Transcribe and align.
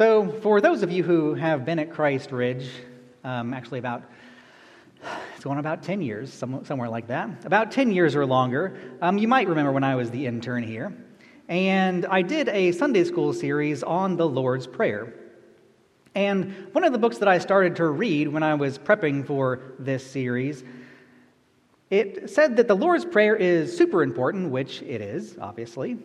So, 0.00 0.32
for 0.40 0.62
those 0.62 0.82
of 0.82 0.90
you 0.90 1.02
who 1.02 1.34
have 1.34 1.66
been 1.66 1.78
at 1.78 1.90
Christ 1.90 2.32
Ridge, 2.32 2.70
um, 3.22 3.52
actually 3.52 3.80
about 3.80 4.02
it's 5.34 5.44
going 5.44 5.58
about 5.58 5.82
10 5.82 6.00
years, 6.00 6.32
somewhere 6.32 6.88
like 6.88 7.08
that, 7.08 7.44
about 7.44 7.70
10 7.70 7.92
years 7.92 8.16
or 8.16 8.24
longer, 8.24 8.78
um, 9.02 9.18
you 9.18 9.28
might 9.28 9.46
remember 9.46 9.72
when 9.72 9.84
I 9.84 9.96
was 9.96 10.10
the 10.10 10.24
intern 10.24 10.62
here. 10.62 10.96
And 11.48 12.06
I 12.06 12.22
did 12.22 12.48
a 12.48 12.72
Sunday 12.72 13.04
school 13.04 13.34
series 13.34 13.82
on 13.82 14.16
the 14.16 14.26
Lord's 14.26 14.66
Prayer. 14.66 15.12
And 16.14 16.68
one 16.72 16.82
of 16.82 16.92
the 16.92 16.98
books 16.98 17.18
that 17.18 17.28
I 17.28 17.36
started 17.36 17.76
to 17.76 17.84
read 17.88 18.28
when 18.28 18.42
I 18.42 18.54
was 18.54 18.78
prepping 18.78 19.26
for 19.26 19.74
this 19.78 20.10
series, 20.10 20.64
it 21.90 22.30
said 22.30 22.56
that 22.56 22.68
the 22.68 22.74
Lord's 22.74 23.04
Prayer 23.04 23.36
is 23.36 23.76
super 23.76 24.02
important, 24.02 24.50
which 24.50 24.80
it 24.80 25.02
is, 25.02 25.36
obviously. 25.38 25.98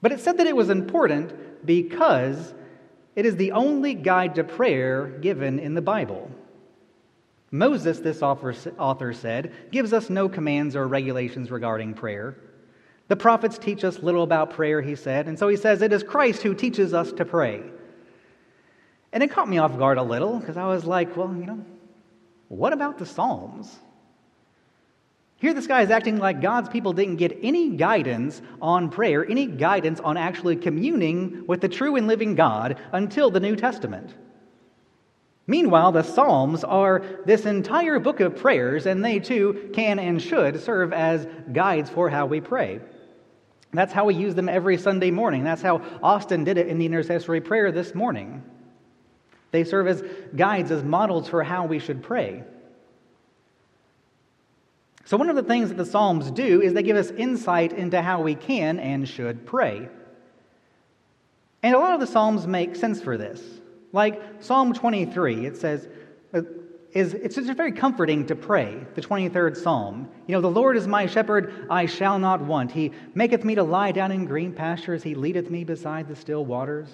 But 0.00 0.12
it 0.12 0.20
said 0.20 0.38
that 0.38 0.46
it 0.46 0.56
was 0.56 0.70
important 0.70 1.66
because 1.66 2.54
it 3.16 3.26
is 3.26 3.36
the 3.36 3.52
only 3.52 3.94
guide 3.94 4.34
to 4.36 4.44
prayer 4.44 5.06
given 5.06 5.58
in 5.58 5.74
the 5.74 5.82
Bible. 5.82 6.30
Moses, 7.50 8.00
this 8.00 8.22
author 8.22 9.12
said, 9.12 9.52
gives 9.70 9.92
us 9.92 10.10
no 10.10 10.28
commands 10.28 10.74
or 10.74 10.88
regulations 10.88 11.50
regarding 11.50 11.94
prayer. 11.94 12.36
The 13.06 13.16
prophets 13.16 13.58
teach 13.58 13.84
us 13.84 14.02
little 14.02 14.22
about 14.22 14.50
prayer, 14.50 14.80
he 14.82 14.96
said, 14.96 15.28
and 15.28 15.38
so 15.38 15.48
he 15.48 15.56
says 15.56 15.82
it 15.82 15.92
is 15.92 16.02
Christ 16.02 16.42
who 16.42 16.54
teaches 16.54 16.94
us 16.94 17.12
to 17.12 17.24
pray. 17.24 17.62
And 19.12 19.22
it 19.22 19.30
caught 19.30 19.48
me 19.48 19.58
off 19.58 19.78
guard 19.78 19.98
a 19.98 20.02
little 20.02 20.40
because 20.40 20.56
I 20.56 20.66
was 20.66 20.84
like, 20.84 21.16
well, 21.16 21.32
you 21.32 21.46
know, 21.46 21.64
what 22.48 22.72
about 22.72 22.98
the 22.98 23.06
Psalms? 23.06 23.78
Here, 25.36 25.52
this 25.52 25.66
guy 25.66 25.82
is 25.82 25.90
acting 25.90 26.18
like 26.18 26.40
God's 26.40 26.68
people 26.68 26.92
didn't 26.92 27.16
get 27.16 27.38
any 27.42 27.70
guidance 27.70 28.40
on 28.62 28.88
prayer, 28.88 29.28
any 29.28 29.46
guidance 29.46 30.00
on 30.00 30.16
actually 30.16 30.56
communing 30.56 31.44
with 31.46 31.60
the 31.60 31.68
true 31.68 31.96
and 31.96 32.06
living 32.06 32.34
God 32.34 32.78
until 32.92 33.30
the 33.30 33.40
New 33.40 33.56
Testament. 33.56 34.14
Meanwhile, 35.46 35.92
the 35.92 36.02
Psalms 36.02 36.64
are 36.64 37.04
this 37.26 37.44
entire 37.44 37.98
book 37.98 38.20
of 38.20 38.36
prayers, 38.36 38.86
and 38.86 39.04
they 39.04 39.18
too 39.18 39.70
can 39.74 39.98
and 39.98 40.22
should 40.22 40.62
serve 40.62 40.92
as 40.92 41.26
guides 41.52 41.90
for 41.90 42.08
how 42.08 42.24
we 42.24 42.40
pray. 42.40 42.80
That's 43.72 43.92
how 43.92 44.06
we 44.06 44.14
use 44.14 44.34
them 44.34 44.48
every 44.48 44.78
Sunday 44.78 45.10
morning. 45.10 45.44
That's 45.44 45.60
how 45.60 45.82
Austin 46.02 46.44
did 46.44 46.56
it 46.56 46.68
in 46.68 46.78
the 46.78 46.86
intercessory 46.86 47.40
prayer 47.40 47.72
this 47.72 47.94
morning. 47.94 48.42
They 49.50 49.64
serve 49.64 49.88
as 49.88 50.02
guides, 50.34 50.70
as 50.70 50.82
models 50.82 51.28
for 51.28 51.42
how 51.42 51.66
we 51.66 51.78
should 51.78 52.02
pray. 52.02 52.44
So, 55.04 55.16
one 55.16 55.28
of 55.28 55.36
the 55.36 55.42
things 55.42 55.68
that 55.68 55.76
the 55.76 55.84
Psalms 55.84 56.30
do 56.30 56.62
is 56.62 56.72
they 56.72 56.82
give 56.82 56.96
us 56.96 57.10
insight 57.10 57.72
into 57.72 58.00
how 58.00 58.22
we 58.22 58.34
can 58.34 58.78
and 58.78 59.08
should 59.08 59.46
pray. 59.46 59.88
And 61.62 61.74
a 61.74 61.78
lot 61.78 61.94
of 61.94 62.00
the 62.00 62.06
Psalms 62.06 62.46
make 62.46 62.76
sense 62.76 63.00
for 63.02 63.16
this. 63.16 63.42
Like 63.92 64.42
Psalm 64.42 64.72
23, 64.72 65.46
it 65.46 65.56
says, 65.56 65.88
uh, 66.32 66.42
is, 66.92 67.14
it's 67.14 67.34
just 67.34 67.50
very 67.52 67.72
comforting 67.72 68.26
to 68.26 68.36
pray, 68.36 68.86
the 68.94 69.00
23rd 69.00 69.56
Psalm. 69.56 70.08
You 70.26 70.36
know, 70.36 70.40
the 70.40 70.50
Lord 70.50 70.76
is 70.76 70.86
my 70.86 71.06
shepherd, 71.06 71.66
I 71.68 71.86
shall 71.86 72.18
not 72.18 72.40
want. 72.40 72.72
He 72.72 72.92
maketh 73.14 73.44
me 73.44 73.56
to 73.56 73.62
lie 73.62 73.92
down 73.92 74.12
in 74.12 74.24
green 74.24 74.52
pastures, 74.52 75.02
He 75.02 75.14
leadeth 75.14 75.50
me 75.50 75.64
beside 75.64 76.08
the 76.08 76.16
still 76.16 76.44
waters. 76.44 76.88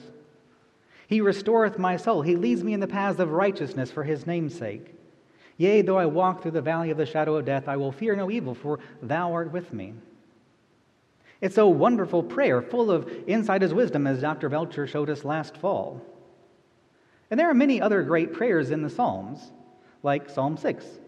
He 1.10 1.20
restoreth 1.20 1.76
my 1.76 1.96
soul. 1.96 2.22
He 2.22 2.36
leads 2.36 2.62
me 2.62 2.72
in 2.72 2.78
the 2.78 2.86
paths 2.86 3.18
of 3.18 3.32
righteousness 3.32 3.90
for 3.90 4.04
his 4.04 4.28
name's 4.28 4.56
sake. 4.56 4.94
Yea, 5.60 5.82
though 5.82 5.98
I 5.98 6.06
walk 6.06 6.40
through 6.40 6.52
the 6.52 6.62
valley 6.62 6.90
of 6.90 6.96
the 6.96 7.04
shadow 7.04 7.36
of 7.36 7.44
death, 7.44 7.68
I 7.68 7.76
will 7.76 7.92
fear 7.92 8.16
no 8.16 8.30
evil, 8.30 8.54
for 8.54 8.78
thou 9.02 9.34
art 9.34 9.52
with 9.52 9.74
me. 9.74 9.92
It's 11.42 11.58
a 11.58 11.66
wonderful 11.66 12.22
prayer, 12.22 12.62
full 12.62 12.90
of 12.90 13.06
insight 13.26 13.62
as 13.62 13.74
wisdom, 13.74 14.06
as 14.06 14.22
Dr. 14.22 14.48
Belcher 14.48 14.86
showed 14.86 15.10
us 15.10 15.22
last 15.22 15.58
fall. 15.58 16.00
And 17.30 17.38
there 17.38 17.50
are 17.50 17.52
many 17.52 17.78
other 17.78 18.02
great 18.02 18.32
prayers 18.32 18.70
in 18.70 18.80
the 18.80 18.88
Psalms, 18.88 19.52
like 20.02 20.30
Psalm 20.30 20.56
6. 20.56 20.82
It 20.82 21.02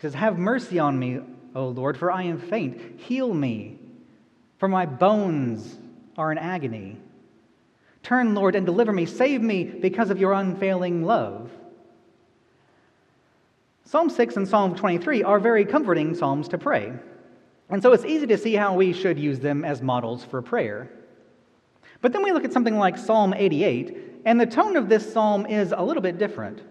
says, 0.00 0.14
Have 0.14 0.36
mercy 0.36 0.80
on 0.80 0.98
me, 0.98 1.20
O 1.54 1.68
Lord, 1.68 1.96
for 1.96 2.10
I 2.10 2.24
am 2.24 2.40
faint. 2.40 2.98
Heal 3.02 3.32
me, 3.32 3.78
for 4.58 4.66
my 4.66 4.84
bones 4.84 5.78
are 6.18 6.32
in 6.32 6.38
agony. 6.38 6.96
Turn, 8.02 8.34
Lord, 8.34 8.56
and 8.56 8.66
deliver 8.66 8.92
me. 8.92 9.06
Save 9.06 9.42
me 9.42 9.62
because 9.62 10.10
of 10.10 10.18
your 10.18 10.32
unfailing 10.32 11.04
love. 11.04 11.52
Psalm 13.92 14.08
6 14.08 14.38
and 14.38 14.48
Psalm 14.48 14.74
23 14.74 15.22
are 15.22 15.38
very 15.38 15.66
comforting 15.66 16.14
psalms 16.14 16.48
to 16.48 16.56
pray. 16.56 16.94
And 17.68 17.82
so 17.82 17.92
it's 17.92 18.06
easy 18.06 18.26
to 18.28 18.38
see 18.38 18.54
how 18.54 18.72
we 18.72 18.94
should 18.94 19.18
use 19.18 19.38
them 19.38 19.66
as 19.66 19.82
models 19.82 20.24
for 20.24 20.40
prayer. 20.40 20.90
But 22.00 22.14
then 22.14 22.22
we 22.22 22.32
look 22.32 22.46
at 22.46 22.54
something 22.54 22.78
like 22.78 22.96
Psalm 22.96 23.34
88, 23.34 24.22
and 24.24 24.40
the 24.40 24.46
tone 24.46 24.78
of 24.78 24.88
this 24.88 25.12
psalm 25.12 25.44
is 25.44 25.74
a 25.76 25.84
little 25.84 26.00
bit 26.00 26.16
different. 26.16 26.62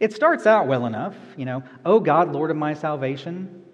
It 0.00 0.14
starts 0.14 0.46
out 0.46 0.66
well 0.66 0.86
enough, 0.86 1.14
you 1.36 1.44
know, 1.44 1.64
O 1.84 2.00
God, 2.00 2.32
Lord 2.32 2.50
of 2.50 2.56
my 2.56 2.72
salvation. 2.72 3.64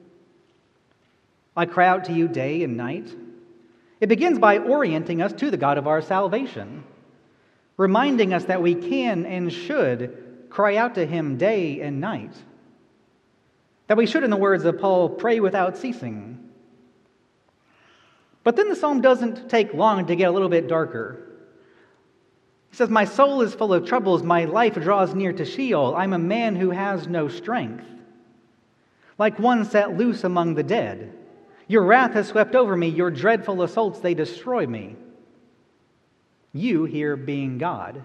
I 1.56 1.64
cry 1.64 1.86
out 1.86 2.06
to 2.06 2.12
you 2.12 2.26
day 2.26 2.64
and 2.64 2.76
night. 2.76 3.08
It 4.00 4.08
begins 4.08 4.40
by 4.40 4.58
orienting 4.58 5.22
us 5.22 5.32
to 5.34 5.52
the 5.52 5.56
God 5.56 5.78
of 5.78 5.86
our 5.86 6.02
salvation, 6.02 6.82
reminding 7.76 8.34
us 8.34 8.46
that 8.46 8.60
we 8.60 8.74
can 8.74 9.26
and 9.26 9.52
should 9.52 10.48
cry 10.50 10.74
out 10.74 10.96
to 10.96 11.06
Him 11.06 11.36
day 11.36 11.82
and 11.82 12.00
night. 12.00 12.34
That 13.88 13.96
we 13.96 14.06
should, 14.06 14.22
in 14.22 14.30
the 14.30 14.36
words 14.36 14.64
of 14.64 14.78
Paul, 14.78 15.08
pray 15.08 15.40
without 15.40 15.76
ceasing. 15.76 16.38
But 18.44 18.56
then 18.56 18.68
the 18.68 18.76
psalm 18.76 19.00
doesn't 19.00 19.50
take 19.50 19.74
long 19.74 20.06
to 20.06 20.16
get 20.16 20.28
a 20.28 20.30
little 20.30 20.48
bit 20.48 20.68
darker. 20.68 21.24
He 22.70 22.76
says, 22.76 22.90
My 22.90 23.04
soul 23.04 23.42
is 23.42 23.54
full 23.54 23.72
of 23.72 23.86
troubles. 23.86 24.22
My 24.22 24.44
life 24.44 24.74
draws 24.74 25.14
near 25.14 25.32
to 25.32 25.44
Sheol. 25.44 25.94
I'm 25.96 26.12
a 26.12 26.18
man 26.18 26.54
who 26.54 26.70
has 26.70 27.08
no 27.08 27.28
strength, 27.28 27.84
like 29.16 29.38
one 29.38 29.64
set 29.64 29.96
loose 29.96 30.22
among 30.24 30.54
the 30.54 30.62
dead. 30.62 31.14
Your 31.66 31.82
wrath 31.82 32.12
has 32.12 32.28
swept 32.28 32.54
over 32.54 32.76
me. 32.76 32.88
Your 32.88 33.10
dreadful 33.10 33.62
assaults, 33.62 34.00
they 34.00 34.14
destroy 34.14 34.66
me. 34.66 34.96
You 36.52 36.84
here 36.84 37.16
being 37.16 37.58
God. 37.58 38.02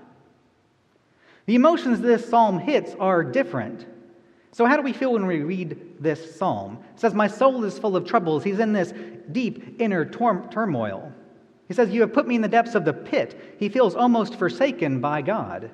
The 1.45 1.55
emotions 1.55 1.99
this 1.99 2.29
psalm 2.29 2.59
hits 2.59 2.95
are 2.99 3.23
different. 3.23 3.85
So, 4.53 4.65
how 4.65 4.77
do 4.77 4.83
we 4.83 4.93
feel 4.93 5.13
when 5.13 5.25
we 5.25 5.39
read 5.39 5.77
this 5.99 6.35
psalm? 6.37 6.77
It 6.93 6.99
says, 6.99 7.15
My 7.15 7.27
soul 7.27 7.63
is 7.63 7.79
full 7.79 7.95
of 7.95 8.05
troubles. 8.05 8.43
He's 8.43 8.59
in 8.59 8.71
this 8.71 8.93
deep 9.31 9.81
inner 9.81 10.05
tor- 10.05 10.47
turmoil. 10.51 11.11
He 11.67 11.73
says, 11.73 11.89
You 11.89 12.01
have 12.01 12.13
put 12.13 12.27
me 12.27 12.35
in 12.35 12.41
the 12.41 12.47
depths 12.47 12.75
of 12.75 12.85
the 12.85 12.93
pit. 12.93 13.55
He 13.57 13.67
feels 13.67 13.95
almost 13.95 14.35
forsaken 14.35 15.01
by 15.01 15.23
God. 15.23 15.71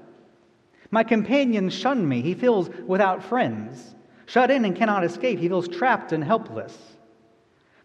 My 0.91 1.03
companions 1.03 1.73
shun 1.73 2.07
me. 2.07 2.21
He 2.21 2.33
feels 2.33 2.69
without 2.87 3.21
friends. 3.21 3.95
Shut 4.27 4.49
in 4.49 4.63
and 4.63 4.75
cannot 4.75 5.03
escape. 5.03 5.39
He 5.39 5.49
feels 5.49 5.67
trapped 5.67 6.13
and 6.13 6.23
helpless. 6.23 6.77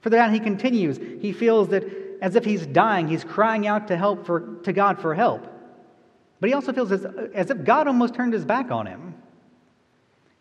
Further 0.03 0.19
down, 0.19 0.33
he 0.33 0.41
continues. 0.41 0.99
He 1.21 1.33
feels 1.33 1.69
that 1.69 1.85
as 2.23 2.37
if 2.37 2.45
he's 2.45 2.67
dying, 2.67 3.09
he's 3.09 3.25
crying 3.25 3.67
out 3.67 3.89
to, 3.89 3.97
help 3.97 4.27
for, 4.27 4.59
to 4.63 4.73
God 4.73 5.01
for 5.01 5.15
help. 5.15 5.47
But 6.41 6.49
he 6.49 6.55
also 6.55 6.73
feels 6.73 6.93
as, 6.93 7.05
as 7.35 7.51
if 7.51 7.65
God 7.65 7.89
almost 7.89 8.15
turned 8.15 8.33
his 8.33 8.45
back 8.45 8.71
on 8.71 8.87
him. 8.87 9.14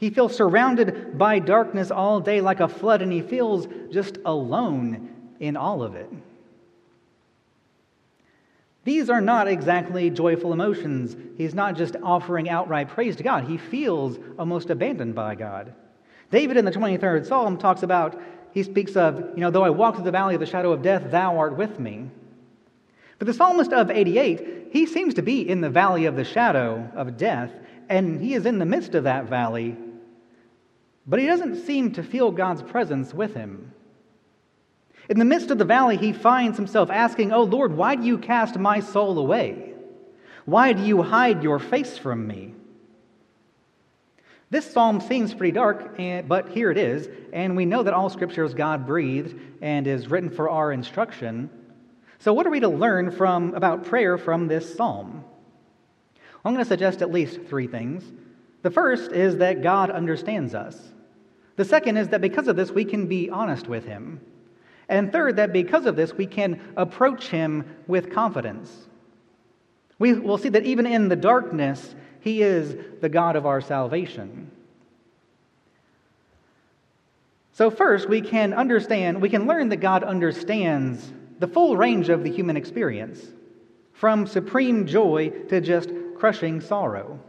He 0.03 0.09
feels 0.09 0.35
surrounded 0.35 1.17
by 1.17 1.39
darkness 1.39 1.89
all 1.89 2.19
day 2.19 2.41
like 2.41 2.59
a 2.59 2.67
flood, 2.67 3.01
and 3.01 3.09
he 3.09 3.21
feels 3.21 3.69
just 3.89 4.17
alone 4.25 5.09
in 5.39 5.55
all 5.55 5.81
of 5.81 5.95
it. 5.95 6.09
These 8.83 9.09
are 9.09 9.21
not 9.21 9.47
exactly 9.47 10.09
joyful 10.09 10.51
emotions. 10.51 11.15
He's 11.37 11.53
not 11.53 11.77
just 11.77 11.95
offering 12.03 12.49
outright 12.49 12.89
praise 12.89 13.15
to 13.15 13.23
God, 13.23 13.45
he 13.45 13.55
feels 13.55 14.19
almost 14.37 14.69
abandoned 14.69 15.15
by 15.15 15.35
God. 15.35 15.73
David 16.31 16.57
in 16.57 16.65
the 16.65 16.71
23rd 16.71 17.25
Psalm 17.25 17.57
talks 17.57 17.81
about 17.81 18.21
he 18.51 18.61
speaks 18.61 18.97
of, 18.97 19.19
you 19.35 19.39
know, 19.39 19.51
though 19.51 19.63
I 19.63 19.69
walk 19.69 19.95
through 19.95 20.03
the 20.03 20.11
valley 20.11 20.35
of 20.35 20.41
the 20.41 20.45
shadow 20.45 20.73
of 20.73 20.81
death, 20.81 21.11
thou 21.11 21.37
art 21.37 21.55
with 21.55 21.79
me. 21.79 22.09
But 23.19 23.27
the 23.27 23.33
psalmist 23.33 23.71
of 23.71 23.89
88, 23.89 24.67
he 24.69 24.85
seems 24.85 25.13
to 25.13 25.21
be 25.21 25.47
in 25.47 25.61
the 25.61 25.69
valley 25.69 26.07
of 26.07 26.17
the 26.17 26.25
shadow 26.25 26.91
of 26.93 27.15
death, 27.15 27.53
and 27.87 28.19
he 28.19 28.33
is 28.33 28.45
in 28.45 28.59
the 28.59 28.65
midst 28.65 28.95
of 28.95 29.05
that 29.05 29.29
valley, 29.29 29.77
but 31.05 31.19
he 31.19 31.25
doesn't 31.25 31.65
seem 31.65 31.91
to 31.93 32.03
feel 32.03 32.31
God's 32.31 32.61
presence 32.61 33.13
with 33.13 33.33
him. 33.33 33.73
In 35.09 35.19
the 35.19 35.25
midst 35.25 35.51
of 35.51 35.57
the 35.57 35.65
valley, 35.65 35.97
he 35.97 36.13
finds 36.13 36.57
himself 36.57 36.89
asking, 36.89 37.33
Oh 37.33 37.43
Lord, 37.43 37.75
why 37.75 37.95
do 37.95 38.03
you 38.03 38.17
cast 38.17 38.57
my 38.57 38.79
soul 38.79 39.19
away? 39.19 39.73
Why 40.45 40.73
do 40.73 40.83
you 40.83 41.01
hide 41.01 41.43
your 41.43 41.59
face 41.59 41.97
from 41.97 42.25
me? 42.25 42.53
This 44.49 44.71
psalm 44.71 45.01
seems 45.01 45.33
pretty 45.33 45.51
dark, 45.51 45.97
but 46.27 46.49
here 46.49 46.69
it 46.69 46.77
is, 46.77 47.09
and 47.33 47.55
we 47.55 47.65
know 47.65 47.81
that 47.81 47.93
all 47.93 48.09
scripture 48.09 48.43
is 48.43 48.53
God 48.53 48.85
breathed 48.85 49.35
and 49.61 49.87
is 49.87 50.09
written 50.09 50.29
for 50.29 50.47
our 50.47 50.71
instruction. 50.71 51.49
So, 52.19 52.33
what 52.33 52.45
are 52.45 52.51
we 52.51 52.59
to 52.59 52.69
learn 52.69 53.09
from 53.09 53.55
about 53.55 53.85
prayer 53.85 54.17
from 54.17 54.47
this 54.47 54.75
psalm? 54.75 55.25
I'm 56.45 56.53
going 56.53 56.63
to 56.63 56.69
suggest 56.69 57.01
at 57.01 57.11
least 57.11 57.39
three 57.47 57.67
things. 57.67 58.03
The 58.63 58.71
first 58.71 59.11
is 59.11 59.37
that 59.37 59.61
God 59.61 59.91
understands 59.91 60.55
us. 60.55 60.81
The 61.57 61.65
second 61.65 61.97
is 61.97 62.07
that 62.09 62.21
because 62.21 62.47
of 62.47 62.55
this, 62.55 62.71
we 62.71 62.85
can 62.85 63.07
be 63.07 63.29
honest 63.29 63.67
with 63.67 63.85
Him. 63.85 64.19
And 64.89 65.11
third, 65.11 65.35
that 65.35 65.53
because 65.53 65.85
of 65.85 65.95
this, 65.95 66.13
we 66.13 66.25
can 66.25 66.59
approach 66.75 67.27
Him 67.27 67.65
with 67.87 68.11
confidence. 68.11 68.87
We 69.99 70.13
will 70.13 70.37
see 70.37 70.49
that 70.49 70.65
even 70.65 70.85
in 70.85 71.09
the 71.09 71.15
darkness, 71.15 71.93
He 72.21 72.41
is 72.41 72.75
the 73.01 73.09
God 73.09 73.35
of 73.35 73.45
our 73.45 73.61
salvation. 73.61 74.49
So, 77.51 77.69
first, 77.69 78.09
we 78.09 78.21
can 78.21 78.53
understand, 78.53 79.21
we 79.21 79.29
can 79.29 79.45
learn 79.45 79.69
that 79.69 79.77
God 79.77 80.03
understands 80.03 81.11
the 81.37 81.47
full 81.47 81.77
range 81.77 82.09
of 82.09 82.23
the 82.23 82.31
human 82.31 82.57
experience, 82.57 83.21
from 83.91 84.25
supreme 84.25 84.87
joy 84.87 85.29
to 85.49 85.61
just 85.61 85.91
crushing 86.17 86.61
sorrow. 86.61 87.19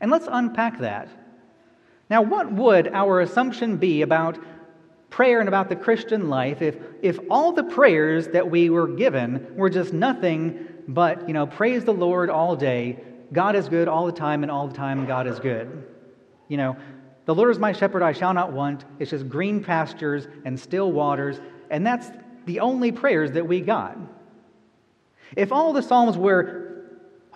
And 0.00 0.10
let's 0.10 0.28
unpack 0.30 0.78
that. 0.80 1.08
Now, 2.10 2.22
what 2.22 2.50
would 2.52 2.88
our 2.88 3.20
assumption 3.20 3.76
be 3.76 4.02
about 4.02 4.38
prayer 5.10 5.40
and 5.40 5.48
about 5.48 5.68
the 5.68 5.76
Christian 5.76 6.28
life 6.28 6.62
if, 6.62 6.76
if 7.02 7.18
all 7.30 7.52
the 7.52 7.64
prayers 7.64 8.28
that 8.28 8.50
we 8.50 8.70
were 8.70 8.88
given 8.88 9.54
were 9.56 9.70
just 9.70 9.92
nothing 9.92 10.66
but, 10.86 11.28
you 11.28 11.34
know, 11.34 11.46
praise 11.46 11.84
the 11.84 11.92
Lord 11.92 12.30
all 12.30 12.56
day, 12.56 12.98
God 13.32 13.56
is 13.56 13.68
good 13.68 13.88
all 13.88 14.06
the 14.06 14.12
time, 14.12 14.42
and 14.42 14.50
all 14.50 14.68
the 14.68 14.74
time 14.74 15.04
God 15.06 15.26
is 15.26 15.38
good? 15.38 15.86
You 16.48 16.56
know, 16.56 16.76
the 17.26 17.34
Lord 17.34 17.50
is 17.50 17.58
my 17.58 17.72
shepherd, 17.72 18.02
I 18.02 18.12
shall 18.12 18.32
not 18.32 18.52
want. 18.52 18.86
It's 18.98 19.10
just 19.10 19.28
green 19.28 19.62
pastures 19.62 20.26
and 20.46 20.58
still 20.58 20.90
waters, 20.92 21.40
and 21.70 21.86
that's 21.86 22.10
the 22.46 22.60
only 22.60 22.90
prayers 22.90 23.32
that 23.32 23.46
we 23.46 23.60
got. 23.60 23.98
If 25.36 25.52
all 25.52 25.74
the 25.74 25.82
Psalms 25.82 26.16
were 26.16 26.67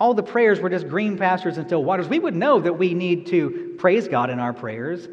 all 0.03 0.13
the 0.13 0.21
prayers 0.21 0.59
were 0.59 0.69
just 0.69 0.89
green 0.89 1.17
pastures 1.17 1.55
and 1.55 1.65
still 1.65 1.81
waters, 1.81 2.09
we 2.09 2.19
would 2.19 2.35
know 2.35 2.59
that 2.59 2.73
we 2.73 2.93
need 2.93 3.25
to 3.27 3.73
praise 3.77 4.05
God 4.05 4.29
in 4.29 4.37
our 4.37 4.51
prayers. 4.51 5.07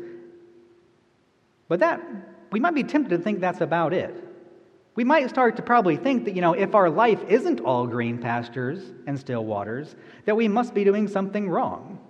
But 1.69 1.79
that 1.79 2.03
we 2.51 2.59
might 2.59 2.75
be 2.75 2.83
tempted 2.83 3.17
to 3.17 3.23
think 3.23 3.39
that's 3.39 3.61
about 3.61 3.93
it. 3.93 4.13
We 4.97 5.05
might 5.05 5.31
start 5.31 5.55
to 5.59 5.63
probably 5.63 5.97
think 5.97 6.25
that, 6.25 6.35
you 6.35 6.41
know, 6.41 6.55
if 6.55 6.75
our 6.75 6.91
life 6.91 7.23
isn't 7.29 7.61
all 7.61 7.87
green 7.87 8.19
pastures 8.19 8.83
and 9.07 9.17
still 9.17 9.45
waters, 9.45 9.95
that 10.25 10.35
we 10.35 10.49
must 10.49 10.75
be 10.75 10.83
doing 10.83 11.07
something 11.07 11.49
wrong. 11.49 12.01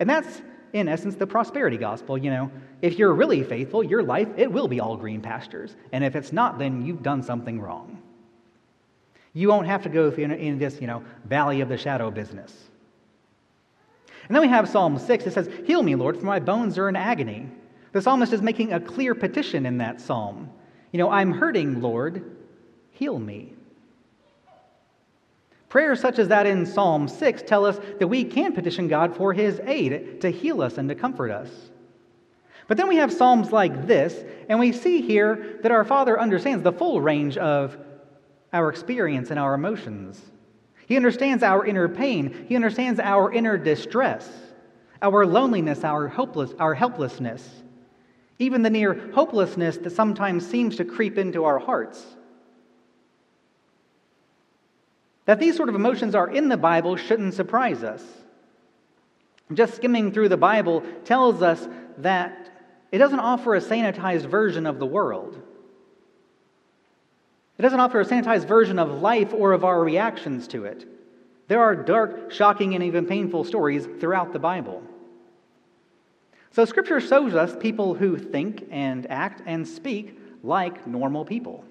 And 0.00 0.10
that's 0.10 0.42
in 0.72 0.88
essence, 0.88 1.14
the 1.14 1.26
prosperity 1.28 1.76
gospel. 1.76 2.18
You 2.18 2.30
know, 2.30 2.50
if 2.82 2.98
you're 2.98 3.14
really 3.14 3.44
faithful, 3.44 3.84
your 3.84 4.02
life, 4.02 4.26
it 4.36 4.50
will 4.50 4.66
be 4.66 4.80
all 4.80 4.96
green 4.96 5.20
pastures. 5.20 5.76
And 5.92 6.02
if 6.02 6.16
it's 6.16 6.32
not, 6.32 6.58
then 6.58 6.84
you've 6.84 7.04
done 7.04 7.22
something 7.22 7.60
wrong. 7.60 8.02
You 9.32 9.48
won't 9.48 9.66
have 9.66 9.82
to 9.84 9.88
go 9.88 10.10
in, 10.10 10.32
in 10.32 10.58
this, 10.58 10.80
you 10.80 10.86
know, 10.86 11.04
valley 11.24 11.60
of 11.60 11.68
the 11.68 11.76
shadow 11.76 12.10
business. 12.10 12.52
And 14.26 14.34
then 14.34 14.42
we 14.42 14.48
have 14.48 14.68
Psalm 14.68 14.98
6. 14.98 15.26
It 15.26 15.32
says, 15.32 15.48
Heal 15.66 15.82
me, 15.82 15.94
Lord, 15.94 16.16
for 16.16 16.24
my 16.24 16.40
bones 16.40 16.78
are 16.78 16.88
in 16.88 16.96
agony. 16.96 17.48
The 17.92 18.02
psalmist 18.02 18.32
is 18.32 18.42
making 18.42 18.72
a 18.72 18.80
clear 18.80 19.14
petition 19.14 19.66
in 19.66 19.78
that 19.78 20.00
psalm. 20.00 20.50
You 20.92 20.98
know, 20.98 21.10
I'm 21.10 21.32
hurting, 21.32 21.80
Lord, 21.80 22.36
heal 22.90 23.18
me. 23.18 23.54
Prayers 25.68 26.00
such 26.00 26.18
as 26.18 26.28
that 26.28 26.46
in 26.46 26.66
Psalm 26.66 27.06
6 27.06 27.42
tell 27.42 27.64
us 27.64 27.78
that 28.00 28.08
we 28.08 28.24
can 28.24 28.52
petition 28.52 28.88
God 28.88 29.16
for 29.16 29.32
his 29.32 29.60
aid 29.64 30.20
to 30.20 30.30
heal 30.30 30.62
us 30.62 30.78
and 30.78 30.88
to 30.88 30.96
comfort 30.96 31.30
us. 31.30 31.48
But 32.66 32.76
then 32.76 32.88
we 32.88 32.96
have 32.96 33.12
Psalms 33.12 33.52
like 33.52 33.86
this, 33.86 34.24
and 34.48 34.58
we 34.58 34.72
see 34.72 35.00
here 35.00 35.58
that 35.62 35.72
our 35.72 35.84
Father 35.84 36.20
understands 36.20 36.62
the 36.62 36.72
full 36.72 37.00
range 37.00 37.36
of 37.36 37.76
our 38.52 38.68
experience 38.68 39.30
and 39.30 39.38
our 39.38 39.54
emotions. 39.54 40.20
He 40.86 40.96
understands 40.96 41.42
our 41.42 41.64
inner 41.64 41.88
pain, 41.88 42.46
He 42.48 42.56
understands 42.56 42.98
our 42.98 43.32
inner 43.32 43.56
distress, 43.56 44.28
our 45.02 45.24
loneliness, 45.24 45.84
our, 45.84 46.08
hopeless, 46.08 46.52
our 46.58 46.74
helplessness, 46.74 47.48
even 48.38 48.62
the 48.62 48.70
near 48.70 49.10
hopelessness 49.12 49.76
that 49.78 49.90
sometimes 49.90 50.46
seems 50.46 50.76
to 50.76 50.84
creep 50.84 51.16
into 51.16 51.44
our 51.44 51.58
hearts. 51.58 52.04
That 55.26 55.38
these 55.38 55.56
sort 55.56 55.68
of 55.68 55.74
emotions 55.74 56.14
are 56.14 56.28
in 56.28 56.48
the 56.48 56.56
Bible 56.56 56.96
shouldn't 56.96 57.34
surprise 57.34 57.84
us. 57.84 58.02
Just 59.52 59.76
skimming 59.76 60.12
through 60.12 60.28
the 60.28 60.36
Bible 60.36 60.82
tells 61.04 61.42
us 61.42 61.68
that 61.98 62.50
it 62.90 62.98
doesn't 62.98 63.20
offer 63.20 63.54
a 63.54 63.60
sanitized 63.60 64.26
version 64.26 64.66
of 64.66 64.78
the 64.78 64.86
world. 64.86 65.40
It 67.60 67.62
doesn't 67.62 67.80
offer 67.80 68.00
a 68.00 68.06
sanitized 68.06 68.46
version 68.46 68.78
of 68.78 69.02
life 69.02 69.34
or 69.34 69.52
of 69.52 69.66
our 69.66 69.84
reactions 69.84 70.48
to 70.48 70.64
it. 70.64 70.86
There 71.46 71.60
are 71.60 71.76
dark, 71.76 72.32
shocking, 72.32 72.74
and 72.74 72.82
even 72.82 73.04
painful 73.04 73.44
stories 73.44 73.86
throughout 74.00 74.32
the 74.32 74.38
Bible. 74.38 74.82
So, 76.52 76.64
Scripture 76.64 77.02
shows 77.02 77.34
us 77.34 77.54
people 77.60 77.92
who 77.92 78.16
think 78.16 78.66
and 78.70 79.06
act 79.10 79.42
and 79.44 79.68
speak 79.68 80.18
like 80.42 80.86
normal 80.86 81.26
people. 81.26 81.62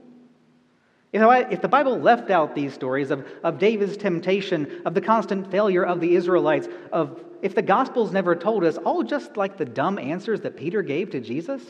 If 1.11 1.59
the 1.63 1.67
Bible 1.67 1.99
left 1.99 2.29
out 2.29 2.53
these 2.53 2.75
stories 2.75 3.09
of, 3.09 3.27
of 3.43 3.57
David's 3.57 3.97
temptation, 3.97 4.83
of 4.85 4.93
the 4.93 5.01
constant 5.01 5.49
failure 5.49 5.83
of 5.83 6.01
the 6.01 6.13
Israelites, 6.13 6.67
of 6.91 7.19
if 7.41 7.55
the 7.55 7.63
Gospels 7.63 8.11
never 8.11 8.35
told 8.35 8.63
us 8.63 8.77
all 8.77 9.01
just 9.01 9.37
like 9.37 9.57
the 9.57 9.65
dumb 9.65 9.97
answers 9.97 10.41
that 10.41 10.55
Peter 10.55 10.83
gave 10.83 11.09
to 11.09 11.19
Jesus, 11.19 11.63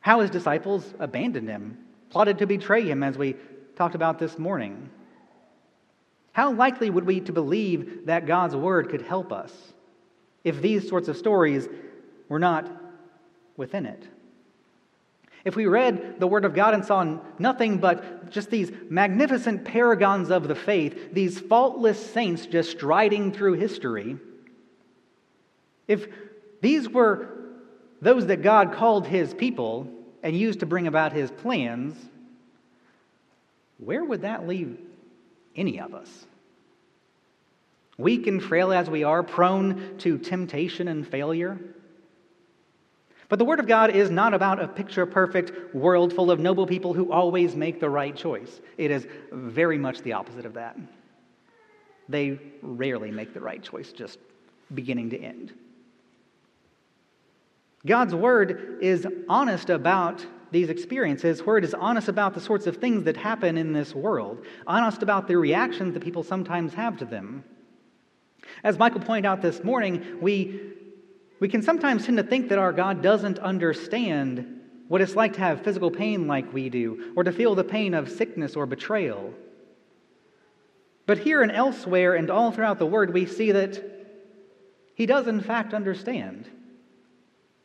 how 0.00 0.20
his 0.20 0.30
disciples 0.30 0.94
abandoned 0.98 1.48
him, 1.48 1.78
plotted 2.10 2.38
to 2.38 2.46
betray 2.46 2.82
him, 2.82 3.02
as 3.02 3.16
we 3.16 3.36
talked 3.76 3.94
about 3.94 4.18
this 4.18 4.38
morning. 4.38 4.90
How 6.32 6.52
likely 6.52 6.90
would 6.90 7.04
we 7.04 7.20
to 7.20 7.32
believe 7.32 8.06
that 8.06 8.26
God's 8.26 8.56
word 8.56 8.88
could 8.88 9.02
help 9.02 9.32
us 9.32 9.52
if 10.42 10.62
these 10.62 10.88
sorts 10.88 11.08
of 11.08 11.16
stories 11.16 11.68
were 12.28 12.38
not 12.38 12.70
within 13.56 13.86
it? 13.86 14.06
If 15.44 15.56
we 15.56 15.66
read 15.66 16.20
the 16.20 16.26
Word 16.26 16.44
of 16.44 16.54
God 16.54 16.74
and 16.74 16.84
saw 16.84 17.18
nothing 17.38 17.78
but 17.78 18.30
just 18.30 18.50
these 18.50 18.70
magnificent 18.90 19.64
paragons 19.64 20.30
of 20.30 20.48
the 20.48 20.54
faith, 20.54 21.14
these 21.14 21.40
faultless 21.40 22.12
saints 22.12 22.46
just 22.46 22.70
striding 22.70 23.32
through 23.32 23.54
history, 23.54 24.18
if 25.88 26.06
these 26.60 26.88
were 26.88 27.39
those 28.00 28.26
that 28.26 28.42
God 28.42 28.72
called 28.72 29.06
His 29.06 29.34
people 29.34 29.86
and 30.22 30.36
used 30.36 30.60
to 30.60 30.66
bring 30.66 30.86
about 30.86 31.12
His 31.12 31.30
plans, 31.30 31.96
where 33.78 34.04
would 34.04 34.22
that 34.22 34.46
leave 34.46 34.78
any 35.56 35.80
of 35.80 35.94
us? 35.94 36.26
Weak 37.98 38.26
and 38.26 38.42
frail 38.42 38.72
as 38.72 38.88
we 38.88 39.04
are, 39.04 39.22
prone 39.22 39.98
to 39.98 40.18
temptation 40.18 40.88
and 40.88 41.06
failure, 41.06 41.58
but 43.30 43.38
the 43.38 43.44
Word 43.44 43.60
of 43.60 43.68
God 43.68 43.94
is 43.94 44.10
not 44.10 44.34
about 44.34 44.60
a 44.60 44.66
picture 44.66 45.06
perfect 45.06 45.72
world 45.72 46.12
full 46.12 46.32
of 46.32 46.40
noble 46.40 46.66
people 46.66 46.92
who 46.92 47.12
always 47.12 47.54
make 47.54 47.78
the 47.78 47.88
right 47.88 48.14
choice. 48.14 48.60
It 48.76 48.90
is 48.90 49.06
very 49.30 49.78
much 49.78 50.02
the 50.02 50.14
opposite 50.14 50.44
of 50.44 50.54
that. 50.54 50.76
They 52.08 52.40
rarely 52.60 53.12
make 53.12 53.32
the 53.32 53.40
right 53.40 53.62
choice, 53.62 53.92
just 53.92 54.18
beginning 54.74 55.10
to 55.10 55.18
end. 55.20 55.52
God's 57.86 58.14
Word 58.14 58.78
is 58.82 59.06
honest 59.28 59.70
about 59.70 60.24
these 60.50 60.68
experiences. 60.68 61.38
His 61.38 61.46
Word 61.46 61.64
is 61.64 61.74
honest 61.74 62.08
about 62.08 62.34
the 62.34 62.40
sorts 62.40 62.66
of 62.66 62.76
things 62.76 63.04
that 63.04 63.16
happen 63.16 63.56
in 63.56 63.72
this 63.72 63.94
world, 63.94 64.44
honest 64.66 65.02
about 65.02 65.28
the 65.28 65.36
reactions 65.36 65.94
that 65.94 66.02
people 66.02 66.22
sometimes 66.22 66.74
have 66.74 66.98
to 66.98 67.04
them. 67.04 67.44
As 68.62 68.78
Michael 68.78 69.00
pointed 69.00 69.26
out 69.26 69.42
this 69.42 69.62
morning, 69.64 70.18
we 70.20 70.60
we 71.40 71.48
can 71.48 71.62
sometimes 71.62 72.04
tend 72.04 72.18
to 72.18 72.22
think 72.22 72.50
that 72.50 72.58
our 72.58 72.72
God 72.72 73.02
doesn't 73.02 73.38
understand 73.38 74.60
what 74.88 75.00
it's 75.00 75.16
like 75.16 75.32
to 75.34 75.40
have 75.40 75.62
physical 75.62 75.90
pain 75.90 76.26
like 76.26 76.52
we 76.52 76.68
do, 76.68 77.12
or 77.16 77.24
to 77.24 77.32
feel 77.32 77.54
the 77.54 77.64
pain 77.64 77.94
of 77.94 78.10
sickness 78.10 78.56
or 78.56 78.66
betrayal. 78.66 79.32
But 81.06 81.18
here 81.18 81.42
and 81.42 81.50
elsewhere 81.50 82.14
and 82.14 82.30
all 82.30 82.52
throughout 82.52 82.78
the 82.78 82.86
Word, 82.86 83.14
we 83.14 83.24
see 83.24 83.52
that 83.52 83.82
He 84.94 85.06
does, 85.06 85.26
in 85.28 85.40
fact, 85.40 85.72
understand. 85.72 86.50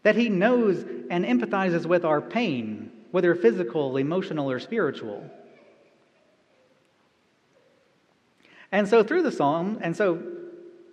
That 0.05 0.15
He 0.15 0.29
knows 0.29 0.85
and 1.09 1.25
empathizes 1.25 1.87
with 1.87 2.05
our 2.05 2.21
pain, 2.21 2.91
whether 3.09 3.33
physical, 3.33 3.97
emotional, 3.97 4.51
or 4.51 4.59
spiritual. 4.59 5.27
And 8.71 8.87
so, 8.87 9.03
through 9.03 9.23
the 9.23 9.31
psalm, 9.31 9.79
and 9.81 9.97
so 9.97 10.21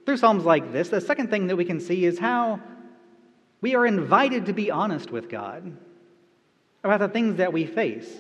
through 0.07 0.17
psalms 0.17 0.47
like 0.47 0.73
this, 0.73 0.89
the 0.89 1.03
second 1.03 1.29
thing 1.29 1.49
that 1.49 1.57
we 1.57 1.67
can 1.67 1.79
see 1.79 2.07
is 2.07 2.19
how 2.19 2.61
we 3.61 3.75
are 3.75 3.85
invited 3.85 4.47
to 4.47 4.55
be 4.55 4.71
honest 4.71 5.11
with 5.11 5.29
God 5.29 5.77
about 6.83 7.01
the 7.01 7.09
things 7.09 7.37
that 7.37 7.53
we 7.53 7.67
face. 7.67 8.11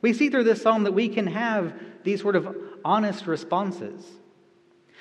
We 0.00 0.14
see 0.14 0.30
through 0.30 0.44
this 0.44 0.62
psalm 0.62 0.84
that 0.84 0.92
we 0.92 1.10
can 1.10 1.26
have 1.26 1.74
these 2.02 2.22
sort 2.22 2.34
of 2.34 2.56
honest 2.82 3.26
responses. 3.26 4.06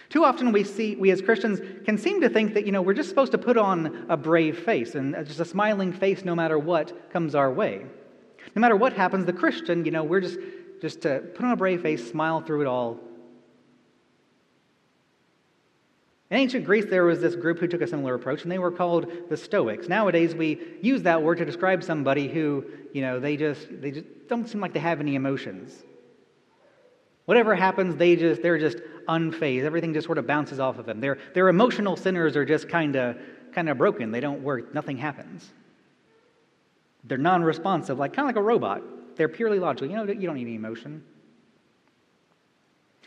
Too 0.10 0.24
often 0.24 0.52
we 0.52 0.64
see 0.64 0.96
we 0.96 1.12
as 1.12 1.22
Christians 1.22 1.60
can 1.86 1.98
seem 1.98 2.22
to 2.22 2.30
think 2.30 2.56
that 2.56 2.66
you 2.66 2.72
know 2.72 2.82
we're 2.82 2.94
just 2.94 3.10
supposed 3.10 3.32
to 3.34 3.38
put 3.38 3.58
on 3.58 4.06
a 4.10 4.18
brave 4.18 4.60
face 4.60 4.96
and 4.96 5.16
uh, 5.16 5.24
just 5.24 5.40
a 5.40 5.46
smiling 5.46 5.94
face 5.94 6.26
no 6.26 6.36
matter 6.36 6.58
what 6.58 7.12
comes 7.12 7.36
our 7.36 7.52
way. 7.52 7.86
No 8.56 8.60
matter 8.60 8.76
what 8.76 8.94
happens, 8.94 9.26
the 9.26 9.34
Christian, 9.34 9.86
you 9.86 9.92
know, 9.92 10.04
we're 10.04 10.22
just 10.22 10.40
just 10.82 11.02
to 11.02 11.20
put 11.36 11.46
on 11.46 11.52
a 11.52 11.56
brave 11.56 11.82
face, 11.82 12.10
smile 12.10 12.42
through 12.42 12.62
it 12.62 12.68
all, 12.68 13.00
In 16.30 16.38
ancient 16.38 16.66
Greece, 16.66 16.86
there 16.86 17.06
was 17.06 17.22
this 17.22 17.36
group 17.36 17.58
who 17.58 17.68
took 17.68 17.82
a 17.82 17.88
similar 17.88 18.14
approach, 18.14 18.44
and 18.44 18.52
they 18.52 18.60
were 18.60 18.72
called 18.72 19.12
the 19.30 19.38
Stoics. 19.38 19.88
Nowadays, 19.88 20.36
we 20.36 20.60
use 20.82 21.02
that 21.04 21.24
word 21.24 21.40
to 21.40 21.46
describe 21.46 21.84
somebody 21.84 22.28
who, 22.28 22.66
you 22.94 23.02
know, 23.02 23.20
they 23.20 23.36
just, 23.36 23.68
they 23.82 23.92
just 23.92 24.06
don't 24.28 24.48
seem 24.48 24.62
like 24.62 24.74
they 24.74 24.80
have 24.80 25.00
any 25.00 25.16
emotions. 25.16 25.84
Whatever 27.26 27.56
happens, 27.56 27.96
they 27.96 28.16
just 28.16 28.42
they're 28.42 28.60
just 28.60 28.78
unfazed. 29.10 29.64
Everything 29.64 29.94
just 29.94 30.06
sort 30.06 30.18
of 30.18 30.28
bounces 30.28 30.60
off 30.60 30.78
of 30.78 30.86
them. 30.86 31.00
Their 31.02 31.18
their 31.34 31.50
emotional 31.50 31.98
centers 31.98 32.36
are 32.36 32.46
just 32.46 32.70
kind 32.70 32.96
of 32.96 33.18
kind 33.54 33.68
of 33.70 33.78
broken. 33.78 34.12
They 34.12 34.20
don't 34.20 34.44
work. 34.44 34.74
Nothing 34.74 34.98
happens. 34.98 35.50
They're 37.04 37.18
non-responsive, 37.18 37.98
like 37.98 38.14
kind 38.14 38.30
of 38.30 38.36
like 38.36 38.40
a 38.40 38.46
robot. 38.46 38.84
They're 39.16 39.30
purely 39.30 39.60
logical. 39.60 39.90
You 39.90 39.98
know, 39.98 40.12
you 40.12 40.28
don't 40.28 40.36
need 40.36 40.44
any 40.44 40.56
emotion. 40.56 41.04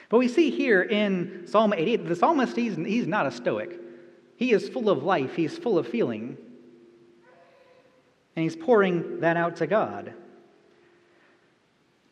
But 0.08 0.18
we 0.18 0.28
see 0.28 0.50
here 0.50 0.82
in 0.82 1.46
Psalm 1.46 1.72
88, 1.72 2.06
the 2.06 2.16
psalmist, 2.16 2.54
he's, 2.54 2.76
he's 2.76 3.06
not 3.06 3.26
a 3.26 3.30
stoic. 3.30 3.80
He 4.36 4.52
is 4.52 4.68
full 4.68 4.90
of 4.90 5.02
life, 5.02 5.36
he's 5.36 5.56
full 5.56 5.78
of 5.78 5.88
feeling. 5.88 6.36
And 8.36 8.42
he's 8.42 8.56
pouring 8.56 9.20
that 9.20 9.36
out 9.36 9.56
to 9.56 9.66
God. 9.66 10.12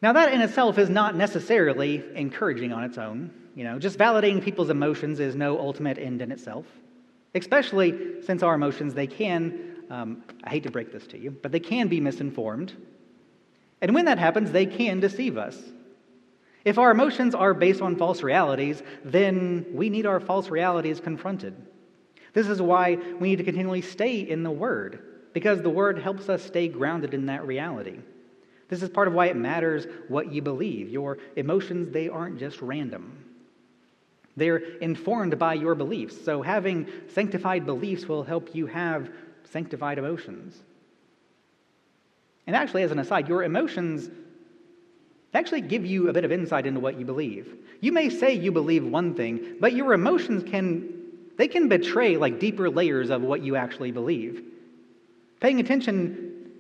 Now, 0.02 0.14
that 0.14 0.32
in 0.32 0.40
itself 0.40 0.78
is 0.78 0.88
not 0.88 1.14
necessarily 1.14 2.02
encouraging 2.14 2.72
on 2.72 2.84
its 2.84 2.96
own. 2.96 3.34
You 3.54 3.64
know, 3.64 3.78
just 3.78 3.98
validating 3.98 4.42
people's 4.42 4.70
emotions 4.70 5.20
is 5.20 5.34
no 5.34 5.58
ultimate 5.58 5.98
end 5.98 6.22
in 6.22 6.30
itself, 6.30 6.66
especially 7.34 8.22
since 8.22 8.42
our 8.42 8.54
emotions, 8.54 8.94
they 8.94 9.06
can, 9.06 9.76
um, 9.90 10.22
I 10.44 10.50
hate 10.50 10.62
to 10.64 10.70
break 10.70 10.92
this 10.92 11.06
to 11.08 11.18
you, 11.18 11.30
but 11.30 11.52
they 11.52 11.60
can 11.60 11.88
be 11.88 12.00
misinformed. 12.00 12.74
And 13.80 13.94
when 13.94 14.04
that 14.04 14.18
happens, 14.18 14.52
they 14.52 14.66
can 14.66 15.00
deceive 15.00 15.36
us. 15.36 15.58
If 16.64 16.78
our 16.78 16.90
emotions 16.90 17.34
are 17.34 17.54
based 17.54 17.80
on 17.80 17.96
false 17.96 18.22
realities, 18.22 18.82
then 19.04 19.66
we 19.72 19.88
need 19.88 20.06
our 20.06 20.20
false 20.20 20.48
realities 20.48 21.00
confronted. 21.00 21.54
This 22.34 22.48
is 22.48 22.60
why 22.60 22.96
we 23.18 23.30
need 23.30 23.36
to 23.36 23.44
continually 23.44 23.82
stay 23.82 24.20
in 24.20 24.42
the 24.42 24.50
Word, 24.50 25.00
because 25.32 25.62
the 25.62 25.70
Word 25.70 25.98
helps 25.98 26.28
us 26.28 26.42
stay 26.42 26.68
grounded 26.68 27.14
in 27.14 27.26
that 27.26 27.46
reality. 27.46 27.98
This 28.68 28.82
is 28.82 28.90
part 28.90 29.08
of 29.08 29.14
why 29.14 29.26
it 29.26 29.36
matters 29.36 29.86
what 30.08 30.30
you 30.30 30.42
believe. 30.42 30.90
Your 30.90 31.18
emotions, 31.34 31.90
they 31.90 32.08
aren't 32.08 32.38
just 32.38 32.60
random. 32.62 33.24
They're 34.36 34.56
informed 34.56 35.38
by 35.38 35.54
your 35.54 35.74
beliefs. 35.74 36.24
So 36.24 36.42
having 36.42 36.86
sanctified 37.08 37.66
beliefs 37.66 38.06
will 38.06 38.22
help 38.22 38.54
you 38.54 38.66
have 38.66 39.10
sanctified 39.44 39.98
emotions. 39.98 40.58
And 42.46 42.56
actually, 42.56 42.82
as 42.82 42.90
an 42.90 42.98
aside, 42.98 43.28
your 43.28 43.44
emotions 43.44 44.08
actually 45.34 45.60
give 45.60 45.86
you 45.86 46.08
a 46.08 46.12
bit 46.12 46.24
of 46.24 46.32
insight 46.32 46.66
into 46.66 46.80
what 46.80 46.98
you 46.98 47.04
believe. 47.04 47.54
You 47.80 47.92
may 47.92 48.10
say 48.10 48.34
you 48.34 48.52
believe 48.52 48.84
one 48.84 49.14
thing, 49.14 49.56
but 49.60 49.72
your 49.72 49.92
emotions 49.92 50.42
can 50.48 50.96
they 51.36 51.48
can 51.48 51.68
betray 51.68 52.18
like 52.18 52.38
deeper 52.38 52.68
layers 52.68 53.08
of 53.08 53.22
what 53.22 53.40
you 53.40 53.56
actually 53.56 53.92
believe. 53.92 54.44
Paying 55.40 55.58
attention 55.58 56.50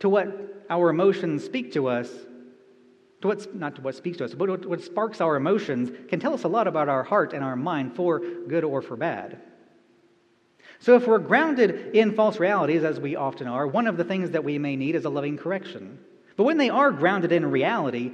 to 0.00 0.10
what 0.10 0.64
our 0.68 0.90
emotions 0.90 1.42
speak 1.42 1.72
to 1.72 1.86
us, 1.86 2.10
to 3.20 3.28
what's 3.28 3.48
not 3.54 3.76
to 3.76 3.82
what 3.82 3.94
speaks 3.94 4.18
to 4.18 4.24
us, 4.24 4.34
but 4.34 4.48
what, 4.48 4.66
what 4.66 4.82
sparks 4.82 5.20
our 5.20 5.36
emotions 5.36 5.90
can 6.08 6.20
tell 6.20 6.34
us 6.34 6.44
a 6.44 6.48
lot 6.48 6.66
about 6.66 6.88
our 6.88 7.02
heart 7.02 7.32
and 7.32 7.44
our 7.44 7.56
mind 7.56 7.94
for 7.94 8.20
good 8.20 8.64
or 8.64 8.80
for 8.80 8.96
bad. 8.96 9.40
So, 10.78 10.96
if 10.96 11.06
we're 11.06 11.18
grounded 11.18 11.94
in 11.94 12.14
false 12.14 12.40
realities, 12.40 12.84
as 12.84 12.98
we 12.98 13.14
often 13.14 13.46
are, 13.46 13.66
one 13.66 13.86
of 13.86 13.98
the 13.98 14.04
things 14.04 14.30
that 14.30 14.44
we 14.44 14.58
may 14.58 14.76
need 14.76 14.94
is 14.94 15.04
a 15.04 15.10
loving 15.10 15.36
correction. 15.36 15.98
But 16.36 16.44
when 16.44 16.56
they 16.56 16.70
are 16.70 16.90
grounded 16.90 17.32
in 17.32 17.50
reality, 17.50 18.12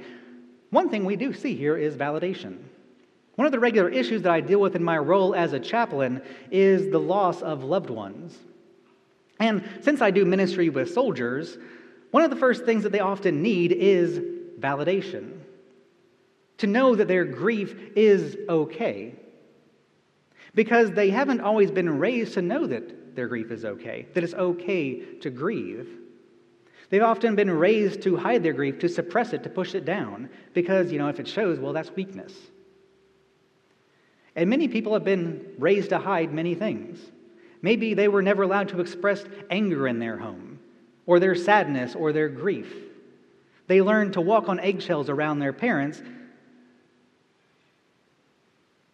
one 0.69 0.89
thing 0.89 1.05
we 1.05 1.15
do 1.15 1.33
see 1.33 1.55
here 1.55 1.77
is 1.77 1.95
validation. 1.95 2.57
One 3.35 3.45
of 3.45 3.53
the 3.53 3.59
regular 3.59 3.87
issues 3.87 4.23
that 4.23 4.31
I 4.31 4.41
deal 4.41 4.59
with 4.59 4.75
in 4.75 4.83
my 4.83 4.97
role 4.97 5.33
as 5.33 5.53
a 5.53 5.59
chaplain 5.59 6.21
is 6.51 6.91
the 6.91 6.99
loss 6.99 7.41
of 7.41 7.63
loved 7.63 7.89
ones. 7.89 8.37
And 9.39 9.63
since 9.81 10.01
I 10.01 10.11
do 10.11 10.25
ministry 10.25 10.69
with 10.69 10.91
soldiers, 10.91 11.57
one 12.11 12.23
of 12.23 12.31
the 12.31 12.35
first 12.35 12.65
things 12.65 12.83
that 12.83 12.91
they 12.91 12.99
often 12.99 13.41
need 13.41 13.71
is 13.71 14.19
validation. 14.59 15.39
To 16.59 16.67
know 16.67 16.95
that 16.95 17.07
their 17.07 17.25
grief 17.25 17.75
is 17.95 18.37
okay. 18.49 19.15
Because 20.55 20.91
they 20.91 21.09
haven't 21.11 21.41
always 21.41 21.69
been 21.69 21.99
raised 21.99 22.33
to 22.33 22.41
know 22.41 22.65
that 22.65 23.15
their 23.15 23.27
grief 23.27 23.51
is 23.51 23.65
okay, 23.65 24.07
that 24.13 24.23
it's 24.23 24.33
okay 24.33 24.99
to 25.21 25.29
grieve. 25.29 25.87
They've 26.89 27.03
often 27.03 27.35
been 27.35 27.51
raised 27.51 28.01
to 28.03 28.15
hide 28.15 28.43
their 28.43 28.53
grief, 28.53 28.79
to 28.79 28.87
suppress 28.87 29.33
it, 29.33 29.43
to 29.43 29.49
push 29.49 29.75
it 29.75 29.85
down, 29.85 30.29
because, 30.53 30.91
you 30.91 30.97
know, 30.99 31.09
if 31.09 31.19
it 31.19 31.27
shows, 31.27 31.59
well, 31.59 31.73
that's 31.73 31.91
weakness. 31.91 32.33
And 34.35 34.49
many 34.49 34.67
people 34.67 34.93
have 34.93 35.03
been 35.03 35.53
raised 35.57 35.89
to 35.89 35.97
hide 35.97 36.31
many 36.31 36.55
things. 36.55 36.99
Maybe 37.61 37.93
they 37.93 38.07
were 38.07 38.21
never 38.21 38.43
allowed 38.43 38.69
to 38.69 38.79
express 38.79 39.25
anger 39.49 39.87
in 39.87 39.99
their 39.99 40.17
home, 40.17 40.59
or 41.05 41.19
their 41.19 41.35
sadness, 41.35 41.95
or 41.95 42.13
their 42.13 42.29
grief. 42.29 42.71
They 43.67 43.81
learned 43.81 44.13
to 44.13 44.21
walk 44.21 44.49
on 44.49 44.59
eggshells 44.59 45.09
around 45.09 45.39
their 45.39 45.53
parents, 45.53 46.01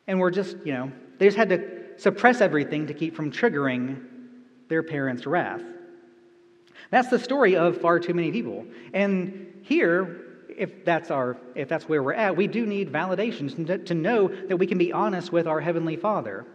and 0.08 0.20
were 0.20 0.32
just, 0.32 0.58
you 0.66 0.74
know, 0.74 0.92
they 1.18 1.28
just 1.28 1.38
had 1.38 1.50
to 1.50 1.84
suppress 1.98 2.42
everything 2.42 2.88
to 2.88 2.94
keep 2.94 3.16
from 3.16 3.32
triggering 3.32 4.04
their 4.68 4.84
parents' 4.84 5.26
wrath. 5.26 5.62
That's 6.90 7.10
the 7.10 7.20
story 7.20 7.56
of 7.56 7.80
far 7.80 8.00
too 8.00 8.14
many 8.14 8.32
people. 8.32 8.66
And 8.94 9.62
here, 9.64 10.24
if 10.58 10.86
that's 10.86 11.12
our 11.12 11.38
if 11.56 11.68
that's 11.68 11.88
where 11.90 12.04
we're 12.04 12.14
at 12.14 12.36
we 12.36 12.48
do 12.48 12.66
need 12.66 12.92
validations 12.92 13.66
to, 13.66 13.78
to 13.80 13.94
know 13.94 14.28
that 14.28 14.58
we 14.58 14.68
can 14.68 14.78
be 14.78 14.92
honest 14.92 15.32
with 15.32 15.48
our 15.48 15.60
heavenly 15.60 15.96
father 15.96 16.46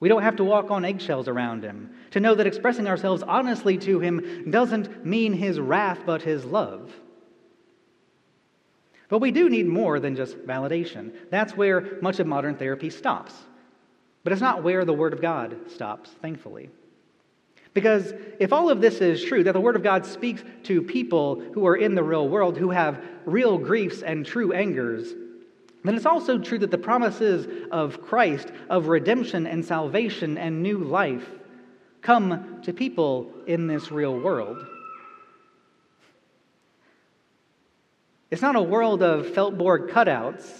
we 0.00 0.08
don't 0.08 0.22
have 0.22 0.36
to 0.36 0.44
walk 0.44 0.70
on 0.70 0.84
eggshells 0.84 1.28
around 1.28 1.62
him 1.62 1.90
to 2.10 2.20
know 2.20 2.34
that 2.34 2.46
expressing 2.46 2.86
ourselves 2.86 3.22
honestly 3.22 3.78
to 3.78 4.00
him 4.00 4.50
doesn't 4.50 5.04
mean 5.06 5.32
his 5.32 5.60
wrath 5.60 6.00
but 6.04 6.22
his 6.22 6.44
love 6.44 6.92
but 9.12 9.20
we 9.20 9.30
do 9.30 9.50
need 9.50 9.66
more 9.66 10.00
than 10.00 10.16
just 10.16 10.38
validation. 10.46 11.12
That's 11.28 11.54
where 11.54 11.98
much 12.00 12.18
of 12.18 12.26
modern 12.26 12.56
therapy 12.56 12.88
stops. 12.88 13.34
But 14.24 14.32
it's 14.32 14.40
not 14.40 14.62
where 14.62 14.86
the 14.86 14.94
word 14.94 15.12
of 15.12 15.20
god 15.20 15.70
stops 15.70 16.08
thankfully. 16.22 16.70
Because 17.74 18.14
if 18.40 18.54
all 18.54 18.70
of 18.70 18.80
this 18.80 19.02
is 19.02 19.22
true, 19.22 19.44
that 19.44 19.52
the 19.52 19.60
Word 19.60 19.76
of 19.76 19.82
God 19.82 20.06
speaks 20.06 20.42
to 20.62 20.80
people 20.80 21.42
who 21.52 21.66
are 21.66 21.76
in 21.76 21.94
the 21.94 22.02
real 22.02 22.26
world, 22.26 22.56
who 22.56 22.70
have 22.70 23.04
real 23.26 23.58
griefs 23.58 24.02
and 24.02 24.24
true 24.24 24.54
angers, 24.54 25.12
then 25.84 25.94
it's 25.94 26.06
also 26.06 26.38
true 26.38 26.58
that 26.60 26.70
the 26.70 26.78
promises 26.78 27.46
of 27.70 28.00
Christ, 28.00 28.48
of 28.70 28.88
redemption 28.88 29.46
and 29.46 29.62
salvation 29.62 30.38
and 30.38 30.62
new 30.62 30.78
life, 30.78 31.28
come 32.00 32.62
to 32.62 32.72
people 32.72 33.30
in 33.46 33.66
this 33.66 33.92
real 33.92 34.18
world. 34.18 34.66
It's 38.32 38.40
not 38.40 38.56
a 38.56 38.62
world 38.62 39.02
of 39.02 39.34
felt 39.34 39.58
board 39.58 39.90
cutouts 39.90 40.50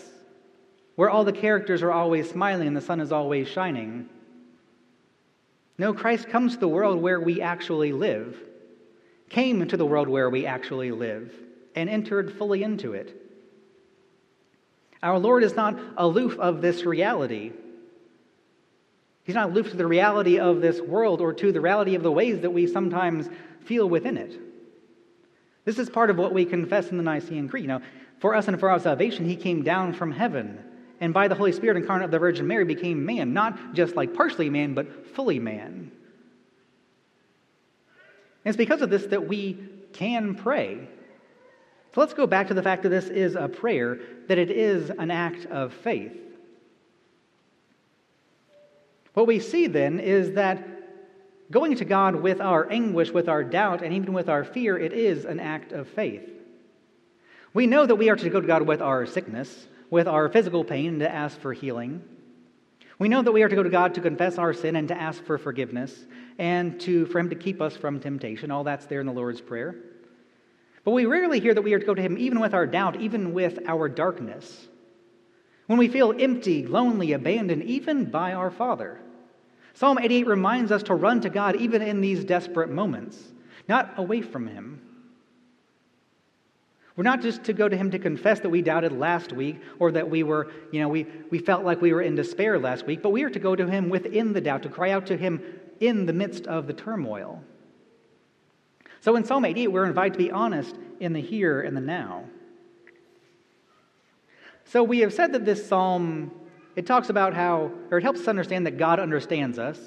where 0.95 1.09
all 1.09 1.25
the 1.25 1.33
characters 1.33 1.83
are 1.83 1.91
always 1.91 2.29
smiling 2.29 2.69
and 2.69 2.77
the 2.77 2.83
sun 2.83 3.01
is 3.01 3.13
always 3.13 3.49
shining. 3.49 4.11
No, 5.79 5.95
Christ 5.95 6.29
comes 6.29 6.53
to 6.53 6.61
the 6.61 6.69
world 6.69 7.01
where 7.01 7.19
we 7.19 7.41
actually 7.41 7.95
live, 7.95 8.37
came 9.31 9.63
into 9.63 9.79
the 9.79 9.87
world 9.87 10.07
where 10.07 10.29
we 10.29 10.45
actually 10.45 10.91
live, 10.91 11.33
and 11.75 11.89
entered 11.89 12.35
fully 12.35 12.63
into 12.63 12.93
it. 12.93 13.17
Our 15.03 15.19
Lord 15.19 15.43
is 15.43 15.57
not 15.57 15.81
aloof 15.97 16.39
of 16.39 16.61
this 16.61 16.85
reality. 16.85 17.53
He's 19.25 19.35
not 19.35 19.49
aloof 19.49 19.71
to 19.71 19.79
the 19.79 19.87
reality 19.87 20.39
of 20.39 20.61
this 20.61 20.79
world 20.79 21.23
or 21.23 21.33
to 21.33 21.51
the 21.51 21.61
reality 21.63 21.95
of 21.95 22.03
the 22.03 22.13
ways 22.13 22.43
that 22.43 22.51
we 22.51 22.67
sometimes 22.67 23.31
feel 23.65 23.89
within 23.89 24.19
it. 24.19 24.52
This 25.65 25.79
is 25.79 25.89
part 25.89 26.11
of 26.11 26.19
what 26.19 26.33
we 26.33 26.45
confess 26.45 26.91
in 26.91 26.97
the 26.97 27.03
Nicene 27.03 27.49
Creed. 27.49 27.65
You 27.65 27.69
know, 27.69 27.83
for 28.19 28.35
us 28.35 28.49
and 28.49 28.59
for 28.59 28.71
our 28.71 28.81
salvation, 28.81 29.25
He 29.25 29.37
came 29.37 29.63
down 29.63 29.93
from 29.93 30.13
heaven 30.13 30.59
and 31.03 31.13
by 31.13 31.27
the 31.27 31.35
Holy 31.35 31.51
Spirit 31.51 31.77
incarnate 31.77 32.05
of 32.05 32.11
the 32.13 32.21
Virgin 32.21 32.47
Mary 32.47 32.65
became 32.65 33.05
man, 33.05 33.33
not 33.33 33.75
just 33.75 33.97
like 33.97 34.15
partially 34.15 34.49
man, 34.49 34.73
but 34.73 35.05
fully 35.17 35.41
man. 35.41 35.91
And 38.45 38.55
it's 38.55 38.57
because 38.57 38.83
of 38.83 38.91
this 38.91 39.07
that 39.07 39.27
we 39.27 39.59
can 39.93 40.37
pray. 40.37 40.87
So 41.93 42.01
let's 42.01 42.15
go 42.15 42.29
back 42.29 42.47
to 42.49 42.55
the 42.55 42.63
fact 42.63 42.85
that 42.85 42.91
this 42.91 43.09
is 43.09 43.35
a 43.35 43.49
prayer, 43.49 43.99
that 44.29 44.39
it 44.39 44.53
is 44.53 44.91
an 44.91 45.11
act 45.11 45.45
of 45.47 45.75
faith. 45.75 46.17
What 49.15 49.27
we 49.27 49.41
see 49.41 49.67
then 49.67 49.99
is 49.99 50.35
that 50.35 50.65
going 51.53 51.77
to 51.77 51.85
God 51.85 52.17
with 52.17 52.41
our 52.41 52.69
anguish, 52.73 53.11
with 53.11 53.29
our 53.29 53.45
doubt, 53.45 53.83
and 53.83 53.93
even 53.93 54.13
with 54.15 54.29
our 54.29 54.43
fear, 54.43 54.77
it 54.77 54.93
is 54.93 55.25
an 55.27 55.39
act 55.39 55.71
of 55.71 55.87
faith. 55.87 56.29
We 57.55 57.67
know 57.67 57.85
that 57.85 57.97
we 57.97 58.09
are 58.09 58.17
to 58.17 58.31
go 58.31 58.41
to 58.41 58.47
God 58.47 58.63
with 58.63 58.81
our 58.81 59.05
sickness, 59.05 59.69
with 59.91 60.09
our 60.09 60.31
physical 60.31 60.65
pain 60.65 60.89
and 60.89 61.01
to 61.01 61.15
ask 61.15 61.39
for 61.39 61.53
healing. 61.53 62.03
We 62.99 63.09
know 63.09 63.21
that 63.21 63.33
we 63.33 63.43
are 63.43 63.49
to 63.49 63.57
go 63.57 63.63
to 63.63 63.69
God 63.69 63.95
to 63.95 64.01
confess 64.01 64.39
our 64.39 64.55
sin 64.55 64.77
and 64.77 64.89
to 64.89 64.99
ask 64.99 65.23
for 65.25 65.37
forgiveness 65.37 65.95
and 66.39 66.81
to, 66.81 67.05
for 67.07 67.19
Him 67.19 67.29
to 67.29 67.37
keep 67.37 67.61
us 67.61 67.77
from 67.77 68.01
temptation. 68.01 68.51
All 68.51 68.65
that's 68.65 68.87
there 68.87 69.01
in 69.01 69.07
the 69.07 69.13
Lord's 69.13 69.43
Prayer. 69.43 69.77
But 70.85 70.93
we 70.93 71.05
rarely 71.05 71.39
hear 71.39 71.53
that 71.53 71.63
we 71.63 71.75
are 71.75 71.79
to 71.79 71.87
go 71.87 71.95
to 71.95 72.03
Him 72.03 72.17
even 72.17 72.41
with 72.41 72.55
our 72.55 72.67
doubt, 72.67 73.01
even 73.01 73.35
with 73.35 73.59
our 73.67 73.91
darkness. 73.91 74.69
When 75.67 75.79
we 75.79 75.89
feel 75.89 76.15
empty, 76.19 76.67
lonely, 76.67 77.13
abandoned, 77.13 77.65
even 77.65 78.07
by 78.07 78.33
our 78.33 78.51
Father. 78.51 78.99
Psalm 79.75 79.99
88 79.99 80.27
reminds 80.27 80.71
us 80.71 80.83
to 80.85 80.95
run 80.95 81.21
to 81.23 81.31
God 81.31 81.57
even 81.57 81.83
in 81.83 82.01
these 82.01 82.25
desperate 82.25 82.71
moments, 82.71 83.19
not 83.69 83.95
away 83.97 84.23
from 84.23 84.47
Him. 84.47 84.81
We're 86.97 87.05
not 87.05 87.23
just 87.23 87.45
to 87.45 87.53
go 87.53 87.69
to 87.69 87.77
him 87.77 87.91
to 87.93 87.99
confess 87.99 88.41
that 88.41 88.51
we 88.51 88.61
doubted 88.61 88.93
last 88.93 89.33
week 89.33 89.61
or 89.79 89.93
that 89.93 90.11
we 90.11 90.23
were, 90.23 90.53
you 90.73 90.81
know, 90.81 90.89
we, 90.89 91.07
we 91.31 91.39
felt 91.39 91.65
like 91.65 91.81
we 91.81 91.93
were 91.93 92.03
in 92.03 92.15
despair 92.15 92.59
last 92.59 92.87
week, 92.87 93.03
but 93.03 93.11
we 93.11 93.23
are 93.23 93.31
to 93.31 93.39
go 93.39 93.57
to 93.57 93.67
him 93.67 93.89
within 93.89 94.35
the 94.35 94.43
doubt, 94.43 94.63
to 94.65 94.69
cry 94.69 94.91
out 94.91 95.07
to 95.07 95.17
him 95.17 95.43
in 95.81 96.05
the 96.05 96.13
midst 96.13 96.47
of 96.47 96.67
the 96.67 96.75
turmoil. 96.75 97.43
So 99.01 99.17
in 99.17 99.25
Psalm 99.25 99.45
88, 99.45 99.69
we're 99.69 99.87
invited 99.87 100.13
to 100.13 100.19
be 100.19 100.31
honest 100.31 100.77
in 101.01 101.15
the 101.15 101.21
here 101.21 101.63
and 101.63 101.77
the 101.77 101.81
now. 101.81 102.25
So 104.67 104.83
we 104.83 105.01
have 105.01 105.15
said 105.15 105.33
that 105.33 105.45
this 105.45 105.67
psalm, 105.67 106.31
it 106.77 106.87
talks 106.87 107.11
about 107.11 107.35
how, 107.35 107.71
or 107.91 107.99
it 107.99 108.03
helps 108.03 108.21
us 108.21 108.29
understand 108.29 108.67
that 108.67 108.79
God 108.79 108.99
understands 108.99 109.59
us 109.59 109.79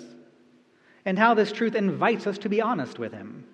and 1.06 1.18
how 1.18 1.34
this 1.34 1.52
truth 1.52 1.76
invites 1.76 2.28
us 2.28 2.38
to 2.40 2.50
be 2.50 2.62
honest 2.62 3.00
with 3.00 3.14
him. 3.14 3.46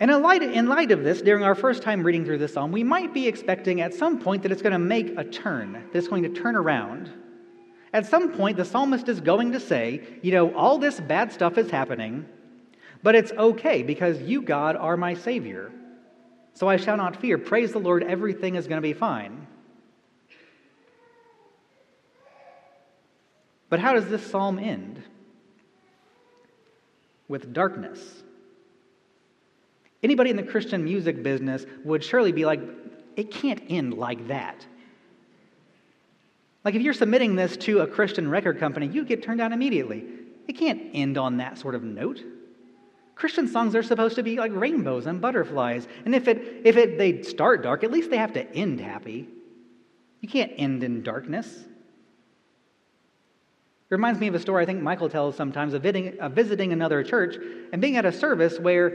And 0.00 0.10
in 0.10 0.22
light, 0.22 0.42
in 0.42 0.68
light 0.68 0.92
of 0.92 1.02
this, 1.02 1.20
during 1.22 1.42
our 1.42 1.56
first 1.56 1.82
time 1.82 2.04
reading 2.04 2.24
through 2.24 2.38
this 2.38 2.52
psalm, 2.52 2.70
we 2.70 2.84
might 2.84 3.12
be 3.12 3.26
expecting 3.26 3.80
at 3.80 3.94
some 3.94 4.20
point 4.20 4.44
that 4.44 4.52
it's 4.52 4.62
going 4.62 4.72
to 4.72 4.78
make 4.78 5.18
a 5.18 5.24
turn, 5.24 5.72
that 5.72 5.98
it's 5.98 6.06
going 6.06 6.22
to 6.22 6.28
turn 6.28 6.54
around. 6.54 7.10
At 7.92 8.06
some 8.06 8.32
point, 8.32 8.56
the 8.56 8.64
psalmist 8.64 9.08
is 9.08 9.20
going 9.20 9.52
to 9.52 9.60
say, 9.60 10.02
you 10.22 10.30
know, 10.30 10.54
all 10.54 10.78
this 10.78 11.00
bad 11.00 11.32
stuff 11.32 11.58
is 11.58 11.70
happening, 11.70 12.26
but 13.02 13.16
it's 13.16 13.32
okay 13.32 13.82
because 13.82 14.20
you, 14.20 14.42
God, 14.42 14.76
are 14.76 14.96
my 14.96 15.14
Savior. 15.14 15.72
So 16.54 16.68
I 16.68 16.76
shall 16.76 16.96
not 16.96 17.20
fear. 17.20 17.36
Praise 17.36 17.72
the 17.72 17.80
Lord, 17.80 18.04
everything 18.04 18.54
is 18.54 18.68
going 18.68 18.78
to 18.78 18.82
be 18.82 18.92
fine. 18.92 19.47
But 23.68 23.80
how 23.80 23.92
does 23.92 24.08
this 24.08 24.28
psalm 24.28 24.58
end? 24.58 25.02
With 27.28 27.52
darkness. 27.52 28.00
Anybody 30.02 30.30
in 30.30 30.36
the 30.36 30.42
Christian 30.42 30.84
music 30.84 31.22
business 31.22 31.66
would 31.84 32.04
surely 32.04 32.32
be 32.32 32.44
like, 32.44 32.60
it 33.16 33.30
can't 33.30 33.62
end 33.68 33.94
like 33.94 34.28
that. 34.28 34.64
Like 36.64 36.74
if 36.74 36.82
you're 36.82 36.94
submitting 36.94 37.34
this 37.34 37.56
to 37.58 37.80
a 37.80 37.86
Christian 37.86 38.30
record 38.30 38.58
company, 38.58 38.86
you 38.86 39.04
get 39.04 39.22
turned 39.22 39.38
down 39.38 39.52
immediately. 39.52 40.04
It 40.46 40.54
can't 40.54 40.80
end 40.94 41.18
on 41.18 41.38
that 41.38 41.58
sort 41.58 41.74
of 41.74 41.82
note. 41.82 42.22
Christian 43.14 43.48
songs 43.48 43.74
are 43.74 43.82
supposed 43.82 44.14
to 44.16 44.22
be 44.22 44.36
like 44.36 44.52
rainbows 44.54 45.06
and 45.06 45.20
butterflies. 45.20 45.88
And 46.04 46.14
if 46.14 46.28
it 46.28 46.62
if 46.64 46.76
it 46.76 46.98
they 46.98 47.22
start 47.22 47.62
dark, 47.62 47.82
at 47.82 47.90
least 47.90 48.10
they 48.10 48.16
have 48.16 48.32
to 48.34 48.54
end 48.54 48.80
happy. 48.80 49.28
You 50.20 50.28
can't 50.28 50.52
end 50.56 50.84
in 50.84 51.02
darkness. 51.02 51.64
It 53.90 53.94
reminds 53.94 54.20
me 54.20 54.26
of 54.26 54.34
a 54.34 54.38
story 54.38 54.62
I 54.62 54.66
think 54.66 54.82
Michael 54.82 55.08
tells 55.08 55.34
sometimes 55.34 55.72
of 55.72 55.82
visiting, 55.82 56.20
of 56.20 56.32
visiting 56.32 56.72
another 56.72 57.02
church 57.02 57.36
and 57.72 57.80
being 57.80 57.96
at 57.96 58.04
a 58.04 58.12
service 58.12 58.58
where 58.58 58.92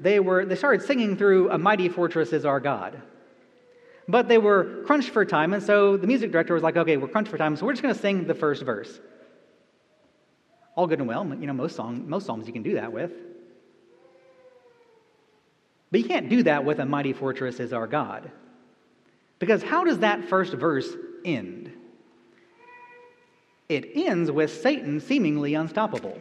they, 0.00 0.20
were, 0.20 0.44
they 0.44 0.54
started 0.54 0.86
singing 0.86 1.16
through 1.16 1.50
A 1.50 1.58
Mighty 1.58 1.88
Fortress 1.88 2.32
is 2.32 2.44
Our 2.44 2.60
God. 2.60 3.02
But 4.06 4.28
they 4.28 4.38
were 4.38 4.84
crunched 4.86 5.10
for 5.10 5.24
time, 5.24 5.52
and 5.52 5.60
so 5.60 5.96
the 5.96 6.06
music 6.06 6.30
director 6.30 6.54
was 6.54 6.62
like, 6.62 6.76
okay, 6.76 6.96
we're 6.96 7.08
crunched 7.08 7.30
for 7.30 7.38
time, 7.38 7.56
so 7.56 7.66
we're 7.66 7.72
just 7.72 7.82
going 7.82 7.94
to 7.94 8.00
sing 8.00 8.28
the 8.28 8.34
first 8.34 8.62
verse. 8.62 9.00
All 10.76 10.86
good 10.86 11.00
and 11.00 11.08
well. 11.08 11.26
You 11.26 11.48
know, 11.48 11.52
most, 11.52 11.74
song, 11.74 12.08
most 12.08 12.26
songs 12.26 12.46
you 12.46 12.52
can 12.52 12.62
do 12.62 12.74
that 12.74 12.92
with. 12.92 13.10
But 15.90 16.00
you 16.00 16.06
can't 16.06 16.28
do 16.28 16.44
that 16.44 16.64
with 16.64 16.78
A 16.78 16.86
Mighty 16.86 17.14
Fortress 17.14 17.58
is 17.58 17.72
Our 17.72 17.88
God. 17.88 18.30
Because 19.40 19.62
how 19.62 19.82
does 19.82 19.98
that 20.00 20.28
first 20.28 20.52
verse 20.52 20.88
end? 21.24 21.65
It 23.68 23.90
ends 23.94 24.30
with 24.30 24.62
Satan 24.62 25.00
seemingly 25.00 25.54
unstoppable. 25.54 26.18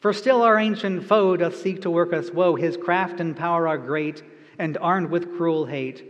For 0.00 0.12
still 0.12 0.42
our 0.42 0.58
ancient 0.58 1.04
foe 1.04 1.36
doth 1.36 1.56
seek 1.56 1.82
to 1.82 1.90
work 1.90 2.12
us 2.12 2.30
woe. 2.30 2.54
His 2.54 2.76
craft 2.76 3.20
and 3.20 3.36
power 3.36 3.68
are 3.68 3.78
great, 3.78 4.22
and 4.58 4.78
armed 4.78 5.10
with 5.10 5.36
cruel 5.36 5.66
hate, 5.66 6.06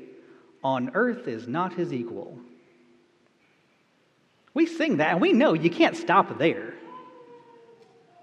on 0.63 0.91
earth 0.95 1.27
is 1.27 1.49
not 1.49 1.73
his 1.73 1.93
equal. 1.93 2.39
We 4.53 4.67
sing 4.67 4.99
that, 4.99 5.13
and 5.13 5.21
we 5.21 5.33
know 5.33 5.55
you 5.55 5.71
can't 5.71 5.97
stop 5.97 6.39
there. 6.39 6.75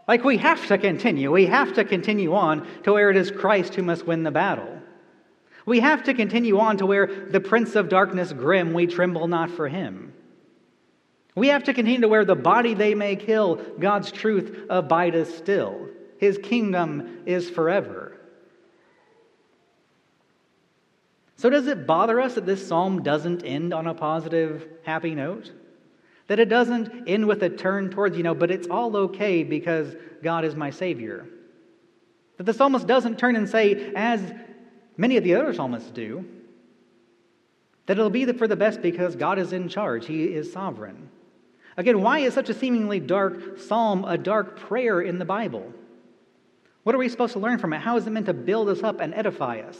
Like 0.07 0.23
we 0.23 0.37
have 0.37 0.67
to 0.67 0.77
continue. 0.77 1.31
We 1.31 1.47
have 1.47 1.73
to 1.73 1.83
continue 1.83 2.33
on 2.33 2.65
to 2.83 2.93
where 2.93 3.09
it 3.09 3.17
is 3.17 3.31
Christ 3.31 3.75
who 3.75 3.83
must 3.83 4.07
win 4.07 4.23
the 4.23 4.31
battle. 4.31 4.81
We 5.65 5.81
have 5.81 6.03
to 6.03 6.13
continue 6.13 6.59
on 6.59 6.77
to 6.77 6.85
where 6.85 7.27
the 7.29 7.41
prince 7.41 7.75
of 7.75 7.89
darkness 7.89 8.31
grim, 8.31 8.73
we 8.73 8.87
tremble 8.87 9.27
not 9.27 9.49
for 9.49 9.67
him. 9.67 10.13
We 11.37 11.49
have 11.49 11.65
to 11.65 11.73
continue 11.75 12.01
to 12.01 12.07
where 12.07 12.25
the 12.25 12.33
body 12.33 12.73
they 12.73 12.95
may 12.95 13.15
kill, 13.15 13.57
God's 13.77 14.11
truth 14.11 14.65
abideth 14.71 15.37
still. 15.37 15.87
His 16.17 16.39
kingdom 16.39 17.19
is 17.27 17.47
forever. 17.47 18.17
So, 21.35 21.51
does 21.51 21.67
it 21.67 21.85
bother 21.85 22.19
us 22.19 22.33
that 22.33 22.47
this 22.47 22.67
psalm 22.67 23.03
doesn't 23.03 23.43
end 23.43 23.71
on 23.71 23.85
a 23.85 23.93
positive, 23.93 24.67
happy 24.81 25.13
note? 25.13 25.51
That 26.25 26.39
it 26.39 26.49
doesn't 26.49 27.07
end 27.07 27.27
with 27.27 27.43
a 27.43 27.51
turn 27.51 27.91
towards, 27.91 28.17
you 28.17 28.23
know, 28.23 28.33
but 28.33 28.49
it's 28.49 28.67
all 28.67 28.97
okay 28.97 29.43
because 29.43 29.95
God 30.23 30.43
is 30.43 30.55
my 30.55 30.71
Savior? 30.71 31.27
That 32.37 32.45
the 32.45 32.53
psalmist 32.53 32.87
doesn't 32.87 33.19
turn 33.19 33.35
and 33.35 33.47
say, 33.47 33.93
as 33.95 34.33
many 34.97 35.17
of 35.17 35.23
the 35.23 35.35
other 35.35 35.53
psalmists 35.53 35.91
do, 35.91 36.25
that 37.85 37.95
it'll 37.95 38.09
be 38.09 38.25
for 38.33 38.47
the 38.47 38.55
best 38.55 38.81
because 38.81 39.15
God 39.15 39.37
is 39.37 39.53
in 39.53 39.69
charge, 39.69 40.07
He 40.07 40.23
is 40.23 40.51
sovereign. 40.51 41.11
Again, 41.77 42.01
why 42.01 42.19
is 42.19 42.33
such 42.33 42.49
a 42.49 42.55
seemingly 42.55 42.99
dark 42.99 43.59
psalm 43.59 44.03
a 44.03 44.17
dark 44.17 44.57
prayer 44.57 44.99
in 44.99 45.19
the 45.19 45.25
Bible? 45.25 45.71
What 46.83 46.95
are 46.95 46.97
we 46.97 47.07
supposed 47.09 47.33
to 47.33 47.39
learn 47.39 47.59
from 47.59 47.73
it? 47.73 47.79
How 47.79 47.97
is 47.97 48.07
it 48.07 48.09
meant 48.09 48.25
to 48.25 48.33
build 48.33 48.69
us 48.69 48.81
up 48.81 48.99
and 48.99 49.13
edify 49.13 49.59
us? 49.59 49.77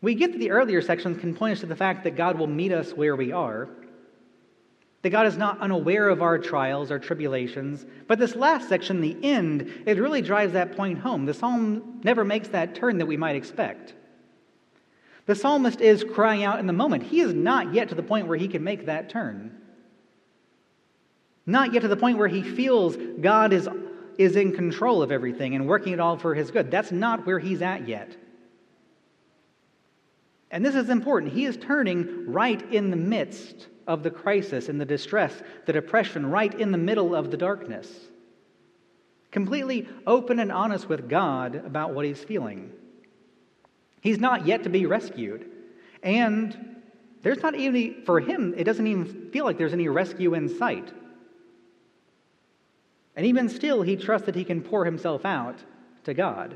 We 0.00 0.14
get 0.14 0.32
that 0.32 0.38
the 0.38 0.50
earlier 0.50 0.80
sections 0.80 1.18
can 1.18 1.34
point 1.34 1.52
us 1.52 1.60
to 1.60 1.66
the 1.66 1.76
fact 1.76 2.04
that 2.04 2.16
God 2.16 2.38
will 2.38 2.46
meet 2.46 2.72
us 2.72 2.92
where 2.92 3.16
we 3.16 3.32
are, 3.32 3.68
that 5.02 5.10
God 5.10 5.26
is 5.26 5.36
not 5.36 5.60
unaware 5.60 6.08
of 6.08 6.22
our 6.22 6.38
trials, 6.38 6.90
our 6.90 6.98
tribulations. 6.98 7.84
But 8.06 8.18
this 8.18 8.34
last 8.34 8.68
section, 8.68 9.00
the 9.00 9.16
end, 9.22 9.82
it 9.86 9.98
really 9.98 10.22
drives 10.22 10.52
that 10.54 10.76
point 10.76 10.98
home. 10.98 11.26
The 11.26 11.34
psalm 11.34 12.00
never 12.04 12.24
makes 12.24 12.48
that 12.48 12.74
turn 12.74 12.98
that 12.98 13.06
we 13.06 13.16
might 13.16 13.36
expect. 13.36 13.94
The 15.26 15.34
psalmist 15.34 15.80
is 15.80 16.04
crying 16.04 16.44
out 16.44 16.60
in 16.60 16.66
the 16.66 16.72
moment. 16.72 17.02
He 17.02 17.20
is 17.20 17.32
not 17.32 17.72
yet 17.72 17.88
to 17.88 17.94
the 17.94 18.02
point 18.02 18.26
where 18.26 18.36
he 18.36 18.48
can 18.48 18.62
make 18.62 18.86
that 18.86 19.08
turn. 19.08 19.58
Not 21.46 21.72
yet 21.72 21.80
to 21.80 21.88
the 21.88 21.96
point 21.96 22.18
where 22.18 22.28
he 22.28 22.42
feels 22.42 22.96
God 23.20 23.52
is, 23.52 23.68
is 24.18 24.36
in 24.36 24.52
control 24.52 25.02
of 25.02 25.10
everything 25.10 25.54
and 25.54 25.66
working 25.66 25.92
it 25.92 26.00
all 26.00 26.18
for 26.18 26.34
his 26.34 26.50
good. 26.50 26.70
That's 26.70 26.92
not 26.92 27.26
where 27.26 27.38
he's 27.38 27.62
at 27.62 27.88
yet. 27.88 28.16
And 30.50 30.64
this 30.64 30.74
is 30.74 30.88
important. 30.88 31.32
He 31.32 31.46
is 31.46 31.56
turning 31.56 32.30
right 32.30 32.62
in 32.72 32.90
the 32.90 32.96
midst 32.96 33.68
of 33.86 34.02
the 34.02 34.10
crisis 34.10 34.68
and 34.68 34.80
the 34.80 34.84
distress, 34.84 35.34
the 35.66 35.72
depression, 35.72 36.26
right 36.26 36.52
in 36.54 36.70
the 36.70 36.78
middle 36.78 37.14
of 37.14 37.30
the 37.30 37.36
darkness. 37.36 37.90
Completely 39.30 39.88
open 40.06 40.38
and 40.38 40.52
honest 40.52 40.88
with 40.88 41.08
God 41.08 41.56
about 41.56 41.92
what 41.92 42.04
he's 42.04 42.22
feeling. 42.22 42.70
He's 44.04 44.20
not 44.20 44.46
yet 44.46 44.64
to 44.64 44.68
be 44.68 44.84
rescued. 44.84 45.50
And 46.02 46.76
there's 47.22 47.42
not 47.42 47.54
even, 47.54 48.02
for 48.04 48.20
him, 48.20 48.52
it 48.54 48.64
doesn't 48.64 48.86
even 48.86 49.30
feel 49.30 49.46
like 49.46 49.56
there's 49.56 49.72
any 49.72 49.88
rescue 49.88 50.34
in 50.34 50.50
sight. 50.58 50.92
And 53.16 53.24
even 53.24 53.48
still, 53.48 53.80
he 53.80 53.96
trusts 53.96 54.26
that 54.26 54.34
he 54.34 54.44
can 54.44 54.60
pour 54.60 54.84
himself 54.84 55.24
out 55.24 55.56
to 56.04 56.12
God. 56.12 56.54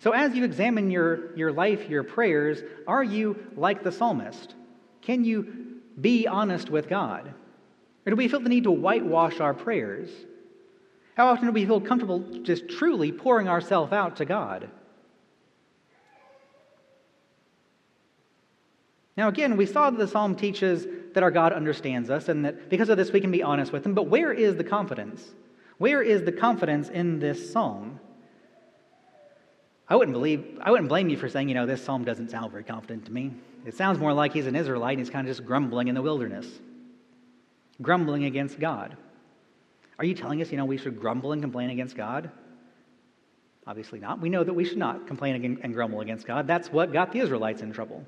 So, 0.00 0.10
as 0.10 0.34
you 0.34 0.44
examine 0.44 0.90
your, 0.90 1.34
your 1.34 1.50
life, 1.50 1.88
your 1.88 2.02
prayers, 2.02 2.62
are 2.86 3.02
you 3.02 3.46
like 3.56 3.82
the 3.82 3.92
psalmist? 3.92 4.54
Can 5.00 5.24
you 5.24 5.80
be 5.98 6.26
honest 6.26 6.68
with 6.68 6.90
God? 6.90 7.32
Or 8.04 8.10
do 8.10 8.16
we 8.16 8.28
feel 8.28 8.40
the 8.40 8.50
need 8.50 8.64
to 8.64 8.70
whitewash 8.70 9.40
our 9.40 9.54
prayers? 9.54 10.10
How 11.14 11.28
often 11.28 11.46
do 11.46 11.52
we 11.52 11.64
feel 11.64 11.80
comfortable 11.80 12.20
just 12.42 12.68
truly 12.68 13.12
pouring 13.12 13.48
ourselves 13.48 13.94
out 13.94 14.16
to 14.16 14.26
God? 14.26 14.68
Now, 19.16 19.28
again, 19.28 19.56
we 19.56 19.66
saw 19.66 19.90
that 19.90 19.98
the 19.98 20.08
psalm 20.08 20.36
teaches 20.36 20.86
that 21.14 21.22
our 21.22 21.30
God 21.30 21.52
understands 21.52 22.08
us 22.08 22.28
and 22.28 22.44
that 22.44 22.70
because 22.70 22.88
of 22.88 22.96
this 22.96 23.12
we 23.12 23.20
can 23.20 23.30
be 23.30 23.42
honest 23.42 23.72
with 23.72 23.84
Him. 23.84 23.94
But 23.94 24.06
where 24.08 24.32
is 24.32 24.56
the 24.56 24.64
confidence? 24.64 25.30
Where 25.78 26.02
is 26.02 26.22
the 26.22 26.32
confidence 26.32 26.88
in 26.88 27.18
this 27.18 27.52
psalm? 27.52 28.00
I 29.88 29.96
wouldn't 29.96 30.14
believe, 30.14 30.58
I 30.62 30.70
wouldn't 30.70 30.88
blame 30.88 31.10
you 31.10 31.18
for 31.18 31.28
saying, 31.28 31.48
you 31.48 31.54
know, 31.54 31.66
this 31.66 31.84
psalm 31.84 32.04
doesn't 32.04 32.30
sound 32.30 32.50
very 32.50 32.64
confident 32.64 33.04
to 33.06 33.12
me. 33.12 33.32
It 33.66 33.74
sounds 33.74 33.98
more 33.98 34.12
like 34.12 34.32
he's 34.32 34.46
an 34.46 34.56
Israelite 34.56 34.96
and 34.96 35.00
he's 35.00 35.10
kind 35.10 35.28
of 35.28 35.36
just 35.36 35.46
grumbling 35.46 35.88
in 35.88 35.94
the 35.94 36.02
wilderness, 36.02 36.46
grumbling 37.82 38.24
against 38.24 38.58
God. 38.58 38.96
Are 39.98 40.04
you 40.04 40.14
telling 40.14 40.40
us, 40.40 40.50
you 40.50 40.56
know, 40.56 40.64
we 40.64 40.78
should 40.78 40.98
grumble 40.98 41.32
and 41.32 41.42
complain 41.42 41.70
against 41.70 41.94
God? 41.94 42.30
Obviously 43.66 44.00
not. 44.00 44.20
We 44.20 44.30
know 44.30 44.42
that 44.42 44.54
we 44.54 44.64
should 44.64 44.78
not 44.78 45.06
complain 45.06 45.58
and 45.62 45.74
grumble 45.74 46.00
against 46.00 46.26
God. 46.26 46.46
That's 46.46 46.72
what 46.72 46.92
got 46.92 47.12
the 47.12 47.20
Israelites 47.20 47.60
in 47.60 47.72
trouble. 47.72 48.04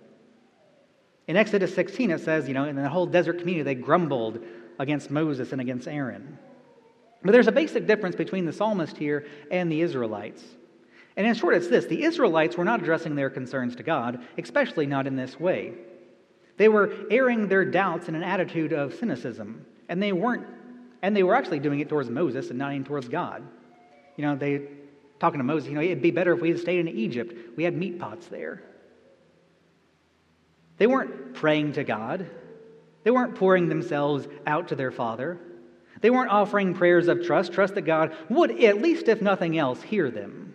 In 1.26 1.36
Exodus 1.36 1.74
16, 1.74 2.10
it 2.10 2.20
says, 2.20 2.48
you 2.48 2.54
know, 2.54 2.64
in 2.64 2.76
the 2.76 2.88
whole 2.88 3.06
desert 3.06 3.38
community, 3.38 3.62
they 3.62 3.74
grumbled 3.74 4.44
against 4.78 5.10
Moses 5.10 5.52
and 5.52 5.60
against 5.60 5.88
Aaron. 5.88 6.38
But 7.22 7.32
there's 7.32 7.46
a 7.46 7.52
basic 7.52 7.86
difference 7.86 8.16
between 8.16 8.44
the 8.44 8.52
psalmist 8.52 8.96
here 8.96 9.26
and 9.50 9.72
the 9.72 9.80
Israelites. 9.80 10.42
And 11.16 11.26
in 11.26 11.34
short, 11.34 11.54
it's 11.54 11.68
this 11.68 11.86
the 11.86 12.02
Israelites 12.02 12.56
were 12.56 12.64
not 12.64 12.82
addressing 12.82 13.14
their 13.14 13.30
concerns 13.30 13.74
to 13.76 13.82
God, 13.82 14.22
especially 14.36 14.86
not 14.86 15.06
in 15.06 15.16
this 15.16 15.40
way. 15.40 15.74
They 16.56 16.68
were 16.68 16.92
airing 17.10 17.48
their 17.48 17.64
doubts 17.64 18.08
in 18.08 18.14
an 18.14 18.22
attitude 18.22 18.72
of 18.72 18.94
cynicism, 18.94 19.64
and 19.88 20.02
they 20.02 20.12
weren't, 20.12 20.46
and 21.02 21.16
they 21.16 21.22
were 21.22 21.34
actually 21.34 21.60
doing 21.60 21.80
it 21.80 21.88
towards 21.88 22.10
Moses 22.10 22.50
and 22.50 22.58
not 22.58 22.72
even 22.72 22.84
towards 22.84 23.08
God. 23.08 23.42
You 24.16 24.26
know, 24.26 24.36
they 24.36 24.68
talking 25.18 25.38
to 25.38 25.44
Moses, 25.44 25.68
you 25.68 25.74
know, 25.74 25.80
it'd 25.80 26.02
be 26.02 26.10
better 26.10 26.34
if 26.34 26.40
we 26.40 26.50
had 26.50 26.58
stayed 26.58 26.80
in 26.80 26.88
Egypt. 26.88 27.56
We 27.56 27.64
had 27.64 27.74
meat 27.74 27.98
pots 27.98 28.26
there. 28.26 28.62
They 30.84 30.88
weren't 30.88 31.32
praying 31.32 31.72
to 31.72 31.82
God. 31.82 32.28
They 33.04 33.10
weren't 33.10 33.36
pouring 33.36 33.70
themselves 33.70 34.28
out 34.46 34.68
to 34.68 34.74
their 34.74 34.90
Father. 34.90 35.38
They 36.02 36.10
weren't 36.10 36.30
offering 36.30 36.74
prayers 36.74 37.08
of 37.08 37.24
trust, 37.24 37.54
trust 37.54 37.76
that 37.76 37.86
God 37.86 38.14
would, 38.28 38.62
at 38.62 38.82
least 38.82 39.08
if 39.08 39.22
nothing 39.22 39.56
else, 39.56 39.80
hear 39.80 40.10
them. 40.10 40.54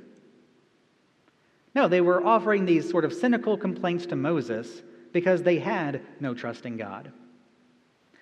No, 1.74 1.88
they 1.88 2.00
were 2.00 2.24
offering 2.24 2.68
these 2.68 2.88
sort 2.88 3.06
of 3.06 3.14
cynical 3.14 3.58
complaints 3.58 4.06
to 4.06 4.16
Moses 4.16 4.84
because 5.14 5.42
they 5.42 5.58
had 5.58 6.04
no 6.20 6.36
trust 6.36 6.64
in 6.68 6.78
God. 6.78 7.12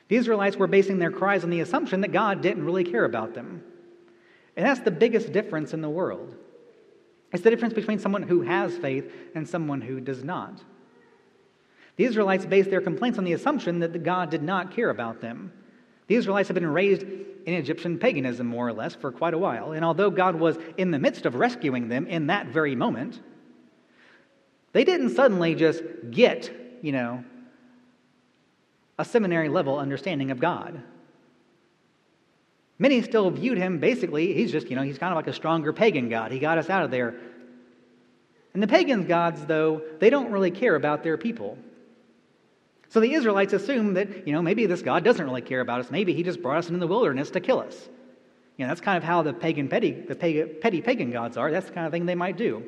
The 0.08 0.16
Israelites 0.16 0.56
were 0.56 0.68
basing 0.68 1.00
their 1.00 1.12
cries 1.12 1.44
on 1.44 1.50
the 1.50 1.60
assumption 1.60 2.00
that 2.00 2.14
God 2.14 2.40
didn't 2.40 2.64
really 2.64 2.86
care 2.86 3.04
about 3.04 3.34
them. 3.34 3.62
And 4.56 4.66
that's 4.66 4.80
the 4.80 4.92
biggest 4.92 5.34
difference 5.34 5.74
in 5.74 5.82
the 5.82 5.90
world. 5.90 6.38
It's 7.34 7.44
the 7.44 7.50
difference 7.50 7.74
between 7.74 8.00
someone 8.00 8.24
who 8.24 8.44
has 8.44 8.78
faith 8.78 9.12
and 9.36 9.46
someone 9.46 9.82
who 9.82 10.00
does 10.00 10.24
not. 10.24 10.64
The 11.98 12.06
Israelites 12.06 12.46
based 12.46 12.70
their 12.70 12.82
complaints 12.82 13.18
on 13.18 13.26
the 13.26 13.34
assumption 13.34 13.80
that 13.80 14.04
God 14.04 14.30
did 14.30 14.44
not 14.44 14.72
care 14.72 14.90
about 14.90 15.20
them. 15.20 15.52
The 16.08 16.16
Israelites 16.16 16.48
had 16.48 16.56
been 16.56 16.68
raised 16.68 17.04
in 17.04 17.54
Egyptian 17.54 17.98
paganism, 17.98 18.48
more 18.48 18.68
or 18.68 18.74
less, 18.74 18.96
for 18.96 19.12
quite 19.12 19.34
a 19.34 19.38
while. 19.38 19.72
And 19.72 19.84
although 19.84 20.10
God 20.10 20.36
was 20.36 20.58
in 20.78 20.92
the 20.92 21.00
midst 21.00 21.26
of 21.26 21.36
rescuing 21.36 21.90
them 21.90 22.08
in 22.08 22.28
that 22.28 22.48
very 22.48 22.76
moment, 22.76 23.20
they 24.74 24.84
didn't 24.84 25.16
suddenly 25.16 25.56
just 25.56 25.82
get, 26.12 26.52
you 26.82 26.92
know, 26.92 27.24
a 29.00 29.06
seminary 29.06 29.50
level 29.50 29.78
understanding 29.78 30.32
of 30.32 30.40
God. 30.40 30.82
Many 32.80 33.02
still 33.02 33.32
viewed 33.32 33.58
him 33.58 33.80
basically, 33.80 34.34
he's 34.34 34.52
just, 34.52 34.70
you 34.70 34.76
know, 34.76 34.84
he's 34.84 35.00
kind 35.00 35.12
of 35.12 35.16
like 35.16 35.28
a 35.28 35.34
stronger 35.34 35.74
pagan 35.74 36.10
god. 36.10 36.32
He 36.32 36.40
got 36.40 36.58
us 36.58 36.70
out 36.70 36.84
of 36.84 36.92
there. 36.92 37.16
And 38.54 38.62
the 38.62 38.68
pagan 38.68 39.08
gods, 39.08 39.46
though, 39.46 39.82
they 40.00 40.10
don't 40.10 40.32
really 40.32 40.52
care 40.52 40.76
about 40.76 41.04
their 41.04 41.18
people. 41.18 41.58
So 42.90 43.00
the 43.00 43.14
Israelites 43.14 43.54
assume 43.54 43.96
that, 43.96 44.28
you 44.28 44.34
know, 44.34 44.42
maybe 44.42 44.66
this 44.66 44.82
God 44.82 45.04
doesn't 45.04 45.26
really 45.26 45.42
care 45.42 45.62
about 45.62 45.82
us. 45.82 45.92
Maybe 45.92 46.14
he 46.14 46.24
just 46.24 46.42
brought 46.42 46.58
us 46.58 46.68
into 46.68 46.80
the 46.80 46.88
wilderness 46.88 47.32
to 47.32 47.40
kill 47.40 47.60
us. 47.60 47.90
You 48.58 48.66
know, 48.66 48.70
that's 48.70 48.82
kind 48.82 48.98
of 48.98 49.04
how 49.04 49.22
the 49.22 49.34
pagan 49.34 49.68
petty, 49.68 49.92
the 49.92 50.16
petty 50.16 50.82
pagan 50.82 51.12
gods 51.12 51.38
are. 51.38 51.52
That's 51.52 51.68
the 51.68 51.74
kind 51.74 51.86
of 51.86 51.92
thing 51.92 52.06
they 52.06 52.16
might 52.16 52.38
do. 52.38 52.64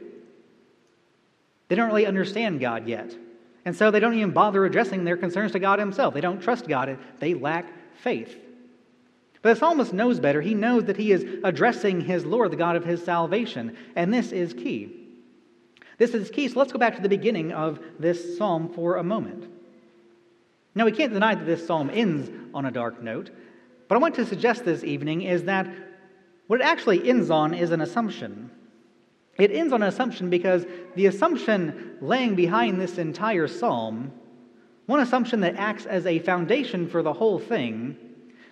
They 1.68 1.76
don't 1.76 1.88
really 1.88 2.06
understand 2.06 2.60
God 2.60 2.88
yet. 2.88 3.16
And 3.66 3.76
so 3.76 3.92
they 3.92 4.00
don't 4.00 4.14
even 4.16 4.32
bother 4.32 4.66
addressing 4.66 5.04
their 5.04 5.18
concerns 5.18 5.52
to 5.54 5.60
God 5.60 5.80
himself. 5.80 6.14
They 6.14 6.22
don't 6.22 6.42
trust 6.42 6.68
God. 6.68 6.98
They 7.20 7.34
lack 7.34 7.72
faith. 7.96 8.38
But 9.42 9.54
the 9.54 9.60
psalmist 9.60 9.94
knows 9.94 10.20
better. 10.20 10.42
He 10.42 10.54
knows 10.54 10.86
that 10.86 10.98
he 10.98 11.12
is 11.12 11.26
addressing 11.44 12.02
his 12.02 12.26
Lord, 12.26 12.52
the 12.52 12.58
God 12.58 12.76
of 12.76 12.84
his 12.84 13.04
salvation. 13.04 13.78
And 13.96 14.14
this 14.14 14.32
is 14.32 14.54
key. 14.54 15.08
This 15.98 16.14
is 16.14 16.30
key. 16.30 16.48
So 16.48 16.60
let's 16.60 16.72
go 16.72 16.80
back 16.80 16.96
to 16.98 17.02
the 17.02 17.10
beginning 17.10 17.52
of 17.52 17.80
this 18.00 18.38
psalm 18.38 18.74
for 18.74 18.98
a 18.98 19.04
moment. 19.04 19.46
Now, 20.76 20.86
we 20.86 20.92
can't 20.92 21.14
deny 21.14 21.36
that 21.36 21.46
this 21.46 21.66
psalm 21.66 21.90
ends 21.92 22.30
on 22.54 22.66
a 22.66 22.72
dark 22.72 23.02
note, 23.02 23.32
but 23.88 23.96
I 23.96 23.98
want 24.00 24.16
to 24.16 24.26
suggest 24.26 24.66
this 24.66 24.84
evening 24.84 25.24
is 25.24 25.44
that 25.44 25.68
what 26.48 26.62
it 26.62 26.64
actually 26.64 27.08
ends 27.10 27.30
on 27.30 27.54
is 27.54 27.72
an 27.72 27.82
assumption. 27.82 28.52
It 29.38 29.52
ends 29.52 29.74
on 29.74 29.82
an 29.82 29.88
assumption 29.88 30.30
because 30.30 30.66
the 30.96 31.06
assumption 31.08 31.98
laying 32.02 32.36
behind 32.36 32.80
this 32.80 32.98
entire 32.98 33.48
psalm, 33.48 34.12
one 34.86 35.00
assumption 35.00 35.42
that 35.42 35.56
acts 35.56 35.86
as 35.86 36.06
a 36.06 36.20
foundation 36.20 36.88
for 36.88 37.02
the 37.02 37.14
whole 37.14 37.40
thing, 37.40 37.98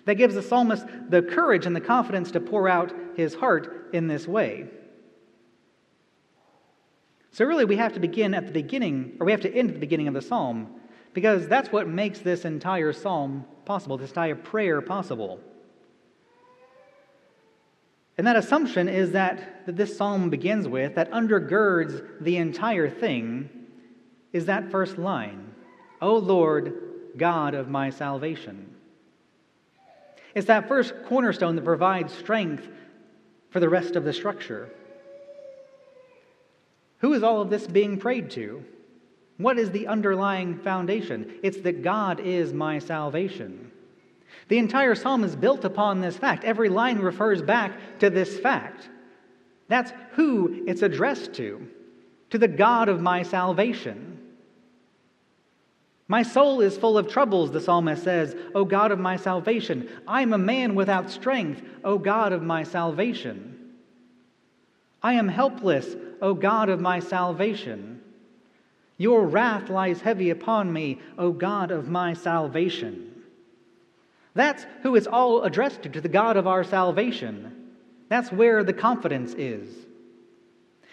that 0.06 0.14
gives 0.14 0.34
the 0.34 0.42
psalmist 0.42 0.86
the 1.10 1.20
courage 1.22 1.66
and 1.66 1.76
the 1.76 1.80
confidence 1.80 2.30
to 2.30 2.40
pour 2.40 2.68
out 2.68 2.92
his 3.14 3.34
heart 3.34 3.90
in 3.92 4.08
this 4.08 4.26
way. 4.26 4.66
So, 7.30 7.44
really, 7.44 7.66
we 7.66 7.76
have 7.76 7.92
to 7.92 8.00
begin 8.00 8.32
at 8.32 8.46
the 8.46 8.52
beginning, 8.52 9.16
or 9.20 9.26
we 9.26 9.32
have 9.32 9.42
to 9.42 9.54
end 9.54 9.68
at 9.68 9.74
the 9.74 9.80
beginning 9.80 10.08
of 10.08 10.14
the 10.14 10.22
psalm, 10.22 10.77
because 11.14 11.48
that's 11.48 11.70
what 11.70 11.88
makes 11.88 12.20
this 12.20 12.44
entire 12.44 12.92
psalm 12.92 13.44
possible, 13.64 13.96
this 13.96 14.10
entire 14.10 14.34
prayer 14.34 14.80
possible. 14.80 15.40
And 18.16 18.26
that 18.26 18.36
assumption 18.36 18.88
is 18.88 19.12
that, 19.12 19.66
that 19.66 19.76
this 19.76 19.96
psalm 19.96 20.28
begins 20.28 20.66
with, 20.66 20.96
that 20.96 21.10
undergirds 21.12 22.02
the 22.20 22.36
entire 22.36 22.90
thing, 22.90 23.48
is 24.32 24.46
that 24.46 24.70
first 24.70 24.98
line 24.98 25.54
O 26.00 26.16
Lord, 26.16 26.74
God 27.16 27.54
of 27.54 27.68
my 27.68 27.90
salvation. 27.90 28.74
It's 30.34 30.46
that 30.46 30.68
first 30.68 30.94
cornerstone 31.06 31.56
that 31.56 31.64
provides 31.64 32.12
strength 32.12 32.68
for 33.50 33.60
the 33.60 33.68
rest 33.68 33.96
of 33.96 34.04
the 34.04 34.12
structure. 34.12 34.68
Who 36.98 37.12
is 37.14 37.22
all 37.22 37.40
of 37.40 37.50
this 37.50 37.66
being 37.66 37.98
prayed 37.98 38.30
to? 38.32 38.64
What 39.38 39.58
is 39.58 39.70
the 39.70 39.86
underlying 39.86 40.58
foundation? 40.58 41.38
It's 41.42 41.60
that 41.62 41.82
God 41.82 42.20
is 42.20 42.52
my 42.52 42.80
salvation. 42.80 43.70
The 44.48 44.58
entire 44.58 44.94
psalm 44.94 45.24
is 45.24 45.36
built 45.36 45.64
upon 45.64 46.00
this 46.00 46.16
fact. 46.16 46.44
Every 46.44 46.68
line 46.68 46.98
refers 46.98 47.40
back 47.40 47.72
to 48.00 48.10
this 48.10 48.38
fact. 48.40 48.88
That's 49.68 49.92
who 50.12 50.64
it's 50.66 50.82
addressed 50.82 51.34
to, 51.34 51.66
to 52.30 52.38
the 52.38 52.48
God 52.48 52.88
of 52.88 53.00
my 53.00 53.22
salvation. 53.22 54.18
My 56.08 56.22
soul 56.22 56.62
is 56.62 56.78
full 56.78 56.96
of 56.96 57.06
troubles, 57.06 57.52
the 57.52 57.60
psalmist 57.60 58.02
says, 58.02 58.34
O 58.54 58.64
God 58.64 58.90
of 58.90 58.98
my 58.98 59.16
salvation. 59.16 59.90
I 60.06 60.22
am 60.22 60.32
a 60.32 60.38
man 60.38 60.74
without 60.74 61.10
strength, 61.10 61.62
O 61.84 61.98
God 61.98 62.32
of 62.32 62.42
my 62.42 62.62
salvation. 62.62 63.74
I 65.02 65.12
am 65.12 65.28
helpless, 65.28 65.94
O 66.22 66.32
God 66.32 66.70
of 66.70 66.80
my 66.80 66.98
salvation. 66.98 68.00
Your 68.98 69.26
wrath 69.26 69.70
lies 69.70 70.00
heavy 70.00 70.30
upon 70.30 70.72
me, 70.72 70.98
O 71.16 71.30
God 71.30 71.70
of 71.70 71.88
my 71.88 72.14
salvation. 72.14 73.14
That's 74.34 74.66
who 74.82 74.96
it's 74.96 75.06
all 75.06 75.42
addressed 75.42 75.84
to, 75.84 75.88
to 75.88 76.00
the 76.00 76.08
God 76.08 76.36
of 76.36 76.46
our 76.46 76.64
salvation. 76.64 77.74
That's 78.08 78.32
where 78.32 78.64
the 78.64 78.72
confidence 78.72 79.34
is. 79.34 79.68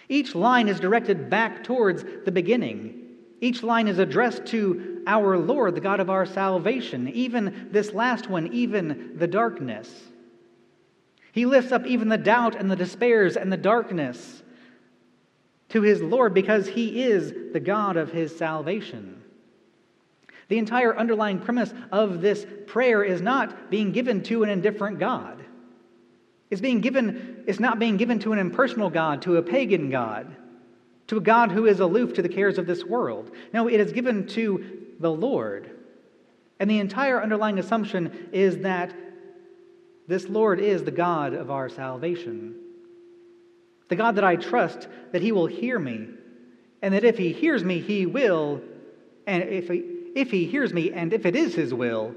Each 0.07 0.35
line 0.35 0.67
is 0.67 0.79
directed 0.79 1.29
back 1.29 1.63
towards 1.63 2.03
the 2.03 2.31
beginning. 2.31 3.01
Each 3.41 3.63
line 3.63 3.87
is 3.87 3.97
addressed 3.97 4.45
to 4.47 5.01
our 5.07 5.37
Lord, 5.37 5.75
the 5.75 5.81
God 5.81 5.99
of 5.99 6.09
our 6.09 6.25
salvation, 6.25 7.07
even 7.09 7.69
this 7.71 7.91
last 7.91 8.29
one, 8.29 8.47
even 8.53 9.13
the 9.17 9.27
darkness. 9.27 9.91
He 11.31 11.45
lifts 11.45 11.71
up 11.71 11.85
even 11.85 12.09
the 12.09 12.17
doubt 12.17 12.55
and 12.55 12.69
the 12.69 12.75
despairs 12.75 13.35
and 13.35 13.51
the 13.51 13.57
darkness 13.57 14.43
to 15.69 15.82
his 15.82 16.01
Lord 16.01 16.34
because 16.34 16.67
he 16.67 17.04
is 17.04 17.34
the 17.54 17.60
God 17.60 17.97
of 17.97 18.12
his 18.12 18.36
salvation. 18.38 19.21
The 20.47 20.58
entire 20.58 20.95
underlying 20.95 21.39
premise 21.39 21.73
of 21.91 22.21
this 22.21 22.45
prayer 22.67 23.04
is 23.04 23.21
not 23.21 23.71
being 23.71 23.91
given 23.91 24.21
to 24.23 24.43
an 24.43 24.49
indifferent 24.49 24.99
God. 24.99 25.43
It's 26.51 26.62
being 26.62 26.82
given, 26.82 27.43
it's 27.47 27.60
not 27.60 27.80
being 27.80 27.97
given 27.97 28.19
to 28.19 28.34
an 28.34 28.39
impersonal 28.39 28.89
God, 28.89 29.23
to 29.23 29.38
a 29.38 29.41
pagan 29.41 29.89
God 29.89 30.36
to 31.08 31.17
a 31.17 31.21
God 31.21 31.51
who 31.51 31.65
is 31.65 31.80
aloof 31.80 32.13
to 32.13 32.21
the 32.21 32.30
cares 32.30 32.58
of 32.58 32.65
this 32.65 32.84
world. 32.84 33.32
No, 33.54 33.67
it 33.67 33.80
is 33.80 33.91
given 33.91 34.28
to 34.28 34.82
the 34.99 35.12
Lord. 35.12 35.71
And 36.60 36.69
the 36.69 36.80
entire 36.80 37.21
underlying 37.21 37.60
assumption 37.60 38.30
is 38.32 38.60
that 38.60 38.93
this 40.08 40.28
Lord 40.30 40.60
is 40.60 40.84
the 40.84 40.91
God 40.91 41.34
of 41.34 41.51
our 41.51 41.69
salvation. 41.69 42.56
The 43.89 43.95
God 43.95 44.15
that 44.15 44.24
I 44.24 44.36
trust 44.36 44.88
that 45.12 45.21
He 45.21 45.32
will 45.32 45.48
hear 45.48 45.78
me, 45.78 46.08
and 46.82 46.93
that 46.93 47.04
if 47.04 47.17
He 47.17 47.34
hears 47.34 47.63
me, 47.63 47.80
He 47.80 48.06
will, 48.06 48.62
and 49.28 49.43
if 49.43 49.67
He, 49.67 49.84
if 50.15 50.32
he 50.32 50.45
hears 50.45 50.74
me, 50.74 50.91
and 50.91 51.13
if 51.13 51.26
it 51.26 51.36
is 51.36 51.56
His 51.56 51.74
will, 51.74 52.15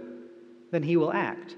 then 0.71 0.83
He 0.83 0.97
will 0.97 1.13
act. 1.13 1.57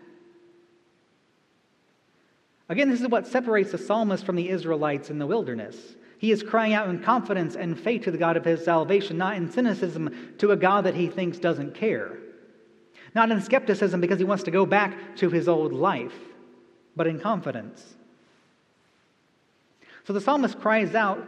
Again, 2.71 2.89
this 2.89 3.01
is 3.01 3.09
what 3.09 3.27
separates 3.27 3.73
the 3.73 3.79
psalmist 3.79 4.25
from 4.25 4.37
the 4.37 4.49
Israelites 4.49 5.11
in 5.11 5.19
the 5.19 5.27
wilderness. 5.27 5.77
He 6.19 6.31
is 6.31 6.43
crying 6.43 6.73
out 6.73 6.89
in 6.89 7.03
confidence 7.03 7.57
and 7.57 7.79
faith 7.79 8.05
to 8.05 8.11
the 8.11 8.19
God 8.19 8.37
of 8.37 8.45
his 8.45 8.65
salvation, 8.65 9.19
not 9.19 9.37
in 9.37 9.51
cynicism 9.51 10.35
to 10.39 10.53
a 10.53 10.57
God 10.57 10.85
that 10.85 10.95
he 10.95 11.09
thinks 11.09 11.39
doesn't 11.39 11.75
care. 11.75 12.19
Not 13.15 13.31
in 13.33 13.41
skepticism 13.41 14.01
because 14.01 14.19
he 14.19 14.25
wants 14.25 14.45
to 14.45 14.51
go 14.51 14.65
back 14.67 15.17
to 15.17 15.31
his 15.31 15.49
old 15.49 15.73
life, 15.73 16.15
but 16.95 17.09
in 17.09 17.19
confidence. 17.19 17.97
So 20.11 20.15
the 20.15 20.21
psalmist 20.21 20.59
cries 20.59 20.97
out 20.97 21.25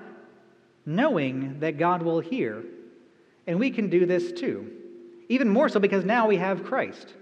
knowing 0.85 1.61
that 1.61 1.79
God 1.79 2.03
will 2.03 2.19
hear. 2.19 2.65
And 3.47 3.61
we 3.61 3.71
can 3.71 3.91
do 3.91 4.07
this 4.07 4.33
too. 4.33 4.73
Even 5.29 5.49
more 5.49 5.69
so 5.69 5.79
because 5.79 6.05
now 6.05 6.27
we 6.27 6.39
have 6.39 6.65
Christ. 6.65 7.15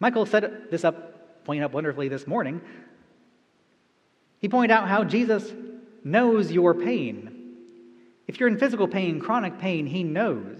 Michael 0.00 0.26
set 0.26 0.68
this 0.68 0.84
up, 0.84 1.44
pointed 1.44 1.62
up 1.62 1.72
wonderfully 1.72 2.08
this 2.08 2.26
morning. 2.26 2.60
He 4.40 4.48
pointed 4.48 4.72
out 4.72 4.88
how 4.88 5.04
Jesus 5.04 5.52
knows 6.02 6.50
your 6.50 6.74
pain. 6.74 7.54
If 8.26 8.40
you're 8.40 8.48
in 8.48 8.58
physical 8.58 8.88
pain, 8.88 9.20
chronic 9.20 9.56
pain, 9.60 9.86
He 9.86 10.02
knows. 10.02 10.58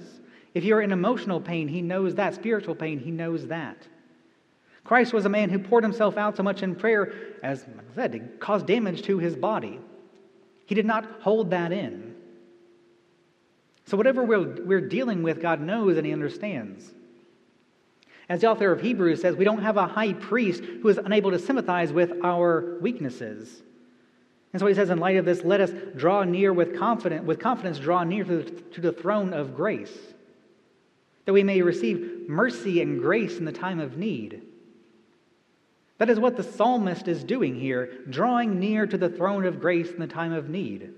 If 0.55 0.63
you're 0.63 0.83
in 0.83 0.93
emotional 0.93 1.41
pain, 1.41 1.67
He 1.67 1.83
knows 1.83 2.15
that. 2.15 2.37
Spiritual 2.37 2.77
pain, 2.77 3.01
He 3.01 3.11
knows 3.11 3.49
that. 3.49 3.89
Christ 4.85 5.13
was 5.13 5.25
a 5.25 5.29
man 5.29 5.51
who 5.51 5.59
poured 5.59 5.85
himself 5.85 6.17
out 6.17 6.37
so 6.37 6.43
much 6.43 6.63
in 6.63 6.75
prayer, 6.75 7.13
as 7.43 7.65
I 7.65 7.95
said, 7.95 8.13
to 8.13 8.21
cause 8.39 8.63
damage 8.63 9.03
to 9.03 9.19
his 9.19 9.37
body. 9.37 9.79
He 10.67 10.75
did 10.75 10.87
not 10.87 11.05
hold 11.21 11.51
that 11.51 11.73
in. 11.73 12.15
So, 13.87 13.97
whatever 13.97 14.23
we're, 14.23 14.65
we're 14.65 14.81
dealing 14.81 15.25
with, 15.25 15.43
God 15.43 15.61
knows 15.61 15.97
and 15.97 16.07
He 16.07 16.13
understands. 16.13 16.93
As 18.29 18.43
the 18.43 18.47
author 18.47 18.71
of 18.71 18.81
Hebrews 18.81 19.21
says, 19.21 19.35
we 19.35 19.45
don't 19.45 19.63
have 19.63 19.77
a 19.77 19.89
high 19.89 20.13
priest 20.13 20.63
who 20.63 20.89
is 20.89 20.97
unable 20.97 21.33
to 21.33 21.41
sympathize 21.41 21.93
with 21.93 22.13
our 22.23 22.79
weaknesses. 22.81 23.63
And 24.53 24.61
so 24.61 24.67
he 24.69 24.75
says, 24.75 24.91
in 24.91 24.99
light 24.99 25.17
of 25.17 25.25
this, 25.25 25.43
let 25.43 25.61
us 25.61 25.73
draw 25.97 26.23
near 26.23 26.53
with 26.53 26.79
confidence, 26.79 27.27
with 27.27 27.41
confidence, 27.41 27.81
draw 27.81 28.05
near 28.05 28.23
to 28.23 28.43
the, 28.43 28.51
to 28.51 28.81
the 28.81 28.93
throne 28.93 29.33
of 29.33 29.57
grace, 29.57 29.97
that 31.25 31.33
we 31.33 31.43
may 31.43 31.61
receive 31.61 32.29
mercy 32.29 32.81
and 32.81 33.01
grace 33.01 33.39
in 33.39 33.45
the 33.45 33.51
time 33.51 33.81
of 33.81 33.97
need. 33.97 34.43
That 36.01 36.09
is 36.09 36.19
what 36.19 36.39
the 36.39 36.43
psalmist 36.43 37.09
is 37.09 37.23
doing 37.23 37.61
here, 37.61 37.91
drawing 38.09 38.59
near 38.59 38.87
to 38.87 38.97
the 38.97 39.11
throne 39.11 39.45
of 39.45 39.61
grace 39.61 39.91
in 39.91 39.99
the 39.99 40.07
time 40.07 40.33
of 40.33 40.49
need. 40.49 40.95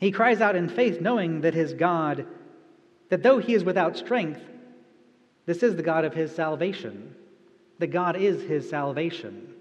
He 0.00 0.10
cries 0.10 0.40
out 0.40 0.56
in 0.56 0.70
faith, 0.70 1.02
knowing 1.02 1.42
that 1.42 1.52
his 1.52 1.74
God, 1.74 2.24
that 3.10 3.22
though 3.22 3.36
he 3.36 3.52
is 3.52 3.62
without 3.62 3.98
strength, 3.98 4.40
this 5.44 5.62
is 5.62 5.76
the 5.76 5.82
God 5.82 6.06
of 6.06 6.14
his 6.14 6.34
salvation. 6.34 7.14
That 7.78 7.88
God 7.88 8.16
is 8.16 8.42
his 8.42 8.70
salvation. 8.70 9.52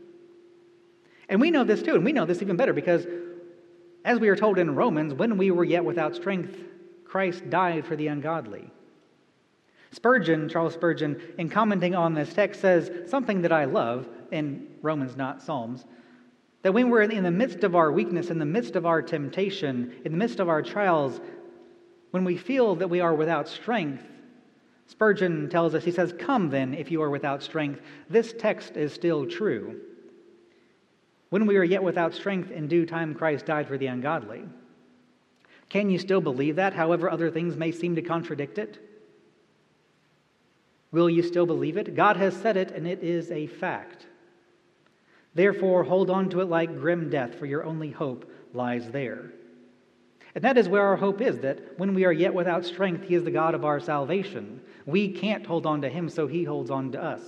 And 1.28 1.42
we 1.42 1.52
know 1.52 1.66
this 1.66 1.82
too, 1.82 1.96
and 1.96 2.06
we 2.06 2.14
know 2.14 2.26
this 2.26 2.42
even 2.42 2.56
better 2.56 2.72
because, 2.72 3.06
as 4.06 4.22
we 4.22 4.30
are 4.30 4.38
told 4.38 4.58
in 4.58 4.74
Romans, 4.74 5.14
when 5.14 5.38
we 5.38 5.52
were 5.52 5.66
yet 5.66 5.84
without 5.84 6.16
strength, 6.16 6.56
Christ 7.04 7.50
died 7.50 7.86
for 7.86 7.98
the 7.98 8.08
ungodly. 8.08 8.72
Spurgeon, 9.92 10.48
Charles 10.48 10.74
Spurgeon, 10.74 11.22
in 11.38 11.50
commenting 11.50 11.96
on 11.96 12.14
this 12.14 12.34
text, 12.34 12.62
says 12.62 13.10
something 13.10 13.42
that 13.42 13.52
I 13.52 13.66
love 13.66 14.08
in 14.32 14.68
Romans, 14.82 15.18
not 15.18 15.42
Psalms. 15.42 15.86
That 16.62 16.74
when 16.74 16.90
we're 16.90 17.02
in 17.02 17.24
the 17.24 17.32
midst 17.32 17.64
of 17.64 17.76
our 17.76 17.92
weakness, 17.92 18.30
in 18.30 18.40
the 18.40 18.46
midst 18.46 18.76
of 18.76 18.86
our 18.86 19.02
temptation, 19.02 19.94
in 20.06 20.12
the 20.12 20.18
midst 20.18 20.40
of 20.40 20.48
our 20.48 20.62
trials, 20.62 21.20
when 22.12 22.24
we 22.24 22.38
feel 22.38 22.76
that 22.76 22.90
we 22.90 23.02
are 23.02 23.16
without 23.16 23.48
strength, 23.48 24.04
Spurgeon 24.88 25.50
tells 25.50 25.74
us, 25.74 25.86
he 25.86 25.92
says, 25.92 26.14
Come 26.20 26.50
then, 26.50 26.74
if 26.74 26.92
you 26.92 27.02
are 27.02 27.10
without 27.10 27.42
strength. 27.42 27.82
This 28.10 28.34
text 28.38 28.76
is 28.76 28.94
still 28.94 29.26
true. 29.26 29.80
When 31.30 31.46
we 31.46 31.56
are 31.56 31.64
yet 31.64 31.82
without 31.82 32.14
strength, 32.14 32.52
in 32.52 32.68
due 32.68 32.86
time 32.86 33.16
Christ 33.16 33.46
died 33.46 33.70
for 33.70 33.78
the 33.78 33.88
ungodly. 33.88 34.44
Can 35.70 35.90
you 35.90 35.98
still 35.98 36.20
believe 36.20 36.58
that, 36.58 36.74
however 36.74 37.10
other 37.10 37.32
things 37.32 37.56
may 37.56 37.72
seem 37.72 37.96
to 37.96 38.02
contradict 38.02 38.58
it? 38.58 38.91
Will 40.92 41.10
you 41.10 41.24
still 41.24 41.46
believe 41.46 41.78
it? 41.78 41.96
God 41.96 42.18
has 42.18 42.36
said 42.36 42.58
it, 42.58 42.72
and 42.72 42.86
it 42.86 43.02
is 43.02 43.32
a 43.32 43.48
fact. 43.48 44.06
Therefore, 45.34 45.84
hold 45.84 46.10
on 46.10 46.30
to 46.32 46.42
it 46.42 46.50
like 46.50 46.80
grim 46.80 47.10
death, 47.10 47.36
for 47.36 47.46
your 47.46 47.64
only 47.64 47.92
hope 47.92 48.30
lies 48.54 48.90
there. 48.92 49.32
And 50.36 50.44
that 50.44 50.58
is 50.58 50.68
where 50.68 50.84
our 50.84 50.98
hope 50.98 51.22
is 51.22 51.40
that 51.40 51.78
when 51.78 51.94
we 51.94 52.06
are 52.06 52.12
yet 52.12 52.34
without 52.34 52.66
strength, 52.66 53.06
He 53.06 53.16
is 53.16 53.24
the 53.24 53.32
God 53.32 53.54
of 53.54 53.66
our 53.66 53.80
salvation. 53.80 54.62
We 54.86 55.10
can't 55.10 55.46
hold 55.46 55.66
on 55.66 55.82
to 55.82 55.90
Him, 55.90 56.10
so 56.10 56.28
He 56.28 56.44
holds 56.44 56.70
on 56.70 56.92
to 56.94 57.02
us. 57.02 57.22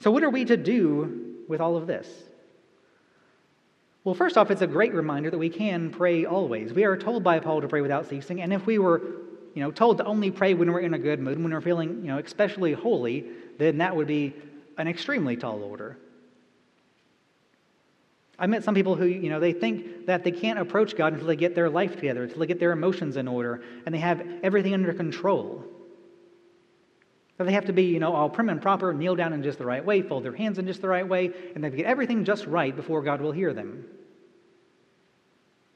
So, 0.00 0.10
what 0.10 0.22
are 0.22 0.30
we 0.30 0.44
to 0.44 0.56
do 0.56 1.36
with 1.48 1.60
all 1.60 1.76
of 1.76 1.86
this? 1.86 2.08
Well, 4.04 4.16
first 4.16 4.36
off, 4.36 4.50
it's 4.50 4.62
a 4.62 4.66
great 4.66 4.94
reminder 4.94 5.30
that 5.30 5.38
we 5.38 5.48
can 5.48 5.90
pray 5.90 6.24
always. 6.24 6.72
We 6.72 6.84
are 6.84 6.96
told 6.96 7.22
by 7.22 7.38
Paul 7.38 7.60
to 7.60 7.68
pray 7.68 7.82
without 7.82 8.08
ceasing, 8.08 8.42
and 8.42 8.52
if 8.52 8.66
we 8.66 8.78
were 8.78 9.00
you 9.54 9.62
know, 9.62 9.70
told 9.70 9.98
to 9.98 10.04
only 10.04 10.30
pray 10.30 10.54
when 10.54 10.72
we're 10.72 10.80
in 10.80 10.94
a 10.94 10.98
good 10.98 11.20
mood, 11.20 11.40
when 11.42 11.52
we're 11.52 11.60
feeling, 11.60 12.02
you 12.02 12.08
know, 12.08 12.18
especially 12.18 12.72
holy, 12.72 13.26
then 13.58 13.78
that 13.78 13.94
would 13.94 14.06
be 14.06 14.34
an 14.78 14.88
extremely 14.88 15.36
tall 15.36 15.62
order. 15.62 15.98
I 18.38 18.46
met 18.46 18.64
some 18.64 18.74
people 18.74 18.96
who, 18.96 19.06
you 19.06 19.28
know, 19.28 19.40
they 19.40 19.52
think 19.52 20.06
that 20.06 20.24
they 20.24 20.32
can't 20.32 20.58
approach 20.58 20.96
God 20.96 21.12
until 21.12 21.28
they 21.28 21.36
get 21.36 21.54
their 21.54 21.70
life 21.70 21.96
together, 21.96 22.24
until 22.24 22.40
they 22.40 22.46
get 22.46 22.58
their 22.58 22.72
emotions 22.72 23.16
in 23.16 23.28
order, 23.28 23.62
and 23.84 23.94
they 23.94 24.00
have 24.00 24.26
everything 24.42 24.74
under 24.74 24.92
control. 24.92 25.64
That 27.36 27.44
they 27.44 27.52
have 27.52 27.66
to 27.66 27.72
be, 27.72 27.84
you 27.84 28.00
know, 28.00 28.14
all 28.14 28.30
prim 28.30 28.48
and 28.48 28.60
proper, 28.60 28.92
kneel 28.92 29.16
down 29.16 29.32
in 29.32 29.42
just 29.42 29.58
the 29.58 29.66
right 29.66 29.84
way, 29.84 30.02
fold 30.02 30.24
their 30.24 30.34
hands 30.34 30.58
in 30.58 30.66
just 30.66 30.80
the 30.80 30.88
right 30.88 31.06
way, 31.06 31.30
and 31.54 31.62
they 31.62 31.70
get 31.70 31.86
everything 31.86 32.24
just 32.24 32.46
right 32.46 32.74
before 32.74 33.02
God 33.02 33.20
will 33.20 33.32
hear 33.32 33.52
them. 33.52 33.84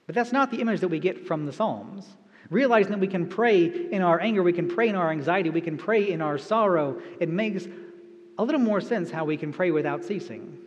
But 0.07 0.15
that's 0.15 0.33
not 0.33 0.51
the 0.51 0.61
image 0.61 0.81
that 0.81 0.89
we 0.89 0.99
get 0.99 1.27
from 1.27 1.47
the 1.47 1.53
Psalms. 1.53 2.07
Realizing 2.51 2.93
that 2.93 3.01
we 3.01 3.09
can 3.09 3.27
pray 3.27 3.65
in 3.65 4.03
our 4.03 4.21
anger, 4.21 4.43
we 4.43 4.53
can 4.53 4.69
pray 4.69 4.89
in 4.89 4.95
our 4.95 5.11
anxiety, 5.11 5.51
we 5.51 5.61
can 5.61 5.77
pray 5.77 6.11
in 6.11 6.21
our 6.21 6.39
sorrow, 6.39 7.01
it 7.19 7.29
makes 7.29 7.67
a 8.39 8.45
little 8.45 8.61
more 8.61 8.81
sense 8.81 9.11
how 9.11 9.25
we 9.25 9.37
can 9.37 9.53
pray 9.53 9.71
without 9.71 10.05
ceasing. 10.05 10.59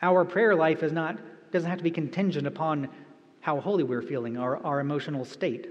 Our 0.00 0.24
prayer 0.24 0.56
life 0.56 0.82
is 0.82 0.92
not, 0.92 1.18
doesn't 1.52 1.68
have 1.68 1.78
to 1.78 1.84
be 1.84 1.90
contingent 1.90 2.46
upon 2.46 2.88
how 3.40 3.60
holy 3.60 3.84
we're 3.84 4.02
feeling, 4.02 4.36
our, 4.36 4.56
our 4.64 4.80
emotional 4.80 5.24
state. 5.24 5.68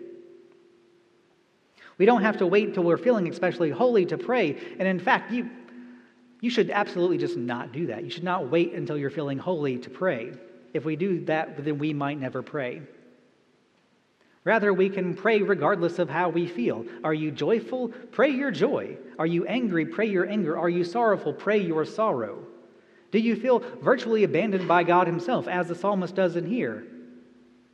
We 1.97 2.05
don't 2.05 2.21
have 2.21 2.37
to 2.37 2.47
wait 2.47 2.73
till 2.73 2.83
we're 2.83 2.97
feeling 2.97 3.27
especially 3.27 3.69
holy 3.69 4.05
to 4.07 4.17
pray. 4.17 4.57
And 4.79 4.87
in 4.87 4.99
fact, 4.99 5.31
you, 5.31 5.49
you 6.39 6.49
should 6.49 6.69
absolutely 6.69 7.17
just 7.17 7.37
not 7.37 7.71
do 7.71 7.87
that. 7.87 8.03
You 8.03 8.09
should 8.09 8.23
not 8.23 8.49
wait 8.49 8.73
until 8.73 8.97
you're 8.97 9.09
feeling 9.09 9.37
holy 9.37 9.77
to 9.79 9.89
pray. 9.89 10.31
If 10.73 10.85
we 10.85 10.95
do 10.95 11.25
that, 11.25 11.63
then 11.63 11.77
we 11.77 11.93
might 11.93 12.19
never 12.19 12.41
pray. 12.41 12.81
Rather, 14.43 14.73
we 14.73 14.89
can 14.89 15.13
pray 15.13 15.41
regardless 15.41 15.99
of 15.99 16.09
how 16.09 16.29
we 16.29 16.47
feel. 16.47 16.85
Are 17.03 17.13
you 17.13 17.31
joyful? 17.31 17.89
Pray 18.11 18.29
your 18.29 18.49
joy. 18.49 18.97
Are 19.19 19.27
you 19.27 19.45
angry? 19.45 19.85
Pray 19.85 20.07
your 20.09 20.27
anger. 20.27 20.57
Are 20.57 20.69
you 20.69 20.83
sorrowful? 20.83 21.33
Pray 21.33 21.59
your 21.59 21.85
sorrow. 21.85 22.39
Do 23.11 23.19
you 23.19 23.35
feel 23.35 23.59
virtually 23.81 24.23
abandoned 24.23 24.67
by 24.67 24.83
God 24.83 25.05
Himself, 25.05 25.47
as 25.47 25.67
the 25.67 25.75
psalmist 25.75 26.15
does 26.15 26.35
in 26.35 26.47
here? 26.47 26.85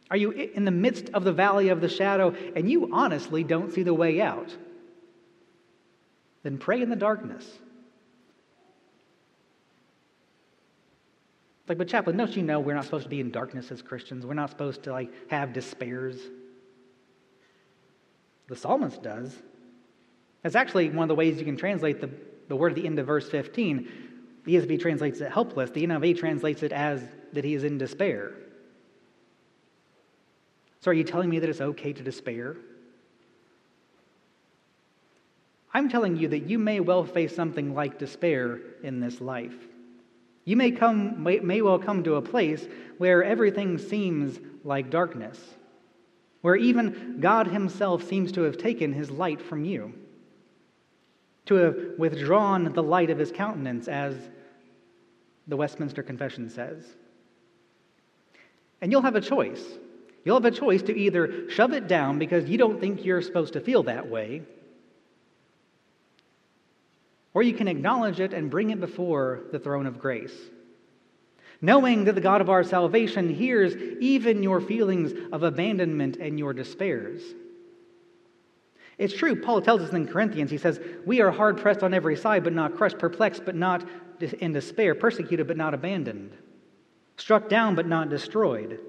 Are 0.10 0.18
you 0.18 0.32
in 0.32 0.66
the 0.66 0.72
midst 0.72 1.10
of 1.14 1.24
the 1.24 1.34
valley 1.34 1.70
of 1.70 1.80
the 1.80 1.90
shadow 1.90 2.34
and 2.56 2.70
you 2.70 2.90
honestly 2.94 3.44
don't 3.44 3.72
see 3.72 3.84
the 3.84 3.94
way 3.94 4.22
out? 4.22 4.56
Then 6.44 6.58
pray 6.58 6.82
in 6.82 6.90
the 6.90 6.96
darkness. 6.96 7.46
Like, 11.68 11.78
but 11.78 11.90
chaplain, 11.90 12.16
don't 12.16 12.36
you 12.36 12.44
know 12.44 12.62
we're 12.62 12.74
not 12.74 12.86
supposed 12.86 13.04
to 13.04 13.10
be 13.10 13.20
in 13.20 13.32
darkness 13.32 13.72
as 13.72 13.82
Christians? 13.82 14.26
We're 14.26 14.34
not 14.34 14.50
supposed 14.50 14.84
to 14.84 14.92
like 14.92 15.12
have 15.30 15.52
despairs. 15.52 16.18
The 18.48 18.56
psalmist 18.56 19.04
does. 19.04 19.36
That's 20.42 20.56
actually 20.56 20.90
one 20.90 21.04
of 21.04 21.10
the 21.10 21.16
ways 21.16 21.38
you 21.38 21.46
can 21.46 21.58
translate 21.58 22.00
the, 22.00 22.10
the 22.48 22.56
word 22.56 22.72
at 22.72 22.76
the 22.76 22.86
end 22.86 23.00
of 23.00 23.08
verse 23.08 23.30
15. 23.30 23.90
The 24.46 24.56
ESV 24.56 24.80
translates 24.80 25.20
it 25.20 25.32
helpless. 25.32 25.72
The 25.72 25.86
NIV 25.86 26.18
translates 26.18 26.64
it 26.64 26.72
as 26.72 27.04
that 27.34 27.44
he 27.44 27.54
is 27.54 27.64
in 27.64 27.78
despair. 27.78 28.34
So, 30.80 30.92
are 30.92 30.94
you 30.94 31.04
telling 31.04 31.30
me 31.30 31.40
that 31.40 31.50
it's 31.50 31.60
okay 31.60 31.92
to 31.92 32.04
despair? 32.04 32.56
I'm 35.74 35.90
telling 35.90 36.16
you 36.16 36.30
that 36.30 36.48
you 36.48 36.60
may 36.60 36.80
well 36.80 37.04
face 37.04 37.36
something 37.36 37.76
like 37.76 38.00
despair 38.00 38.62
in 38.84 39.02
this 39.02 39.20
life. 39.20 39.56
You 40.46 40.56
may, 40.56 40.72
come, 40.72 41.24
may, 41.24 41.40
may 41.40 41.62
well 41.62 41.78
come 41.78 42.04
to 42.06 42.16
a 42.16 42.22
place 42.22 42.66
where 42.98 43.24
everything 43.24 43.78
seems 43.78 44.40
like 44.64 44.90
darkness 44.90 45.38
where 46.42 46.56
even 46.56 47.18
God 47.20 47.48
Himself 47.48 48.04
seems 48.04 48.32
to 48.34 48.42
have 48.42 48.58
taken 48.58 48.94
His 48.94 49.10
light 49.10 49.42
from 49.42 49.66
you, 49.66 49.94
to 51.46 51.56
have 51.56 51.78
withdrawn 51.98 52.72
the 52.74 52.84
light 52.84 53.10
of 53.10 53.18
His 53.18 53.32
countenance, 53.32 53.88
as 53.88 54.16
the 55.48 55.58
Westminster 55.58 56.04
Confession 56.04 56.50
says. 56.50 56.84
And 58.82 58.92
you'll 58.92 59.02
have 59.02 59.16
a 59.16 59.22
choice. 59.22 59.64
You'll 60.24 60.36
have 60.36 60.46
a 60.46 60.52
choice 60.52 60.84
to 60.84 60.98
either 60.98 61.50
shove 61.50 61.74
it 61.74 61.88
down 61.88 62.20
because 62.20 62.50
you 62.50 62.58
don't 62.58 62.80
think 62.80 63.06
you're 63.06 63.22
supposed 63.22 63.54
to 63.54 63.62
feel 63.62 63.84
that 63.84 64.10
way, 64.10 64.44
or 67.34 67.44
you 67.44 67.54
can 67.54 67.68
acknowledge 67.68 68.20
it 68.20 68.34
and 68.34 68.50
bring 68.50 68.72
it 68.72 68.80
before 68.80 69.44
the 69.52 69.60
throne 69.60 69.86
of 69.86 70.00
grace 70.00 70.36
knowing 71.62 72.06
that 72.06 72.16
the 72.16 72.22
God 72.22 72.42
of 72.42 72.50
our 72.50 72.64
salvation 72.64 73.34
hears 73.34 73.76
even 74.00 74.44
your 74.44 74.62
feelings 74.62 75.14
of 75.32 75.44
abandonment 75.44 76.18
and 76.18 76.38
your 76.38 76.54
despairs. 76.54 77.22
It's 78.98 79.16
true, 79.16 79.36
Paul 79.36 79.62
tells 79.62 79.82
us 79.82 79.94
in 79.94 80.08
Corinthians, 80.08 80.50
he 80.50 80.58
says, 80.58 80.80
We 81.06 81.22
are 81.22 81.32
hard 81.32 81.58
pressed 81.58 81.84
on 81.84 81.94
every 81.94 82.16
side, 82.16 82.44
but 82.44 82.54
not 82.54 82.76
crushed, 82.76 82.98
perplexed, 82.98 83.46
but 83.46 83.56
not 83.56 83.88
in 84.40 84.54
despair, 84.54 84.96
persecuted, 84.96 85.48
but 85.48 85.58
not 85.58 85.74
abandoned, 85.74 86.36
struck 87.18 87.48
down, 87.48 87.76
but 87.76 87.88
not 87.88 88.10
destroyed. 88.10 88.80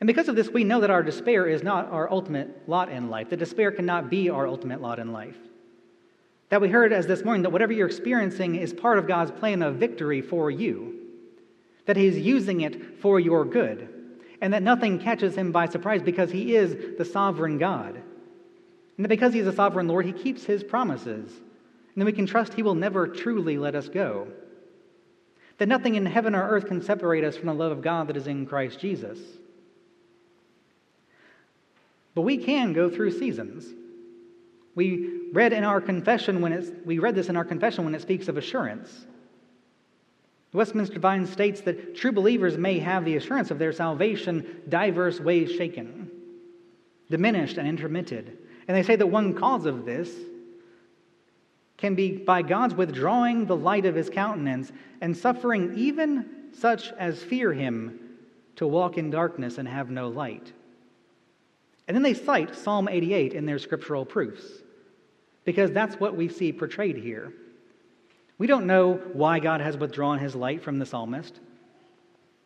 And 0.00 0.06
because 0.06 0.28
of 0.28 0.36
this, 0.36 0.48
we 0.48 0.64
know 0.64 0.80
that 0.80 0.90
our 0.90 1.02
despair 1.02 1.46
is 1.46 1.62
not 1.62 1.90
our 1.90 2.10
ultimate 2.10 2.68
lot 2.68 2.90
in 2.90 3.08
life. 3.08 3.30
The 3.30 3.36
despair 3.36 3.70
cannot 3.70 4.10
be 4.10 4.28
our 4.30 4.46
ultimate 4.46 4.80
lot 4.80 4.98
in 4.98 5.12
life. 5.12 5.36
That 6.48 6.60
we 6.60 6.68
heard 6.68 6.92
as 6.92 7.06
this 7.06 7.24
morning 7.24 7.42
that 7.42 7.50
whatever 7.50 7.72
you're 7.72 7.86
experiencing 7.86 8.56
is 8.56 8.72
part 8.72 8.98
of 8.98 9.08
God's 9.08 9.30
plan 9.32 9.62
of 9.62 9.76
victory 9.76 10.20
for 10.20 10.50
you, 10.50 10.95
that 11.86 11.96
He's 11.96 12.18
using 12.18 12.60
it 12.60 13.00
for 13.00 13.18
your 13.18 13.44
good, 13.44 13.88
and 14.40 14.52
that 14.52 14.62
nothing 14.62 14.98
catches 14.98 15.34
Him 15.34 15.52
by 15.52 15.66
surprise 15.66 16.02
because 16.02 16.30
He 16.30 16.54
is 16.54 16.96
the 16.98 17.04
sovereign 17.04 17.58
God. 17.58 17.94
And 18.96 19.04
that 19.04 19.08
because 19.08 19.32
He's 19.32 19.46
a 19.46 19.52
sovereign 19.52 19.88
Lord, 19.88 20.04
He 20.04 20.12
keeps 20.12 20.44
His 20.44 20.62
promises. 20.62 21.30
And 21.30 22.02
then 22.02 22.06
we 22.06 22.12
can 22.12 22.26
trust 22.26 22.54
He 22.54 22.62
will 22.62 22.74
never 22.74 23.06
truly 23.06 23.56
let 23.56 23.74
us 23.74 23.88
go. 23.88 24.28
That 25.58 25.68
nothing 25.68 25.94
in 25.94 26.04
heaven 26.04 26.34
or 26.34 26.46
earth 26.48 26.66
can 26.66 26.82
separate 26.82 27.24
us 27.24 27.36
from 27.36 27.46
the 27.46 27.54
love 27.54 27.72
of 27.72 27.82
God 27.82 28.08
that 28.08 28.16
is 28.16 28.26
in 28.26 28.46
Christ 28.46 28.78
Jesus. 28.78 29.18
But 32.14 32.22
we 32.22 32.38
can 32.38 32.72
go 32.72 32.90
through 32.90 33.12
seasons. 33.12 33.66
We 34.74 35.30
read 35.32 35.52
in 35.52 35.64
our 35.64 35.80
confession 35.80 36.40
when 36.40 36.52
it's, 36.52 36.70
we 36.84 36.98
read 36.98 37.14
this 37.14 37.28
in 37.28 37.36
our 37.36 37.44
confession 37.44 37.84
when 37.84 37.94
it 37.94 38.02
speaks 38.02 38.28
of 38.28 38.36
assurance. 38.36 39.06
The 40.52 40.58
Westminster 40.58 40.94
Divine 40.94 41.26
states 41.26 41.60
that 41.62 41.96
true 41.96 42.12
believers 42.12 42.56
may 42.56 42.78
have 42.78 43.04
the 43.04 43.16
assurance 43.16 43.50
of 43.50 43.58
their 43.58 43.72
salvation 43.72 44.62
diverse 44.68 45.20
ways 45.20 45.52
shaken, 45.52 46.10
diminished 47.10 47.58
and 47.58 47.68
intermitted. 47.68 48.38
And 48.68 48.76
they 48.76 48.82
say 48.82 48.96
that 48.96 49.06
one 49.06 49.34
cause 49.34 49.66
of 49.66 49.84
this 49.84 50.10
can 51.76 51.94
be 51.94 52.16
by 52.16 52.42
God's 52.42 52.74
withdrawing 52.74 53.46
the 53.46 53.56
light 53.56 53.84
of 53.84 53.94
his 53.94 54.08
countenance 54.08 54.72
and 55.00 55.16
suffering 55.16 55.74
even 55.76 56.26
such 56.52 56.90
as 56.92 57.22
fear 57.22 57.52
him 57.52 58.00
to 58.56 58.66
walk 58.66 58.96
in 58.96 59.10
darkness 59.10 59.58
and 59.58 59.68
have 59.68 59.90
no 59.90 60.08
light. 60.08 60.52
And 61.86 61.94
then 61.94 62.02
they 62.02 62.14
cite 62.14 62.56
Psalm 62.56 62.88
88 62.88 63.34
in 63.34 63.46
their 63.46 63.58
scriptural 63.58 64.04
proofs 64.04 64.44
because 65.44 65.70
that's 65.70 66.00
what 66.00 66.16
we 66.16 66.28
see 66.28 66.52
portrayed 66.52 66.96
here. 66.96 67.32
We 68.38 68.46
don't 68.46 68.66
know 68.66 68.94
why 69.12 69.38
God 69.38 69.60
has 69.60 69.76
withdrawn 69.76 70.18
his 70.18 70.34
light 70.34 70.62
from 70.62 70.78
the 70.78 70.86
psalmist. 70.86 71.40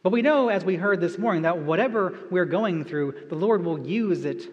But 0.02 0.12
we 0.12 0.22
know, 0.22 0.48
as 0.48 0.64
we 0.64 0.76
heard 0.76 1.00
this 1.00 1.18
morning, 1.18 1.42
that 1.42 1.58
whatever 1.58 2.18
we're 2.30 2.46
going 2.46 2.84
through, 2.84 3.26
the 3.28 3.34
Lord 3.34 3.64
will 3.64 3.86
use 3.86 4.24
it 4.24 4.48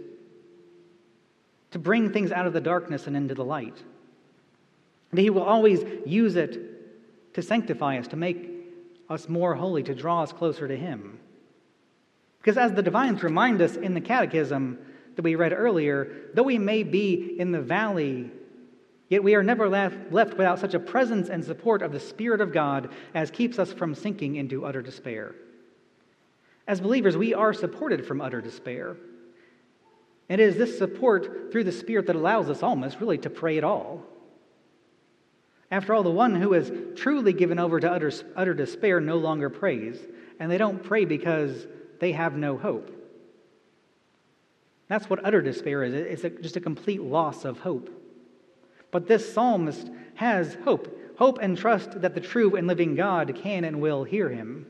to 1.72 1.80
bring 1.80 2.12
things 2.12 2.32
out 2.32 2.48
of 2.48 2.54
the 2.54 2.62
darkness 2.62 3.08
and 3.08 3.16
into 3.16 3.36
the 3.36 3.46
light. 3.46 3.82
And 5.12 5.20
He 5.20 5.30
will 5.30 5.44
always 5.44 5.86
use 6.06 6.36
it 6.36 7.34
to 7.34 7.42
sanctify 7.42 8.00
us, 8.00 8.08
to 8.10 8.16
make 8.16 8.50
us 9.10 9.30
more 9.30 9.56
holy, 9.56 9.84
to 9.84 9.96
draw 9.96 10.24
us 10.24 10.34
closer 10.34 10.68
to 10.68 10.76
Him. 10.76 11.20
Because 12.40 12.58
as 12.58 12.74
the 12.74 12.84
divines 12.84 13.24
remind 13.24 13.62
us 13.62 13.76
in 13.76 13.94
the 13.94 14.02
catechism 14.02 14.80
that 15.16 15.22
we 15.22 15.36
read 15.36 15.54
earlier, 15.54 16.30
though 16.34 16.44
we 16.44 16.58
may 16.58 16.84
be 16.84 17.36
in 17.40 17.52
the 17.52 17.62
valley 17.62 18.32
Yet 19.10 19.24
we 19.24 19.36
are 19.36 19.44
never 19.44 19.70
left, 19.70 20.12
without 20.12 20.60
such 20.60 20.74
a 20.74 20.80
presence 20.80 21.30
and 21.30 21.44
support 21.44 21.82
of 21.82 21.94
the 21.94 22.00
Spirit 22.00 22.42
of 22.42 22.52
God 22.52 22.90
as 23.14 23.32
keeps 23.32 23.58
us 23.58 23.72
from 23.72 23.96
sinking 23.96 24.36
into 24.36 24.66
utter 24.66 24.82
despair. 24.82 25.34
As 26.68 26.82
believers, 26.82 27.16
we 27.16 27.34
are 27.34 27.54
supported 27.54 28.06
from 28.06 28.20
utter 28.20 28.42
despair. 28.42 28.98
And 30.28 30.42
it 30.42 30.44
is 30.44 30.58
this 30.58 30.78
support 30.78 31.52
through 31.52 31.64
the 31.64 31.72
Spirit 31.72 32.08
that 32.08 32.18
allows 32.18 32.50
us 32.50 32.62
almost 32.62 33.00
really 33.00 33.18
to 33.20 33.30
pray 33.30 33.58
at 33.58 33.64
all. 33.64 34.04
After 35.72 35.94
all, 35.94 36.04
the 36.04 36.12
one 36.12 36.36
who 36.36 36.54
is 36.54 36.72
truly 36.98 37.32
given 37.32 37.60
over 37.60 37.80
to 37.80 37.90
utter, 37.90 38.12
utter 38.36 38.54
despair 38.54 39.00
no 39.00 39.18
longer 39.18 39.50
prays, 39.50 40.00
and 40.40 40.52
they 40.52 40.58
don't 40.58 40.84
pray 40.84 41.06
because 41.06 41.66
they 42.00 42.12
have 42.12 42.36
no 42.36 42.58
hope. 42.58 42.92
That's 44.90 45.10
what 45.10 45.26
utter 45.26 45.42
despair 45.42 45.84
is 45.84 45.94
it's 45.94 46.24
a, 46.24 46.30
just 46.30 46.56
a 46.56 46.62
complete 46.62 47.02
loss 47.02 47.46
of 47.46 47.60
hope. 47.60 47.90
But 48.98 49.06
this 49.06 49.32
psalmist 49.32 49.92
has 50.16 50.56
hope 50.66 51.00
hope 51.20 51.38
and 51.40 51.56
trust 51.56 52.02
that 52.02 52.16
the 52.16 52.20
true 52.20 52.56
and 52.56 52.66
living 52.66 52.96
God 52.96 53.40
can 53.44 53.64
and 53.64 53.80
will 53.80 54.04
hear 54.04 54.28
him. 54.28 54.66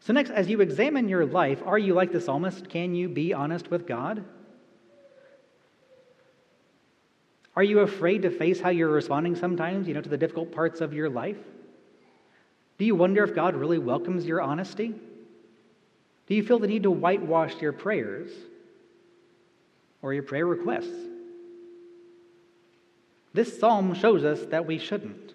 So, 0.00 0.12
next, 0.12 0.32
as 0.32 0.50
you 0.50 0.60
examine 0.60 1.08
your 1.08 1.24
life, 1.24 1.62
are 1.64 1.78
you 1.78 1.94
like 1.94 2.12
the 2.12 2.20
psalmist? 2.20 2.68
Can 2.68 2.94
you 2.94 3.08
be 3.08 3.32
honest 3.32 3.70
with 3.70 3.86
God? 3.86 4.22
Are 7.56 7.62
you 7.62 7.78
afraid 7.78 8.20
to 8.20 8.30
face 8.30 8.60
how 8.60 8.68
you're 8.68 8.92
responding 8.92 9.34
sometimes, 9.34 9.88
you 9.88 9.94
know, 9.94 10.02
to 10.02 10.10
the 10.10 10.18
difficult 10.18 10.52
parts 10.52 10.82
of 10.82 10.92
your 10.92 11.08
life? 11.08 11.38
Do 12.76 12.84
you 12.84 12.94
wonder 12.94 13.24
if 13.24 13.34
God 13.34 13.54
really 13.56 13.78
welcomes 13.78 14.26
your 14.26 14.42
honesty? 14.42 14.94
Do 16.26 16.34
you 16.34 16.42
feel 16.42 16.58
the 16.58 16.68
need 16.68 16.82
to 16.82 16.90
whitewash 16.90 17.54
your 17.62 17.72
prayers 17.72 18.30
or 20.02 20.12
your 20.12 20.24
prayer 20.24 20.46
requests? 20.46 21.08
This 23.32 23.58
psalm 23.58 23.94
shows 23.94 24.24
us 24.24 24.40
that 24.46 24.66
we 24.66 24.78
shouldn't. 24.78 25.34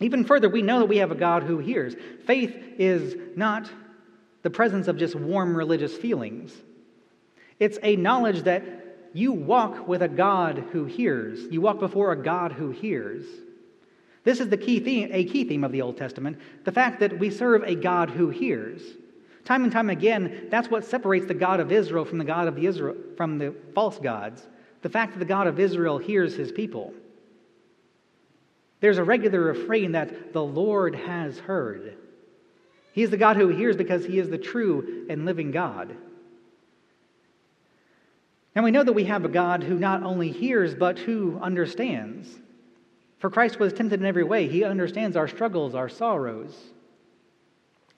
Even 0.00 0.24
further, 0.24 0.48
we 0.48 0.62
know 0.62 0.80
that 0.80 0.88
we 0.88 0.98
have 0.98 1.10
a 1.10 1.16
God 1.16 1.42
who 1.42 1.58
hears. 1.58 1.94
Faith 2.26 2.54
is 2.78 3.16
not 3.36 3.70
the 4.42 4.50
presence 4.50 4.88
of 4.88 4.96
just 4.96 5.14
warm 5.14 5.56
religious 5.56 5.96
feelings, 5.96 6.52
it's 7.58 7.78
a 7.82 7.96
knowledge 7.96 8.42
that 8.42 8.62
you 9.14 9.32
walk 9.32 9.88
with 9.88 10.02
a 10.02 10.08
God 10.08 10.62
who 10.72 10.84
hears. 10.84 11.40
You 11.50 11.62
walk 11.62 11.78
before 11.78 12.12
a 12.12 12.22
God 12.22 12.52
who 12.52 12.70
hears. 12.70 13.24
This 14.24 14.40
is 14.40 14.50
the 14.50 14.58
key 14.58 14.78
theme, 14.78 15.08
a 15.10 15.24
key 15.24 15.44
theme 15.44 15.64
of 15.64 15.72
the 15.72 15.80
Old 15.80 15.96
Testament 15.96 16.38
the 16.64 16.72
fact 16.72 17.00
that 17.00 17.18
we 17.18 17.30
serve 17.30 17.62
a 17.62 17.74
God 17.74 18.10
who 18.10 18.28
hears. 18.28 18.82
Time 19.44 19.62
and 19.62 19.72
time 19.72 19.88
again, 19.88 20.48
that's 20.50 20.68
what 20.68 20.84
separates 20.84 21.26
the 21.26 21.34
God 21.34 21.60
of 21.60 21.72
Israel 21.72 22.04
from 22.04 22.18
the 22.18 22.24
God 22.24 22.46
of 22.46 22.56
the 22.56 22.66
Israel 22.66 22.96
from 23.16 23.38
the 23.38 23.54
false 23.74 23.98
gods 23.98 24.46
the 24.82 24.88
fact 24.88 25.12
that 25.12 25.18
the 25.18 25.24
God 25.24 25.46
of 25.46 25.58
Israel 25.58 25.98
hears 25.98 26.34
his 26.34 26.52
people. 26.52 26.92
There's 28.80 28.98
a 28.98 29.04
regular 29.04 29.40
refrain 29.40 29.92
that 29.92 30.32
the 30.32 30.42
Lord 30.42 30.94
has 30.94 31.38
heard. 31.38 31.96
He 32.92 33.02
is 33.02 33.10
the 33.10 33.16
God 33.16 33.36
who 33.36 33.48
hears 33.48 33.76
because 33.76 34.04
he 34.04 34.18
is 34.18 34.28
the 34.28 34.38
true 34.38 35.06
and 35.08 35.24
living 35.24 35.50
God. 35.50 35.96
And 38.54 38.64
we 38.64 38.70
know 38.70 38.82
that 38.82 38.92
we 38.92 39.04
have 39.04 39.24
a 39.24 39.28
God 39.28 39.62
who 39.62 39.78
not 39.78 40.02
only 40.02 40.30
hears, 40.30 40.74
but 40.74 40.98
who 40.98 41.38
understands. 41.40 42.28
For 43.18 43.28
Christ 43.28 43.58
was 43.58 43.72
tempted 43.72 44.00
in 44.00 44.06
every 44.06 44.24
way. 44.24 44.48
He 44.48 44.64
understands 44.64 45.16
our 45.16 45.28
struggles, 45.28 45.74
our 45.74 45.88
sorrows. 45.88 46.54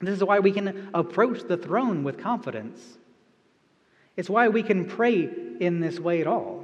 This 0.01 0.15
is 0.15 0.23
why 0.23 0.39
we 0.39 0.51
can 0.51 0.89
approach 0.93 1.43
the 1.43 1.57
throne 1.57 2.03
with 2.03 2.17
confidence. 2.17 2.81
It's 4.17 4.29
why 4.29 4.47
we 4.47 4.63
can 4.63 4.85
pray 4.85 5.29
in 5.59 5.79
this 5.81 5.99
way 5.99 6.21
at 6.21 6.27
all 6.27 6.58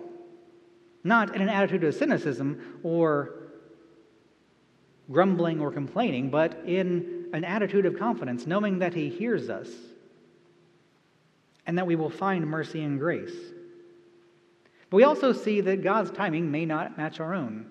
not 1.06 1.36
in 1.36 1.42
an 1.42 1.50
attitude 1.50 1.84
of 1.84 1.94
cynicism 1.94 2.80
or 2.84 3.36
grumbling 5.12 5.62
or 5.62 5.72
complaining, 5.72 6.32
but 6.32 6.60
in 6.66 7.28
an 7.32 7.44
attitude 7.44 7.86
of 7.86 7.98
confidence, 7.98 8.48
knowing 8.48 8.80
that 8.80 8.94
He 8.94 9.10
hears 9.10 9.50
us 9.50 9.70
and 11.68 11.78
that 11.78 11.86
we 11.86 11.96
will 11.96 12.10
find 12.10 12.46
mercy 12.48 12.84
and 12.84 13.00
grace. 13.00 13.36
But 14.90 14.98
we 14.98 15.04
also 15.04 15.32
see 15.32 15.62
that 15.62 15.84
God's 15.84 16.10
timing 16.10 16.52
may 16.52 16.66
not 16.66 16.98
match 16.98 17.20
our 17.20 17.34
own. 17.36 17.68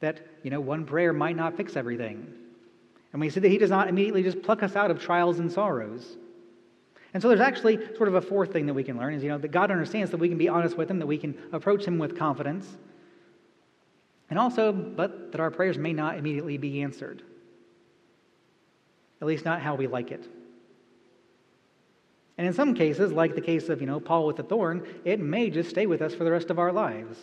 That, 0.00 0.20
you 0.44 0.50
know, 0.50 0.60
one 0.60 0.84
prayer 0.84 1.12
might 1.12 1.36
not 1.36 1.56
fix 1.56 1.76
everything. 1.76 2.32
And 3.12 3.20
we 3.20 3.30
see 3.30 3.40
that 3.40 3.48
He 3.48 3.58
does 3.58 3.70
not 3.70 3.88
immediately 3.88 4.22
just 4.22 4.42
pluck 4.42 4.62
us 4.62 4.76
out 4.76 4.92
of 4.92 5.00
trials 5.00 5.40
and 5.40 5.50
sorrows. 5.50 6.16
And 7.14 7.22
so 7.22 7.28
there's 7.28 7.40
actually 7.40 7.78
sort 7.96 8.08
of 8.08 8.14
a 8.14 8.20
fourth 8.20 8.52
thing 8.52 8.66
that 8.66 8.74
we 8.74 8.84
can 8.84 8.96
learn 8.96 9.14
is, 9.14 9.22
you 9.22 9.28
know, 9.28 9.38
that 9.38 9.50
God 9.52 9.70
understands 9.70 10.10
that 10.10 10.16
we 10.16 10.28
can 10.28 10.38
be 10.38 10.48
honest 10.48 10.76
with 10.76 10.90
Him, 10.90 10.98
that 10.98 11.06
we 11.06 11.18
can 11.18 11.36
approach 11.52 11.84
Him 11.84 11.98
with 11.98 12.16
confidence, 12.16 12.66
and 14.30 14.38
also, 14.38 14.72
but 14.72 15.32
that 15.32 15.40
our 15.40 15.50
prayers 15.50 15.76
may 15.76 15.92
not 15.92 16.16
immediately 16.16 16.56
be 16.56 16.80
answered. 16.80 17.22
At 19.20 19.26
least 19.26 19.44
not 19.44 19.60
how 19.60 19.74
we 19.74 19.86
like 19.86 20.10
it. 20.10 20.26
And 22.38 22.46
in 22.46 22.54
some 22.54 22.74
cases, 22.74 23.12
like 23.12 23.34
the 23.34 23.42
case 23.42 23.68
of, 23.68 23.82
you 23.82 23.86
know, 23.86 24.00
Paul 24.00 24.26
with 24.26 24.36
the 24.36 24.42
thorn, 24.42 24.86
it 25.04 25.20
may 25.20 25.50
just 25.50 25.68
stay 25.68 25.84
with 25.84 26.00
us 26.00 26.14
for 26.14 26.24
the 26.24 26.30
rest 26.30 26.48
of 26.48 26.58
our 26.58 26.72
lives. 26.72 27.18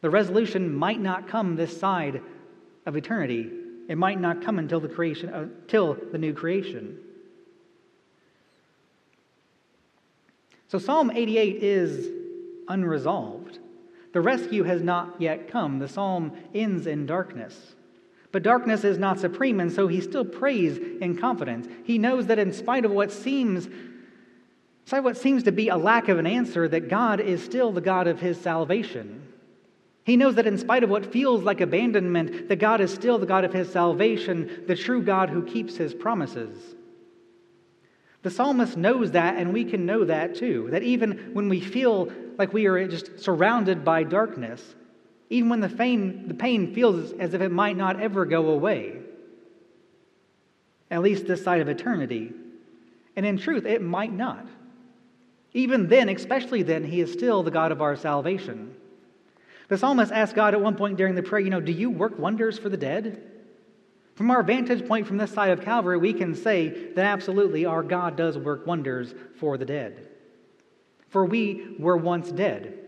The 0.00 0.10
resolution 0.10 0.74
might 0.74 1.00
not 1.00 1.28
come 1.28 1.54
this 1.54 1.78
side 1.78 2.20
of 2.84 2.96
eternity. 2.96 3.48
It 3.88 3.96
might 3.96 4.20
not 4.20 4.42
come 4.42 4.58
until 4.58 4.80
the 4.80 4.88
creation, 4.88 5.28
until 5.28 5.92
uh, 5.92 5.96
the 6.10 6.18
new 6.18 6.34
creation. 6.34 6.98
So 10.72 10.78
Psalm 10.78 11.10
88 11.10 11.62
is 11.62 12.08
unresolved. 12.66 13.58
The 14.14 14.22
rescue 14.22 14.62
has 14.62 14.80
not 14.80 15.20
yet 15.20 15.48
come. 15.48 15.78
The 15.78 15.86
psalm 15.86 16.32
ends 16.54 16.86
in 16.86 17.04
darkness. 17.04 17.74
But 18.32 18.42
darkness 18.42 18.82
is 18.82 18.96
not 18.96 19.20
supreme, 19.20 19.60
and 19.60 19.70
so 19.70 19.86
he 19.86 20.00
still 20.00 20.24
prays 20.24 20.78
in 20.78 21.18
confidence. 21.18 21.68
He 21.84 21.98
knows 21.98 22.28
that 22.28 22.38
in 22.38 22.54
spite 22.54 22.86
of 22.86 22.90
what 22.90 23.12
seems 23.12 23.68
despite 24.84 25.04
what 25.04 25.18
seems 25.18 25.42
to 25.42 25.52
be 25.52 25.68
a 25.68 25.76
lack 25.76 26.08
of 26.08 26.18
an 26.18 26.26
answer, 26.26 26.66
that 26.66 26.88
God 26.88 27.20
is 27.20 27.44
still 27.44 27.70
the 27.70 27.82
God 27.82 28.06
of 28.06 28.18
his 28.18 28.40
salvation. 28.40 29.30
He 30.04 30.16
knows 30.16 30.36
that 30.36 30.46
in 30.46 30.56
spite 30.56 30.84
of 30.84 30.88
what 30.88 31.12
feels 31.12 31.42
like 31.42 31.60
abandonment, 31.60 32.48
that 32.48 32.56
God 32.56 32.80
is 32.80 32.94
still 32.94 33.18
the 33.18 33.26
God 33.26 33.44
of 33.44 33.52
his 33.52 33.70
salvation, 33.70 34.64
the 34.66 34.74
true 34.74 35.02
God 35.02 35.28
who 35.28 35.44
keeps 35.44 35.76
his 35.76 35.92
promises. 35.92 36.76
The 38.22 38.30
psalmist 38.30 38.76
knows 38.76 39.10
that, 39.12 39.36
and 39.36 39.52
we 39.52 39.64
can 39.64 39.84
know 39.84 40.04
that 40.04 40.36
too. 40.36 40.68
That 40.70 40.82
even 40.82 41.30
when 41.32 41.48
we 41.48 41.60
feel 41.60 42.10
like 42.38 42.52
we 42.52 42.66
are 42.66 42.86
just 42.86 43.18
surrounded 43.18 43.84
by 43.84 44.04
darkness, 44.04 44.62
even 45.28 45.48
when 45.48 45.60
the 45.60 45.68
pain, 45.68 46.28
the 46.28 46.34
pain 46.34 46.72
feels 46.74 47.12
as 47.12 47.34
if 47.34 47.40
it 47.40 47.50
might 47.50 47.76
not 47.76 48.00
ever 48.00 48.24
go 48.24 48.50
away, 48.50 48.98
at 50.90 51.02
least 51.02 51.26
this 51.26 51.42
side 51.42 51.60
of 51.60 51.68
eternity. 51.68 52.32
And 53.16 53.26
in 53.26 53.38
truth, 53.38 53.64
it 53.64 53.82
might 53.82 54.12
not. 54.12 54.46
Even 55.54 55.88
then, 55.88 56.08
especially 56.08 56.62
then, 56.62 56.84
he 56.84 57.00
is 57.00 57.12
still 57.12 57.42
the 57.42 57.50
God 57.50 57.72
of 57.72 57.82
our 57.82 57.96
salvation. 57.96 58.74
The 59.68 59.78
psalmist 59.78 60.12
asked 60.12 60.34
God 60.34 60.54
at 60.54 60.60
one 60.60 60.76
point 60.76 60.96
during 60.96 61.14
the 61.14 61.22
prayer, 61.22 61.40
You 61.40 61.50
know, 61.50 61.60
do 61.60 61.72
you 61.72 61.90
work 61.90 62.18
wonders 62.18 62.58
for 62.58 62.68
the 62.68 62.76
dead? 62.76 63.31
From 64.14 64.30
our 64.30 64.42
vantage 64.42 64.86
point 64.86 65.06
from 65.06 65.16
this 65.16 65.32
side 65.32 65.50
of 65.50 65.62
Calvary, 65.62 65.96
we 65.96 66.12
can 66.12 66.34
say 66.34 66.92
that 66.94 67.04
absolutely 67.04 67.64
our 67.64 67.82
God 67.82 68.16
does 68.16 68.36
work 68.36 68.66
wonders 68.66 69.14
for 69.38 69.56
the 69.56 69.64
dead. 69.64 70.08
For 71.08 71.24
we 71.24 71.76
were 71.78 71.96
once 71.96 72.30
dead. 72.30 72.78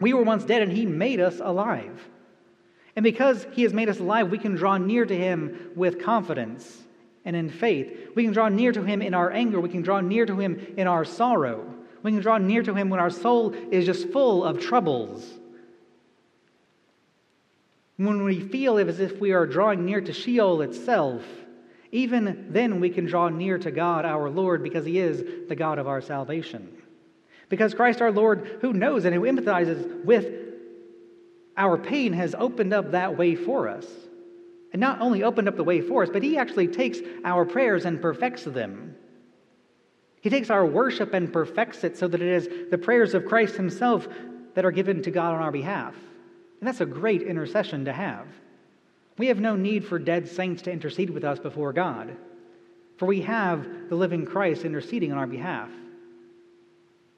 We 0.00 0.12
were 0.12 0.22
once 0.22 0.44
dead, 0.44 0.62
and 0.62 0.72
He 0.72 0.86
made 0.86 1.20
us 1.20 1.40
alive. 1.40 2.08
And 2.94 3.02
because 3.02 3.46
He 3.52 3.62
has 3.62 3.74
made 3.74 3.88
us 3.88 3.98
alive, 3.98 4.30
we 4.30 4.38
can 4.38 4.54
draw 4.54 4.78
near 4.78 5.04
to 5.04 5.16
Him 5.16 5.72
with 5.74 6.02
confidence 6.02 6.82
and 7.24 7.36
in 7.36 7.50
faith. 7.50 8.10
We 8.14 8.24
can 8.24 8.32
draw 8.32 8.48
near 8.48 8.72
to 8.72 8.82
Him 8.82 9.02
in 9.02 9.12
our 9.12 9.30
anger. 9.30 9.60
We 9.60 9.68
can 9.68 9.82
draw 9.82 10.00
near 10.00 10.24
to 10.24 10.38
Him 10.38 10.74
in 10.76 10.86
our 10.86 11.04
sorrow. 11.04 11.74
We 12.02 12.12
can 12.12 12.20
draw 12.20 12.38
near 12.38 12.62
to 12.62 12.74
Him 12.74 12.88
when 12.88 13.00
our 13.00 13.10
soul 13.10 13.52
is 13.70 13.84
just 13.84 14.08
full 14.08 14.44
of 14.44 14.60
troubles 14.60 15.34
when 17.96 18.24
we 18.24 18.40
feel 18.40 18.78
as 18.78 19.00
if 19.00 19.18
we 19.20 19.32
are 19.32 19.46
drawing 19.46 19.84
near 19.84 20.00
to 20.00 20.12
Sheol 20.12 20.60
itself, 20.62 21.22
even 21.92 22.48
then 22.50 22.80
we 22.80 22.90
can 22.90 23.06
draw 23.06 23.28
near 23.28 23.58
to 23.58 23.70
God 23.70 24.04
our 24.04 24.28
Lord 24.28 24.62
because 24.62 24.84
He 24.84 24.98
is 24.98 25.48
the 25.48 25.56
God 25.56 25.78
of 25.78 25.86
our 25.86 26.00
salvation. 26.00 26.76
Because 27.48 27.74
Christ 27.74 28.02
our 28.02 28.12
Lord, 28.12 28.58
who 28.60 28.72
knows 28.72 29.04
and 29.04 29.14
who 29.14 29.22
empathizes 29.22 30.04
with 30.04 30.26
our 31.56 31.78
pain, 31.78 32.12
has 32.12 32.34
opened 32.36 32.74
up 32.74 32.90
that 32.90 33.16
way 33.16 33.34
for 33.34 33.68
us. 33.68 33.86
And 34.72 34.80
not 34.80 35.00
only 35.00 35.22
opened 35.22 35.48
up 35.48 35.56
the 35.56 35.64
way 35.64 35.80
for 35.80 36.02
us, 36.02 36.10
but 36.12 36.22
He 36.22 36.36
actually 36.36 36.68
takes 36.68 36.98
our 37.24 37.46
prayers 37.46 37.86
and 37.86 38.02
perfects 38.02 38.44
them. 38.44 38.94
He 40.20 40.28
takes 40.28 40.50
our 40.50 40.66
worship 40.66 41.14
and 41.14 41.32
perfects 41.32 41.84
it 41.84 41.96
so 41.96 42.08
that 42.08 42.20
it 42.20 42.28
is 42.28 42.70
the 42.70 42.78
prayers 42.78 43.14
of 43.14 43.26
Christ 43.26 43.56
Himself 43.56 44.08
that 44.54 44.64
are 44.64 44.72
given 44.72 45.02
to 45.04 45.10
God 45.10 45.34
on 45.34 45.40
our 45.40 45.52
behalf. 45.52 45.94
And 46.60 46.68
that's 46.68 46.80
a 46.80 46.86
great 46.86 47.22
intercession 47.22 47.84
to 47.84 47.92
have. 47.92 48.26
We 49.18 49.28
have 49.28 49.40
no 49.40 49.56
need 49.56 49.84
for 49.84 49.98
dead 49.98 50.28
saints 50.28 50.62
to 50.62 50.72
intercede 50.72 51.10
with 51.10 51.24
us 51.24 51.38
before 51.38 51.72
God, 51.72 52.16
for 52.98 53.06
we 53.06 53.22
have 53.22 53.88
the 53.88 53.94
living 53.94 54.26
Christ 54.26 54.64
interceding 54.64 55.12
on 55.12 55.18
our 55.18 55.26
behalf. 55.26 55.70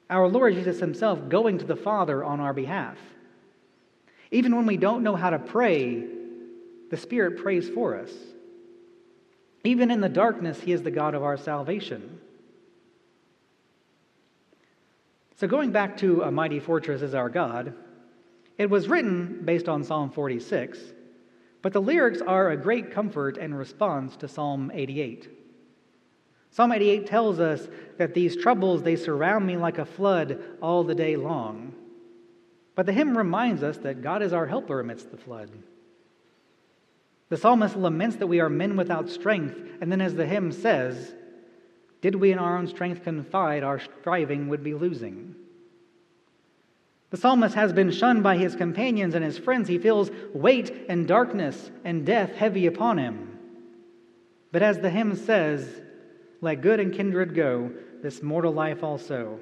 Our 0.09 0.27
Lord 0.27 0.55
Jesus 0.55 0.79
Himself 0.79 1.29
going 1.29 1.57
to 1.59 1.65
the 1.65 1.75
Father 1.75 2.23
on 2.23 2.39
our 2.39 2.53
behalf. 2.53 2.97
Even 4.31 4.55
when 4.55 4.65
we 4.65 4.77
don't 4.77 5.03
know 5.03 5.15
how 5.15 5.29
to 5.29 5.39
pray, 5.39 6.05
the 6.89 6.97
Spirit 6.97 7.37
prays 7.37 7.69
for 7.69 7.97
us. 7.97 8.11
Even 9.63 9.91
in 9.91 10.01
the 10.01 10.09
darkness, 10.09 10.59
He 10.59 10.71
is 10.71 10.83
the 10.83 10.91
God 10.91 11.15
of 11.15 11.23
our 11.23 11.37
salvation. 11.37 12.19
So, 15.35 15.47
going 15.47 15.71
back 15.71 15.97
to 15.97 16.23
a 16.23 16.31
mighty 16.31 16.59
fortress 16.59 17.01
is 17.01 17.13
our 17.13 17.29
God, 17.29 17.73
it 18.59 18.69
was 18.69 18.89
written 18.89 19.41
based 19.45 19.69
on 19.69 19.85
Psalm 19.85 20.11
46, 20.11 20.77
but 21.61 21.71
the 21.71 21.81
lyrics 21.81 22.21
are 22.21 22.51
a 22.51 22.57
great 22.57 22.91
comfort 22.91 23.37
and 23.37 23.57
response 23.57 24.17
to 24.17 24.27
Psalm 24.27 24.69
88. 24.73 25.29
Psalm 26.51 26.73
88 26.73 27.07
tells 27.07 27.39
us 27.39 27.69
that 27.97 28.13
these 28.13 28.35
troubles 28.35 28.83
they 28.83 28.97
surround 28.97 29.47
me 29.47 29.55
like 29.55 29.77
a 29.77 29.85
flood 29.85 30.41
all 30.61 30.83
the 30.83 30.93
day 30.93 31.15
long. 31.15 31.73
But 32.75 32.85
the 32.85 32.91
hymn 32.91 33.17
reminds 33.17 33.63
us 33.63 33.77
that 33.77 34.01
God 34.01 34.21
is 34.21 34.33
our 34.33 34.45
helper 34.45 34.81
amidst 34.81 35.09
the 35.09 35.17
flood. 35.17 35.51
The 37.29 37.37
psalmist 37.37 37.77
laments 37.77 38.17
that 38.17 38.27
we 38.27 38.41
are 38.41 38.49
men 38.49 38.75
without 38.75 39.09
strength, 39.09 39.57
and 39.79 39.89
then 39.89 40.01
as 40.01 40.15
the 40.15 40.25
hymn 40.25 40.51
says, 40.51 41.13
did 42.01 42.15
we 42.15 42.33
in 42.33 42.39
our 42.39 42.57
own 42.57 42.67
strength 42.67 43.03
confide, 43.03 43.63
our 43.63 43.79
striving 43.79 44.49
would 44.49 44.63
be 44.63 44.73
losing. 44.73 45.35
The 47.09 47.17
psalmist 47.17 47.55
has 47.55 47.73
been 47.73 47.91
shunned 47.91 48.21
by 48.21 48.37
his 48.37 48.55
companions 48.55 49.15
and 49.15 49.25
his 49.25 49.37
friends. 49.37 49.67
He 49.67 49.79
feels 49.79 50.11
weight 50.33 50.85
and 50.89 51.07
darkness 51.07 51.71
and 51.83 52.05
death 52.05 52.35
heavy 52.35 52.67
upon 52.67 52.97
him. 52.99 53.39
But 54.51 54.61
as 54.61 54.79
the 54.79 54.89
hymn 54.89 55.15
says, 55.15 55.67
let 56.41 56.61
good 56.61 56.79
and 56.79 56.93
kindred 56.93 57.35
go, 57.35 57.71
this 58.01 58.23
mortal 58.23 58.53
life 58.53 58.83
also. 58.83 59.39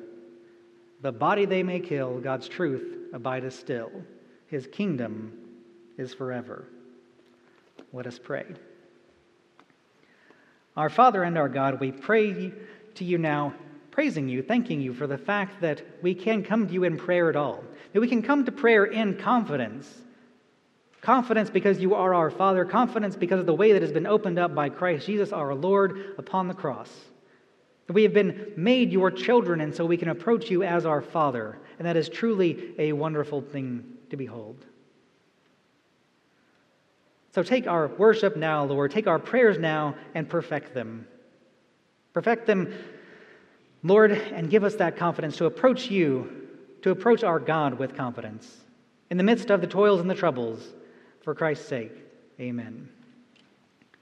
The 1.01 1.11
body 1.11 1.45
they 1.45 1.61
may 1.61 1.79
kill, 1.79 2.19
God's 2.19 2.47
truth 2.47 3.13
abideth 3.13 3.53
still. 3.53 3.91
His 4.47 4.65
kingdom 4.67 5.33
is 5.97 6.13
forever. 6.13 6.65
Let 7.93 8.07
us 8.07 8.19
pray. 8.19 8.45
Our 10.75 10.89
Father 10.89 11.23
and 11.23 11.37
our 11.37 11.49
God, 11.49 11.79
we 11.79 11.91
pray 11.91 12.51
to 12.95 13.03
you 13.03 13.17
now 13.17 13.53
praising 13.97 14.29
you, 14.29 14.43
thanking 14.43 14.79
you 14.79 14.93
for 14.93 15.07
the 15.07 15.17
fact 15.17 15.59
that 15.59 15.81
we 16.03 16.13
can 16.13 16.43
come 16.43 16.67
to 16.67 16.73
you 16.75 16.83
in 16.83 16.95
prayer 16.95 17.31
at 17.31 17.35
all, 17.35 17.63
that 17.93 17.99
we 17.99 18.07
can 18.07 18.21
come 18.21 18.45
to 18.45 18.51
prayer 18.51 18.85
in 18.85 19.17
confidence. 19.17 19.91
Confidence 21.01 21.49
because 21.49 21.79
you 21.79 21.95
are 21.95 22.13
our 22.13 22.29
Father, 22.29 22.63
confidence 22.63 23.15
because 23.15 23.39
of 23.39 23.47
the 23.47 23.55
way 23.55 23.73
that 23.73 23.81
has 23.81 23.91
been 23.91 24.05
opened 24.05 24.37
up 24.37 24.53
by 24.53 24.69
Christ 24.69 25.07
Jesus 25.07 25.31
our 25.31 25.55
Lord 25.55 26.13
upon 26.19 26.47
the 26.47 26.53
cross. 26.53 26.91
That 27.87 27.93
we 27.93 28.03
have 28.03 28.13
been 28.13 28.53
made 28.55 28.91
your 28.91 29.09
children, 29.09 29.61
and 29.61 29.73
so 29.73 29.83
we 29.83 29.97
can 29.97 30.09
approach 30.09 30.51
you 30.51 30.61
as 30.61 30.85
our 30.85 31.01
Father, 31.01 31.57
and 31.79 31.87
that 31.87 31.97
is 31.97 32.07
truly 32.07 32.75
a 32.77 32.93
wonderful 32.93 33.41
thing 33.41 33.83
to 34.11 34.15
behold. 34.15 34.63
So 37.33 37.41
take 37.41 37.65
our 37.65 37.87
worship 37.87 38.37
now, 38.37 38.63
Lord, 38.63 38.91
take 38.91 39.07
our 39.07 39.17
prayers 39.17 39.57
now, 39.57 39.95
and 40.13 40.29
perfect 40.29 40.75
them. 40.75 41.07
Perfect 42.13 42.45
them 42.45 42.71
Lord, 43.87 44.11
and 44.11 44.49
give 44.49 44.63
us 44.63 44.75
that 44.75 44.97
confidence 44.97 45.37
to 45.37 45.45
approach 45.45 45.89
you, 45.89 46.47
to 46.81 46.91
approach 46.91 47.23
our 47.23 47.39
God 47.39 47.79
with 47.79 47.95
confidence 47.95 48.57
in 49.09 49.17
the 49.17 49.23
midst 49.23 49.49
of 49.49 49.61
the 49.61 49.67
toils 49.67 50.01
and 50.01 50.09
the 50.09 50.15
troubles. 50.15 50.73
For 51.21 51.33
Christ's 51.33 51.67
sake, 51.67 51.93
amen. 52.39 52.89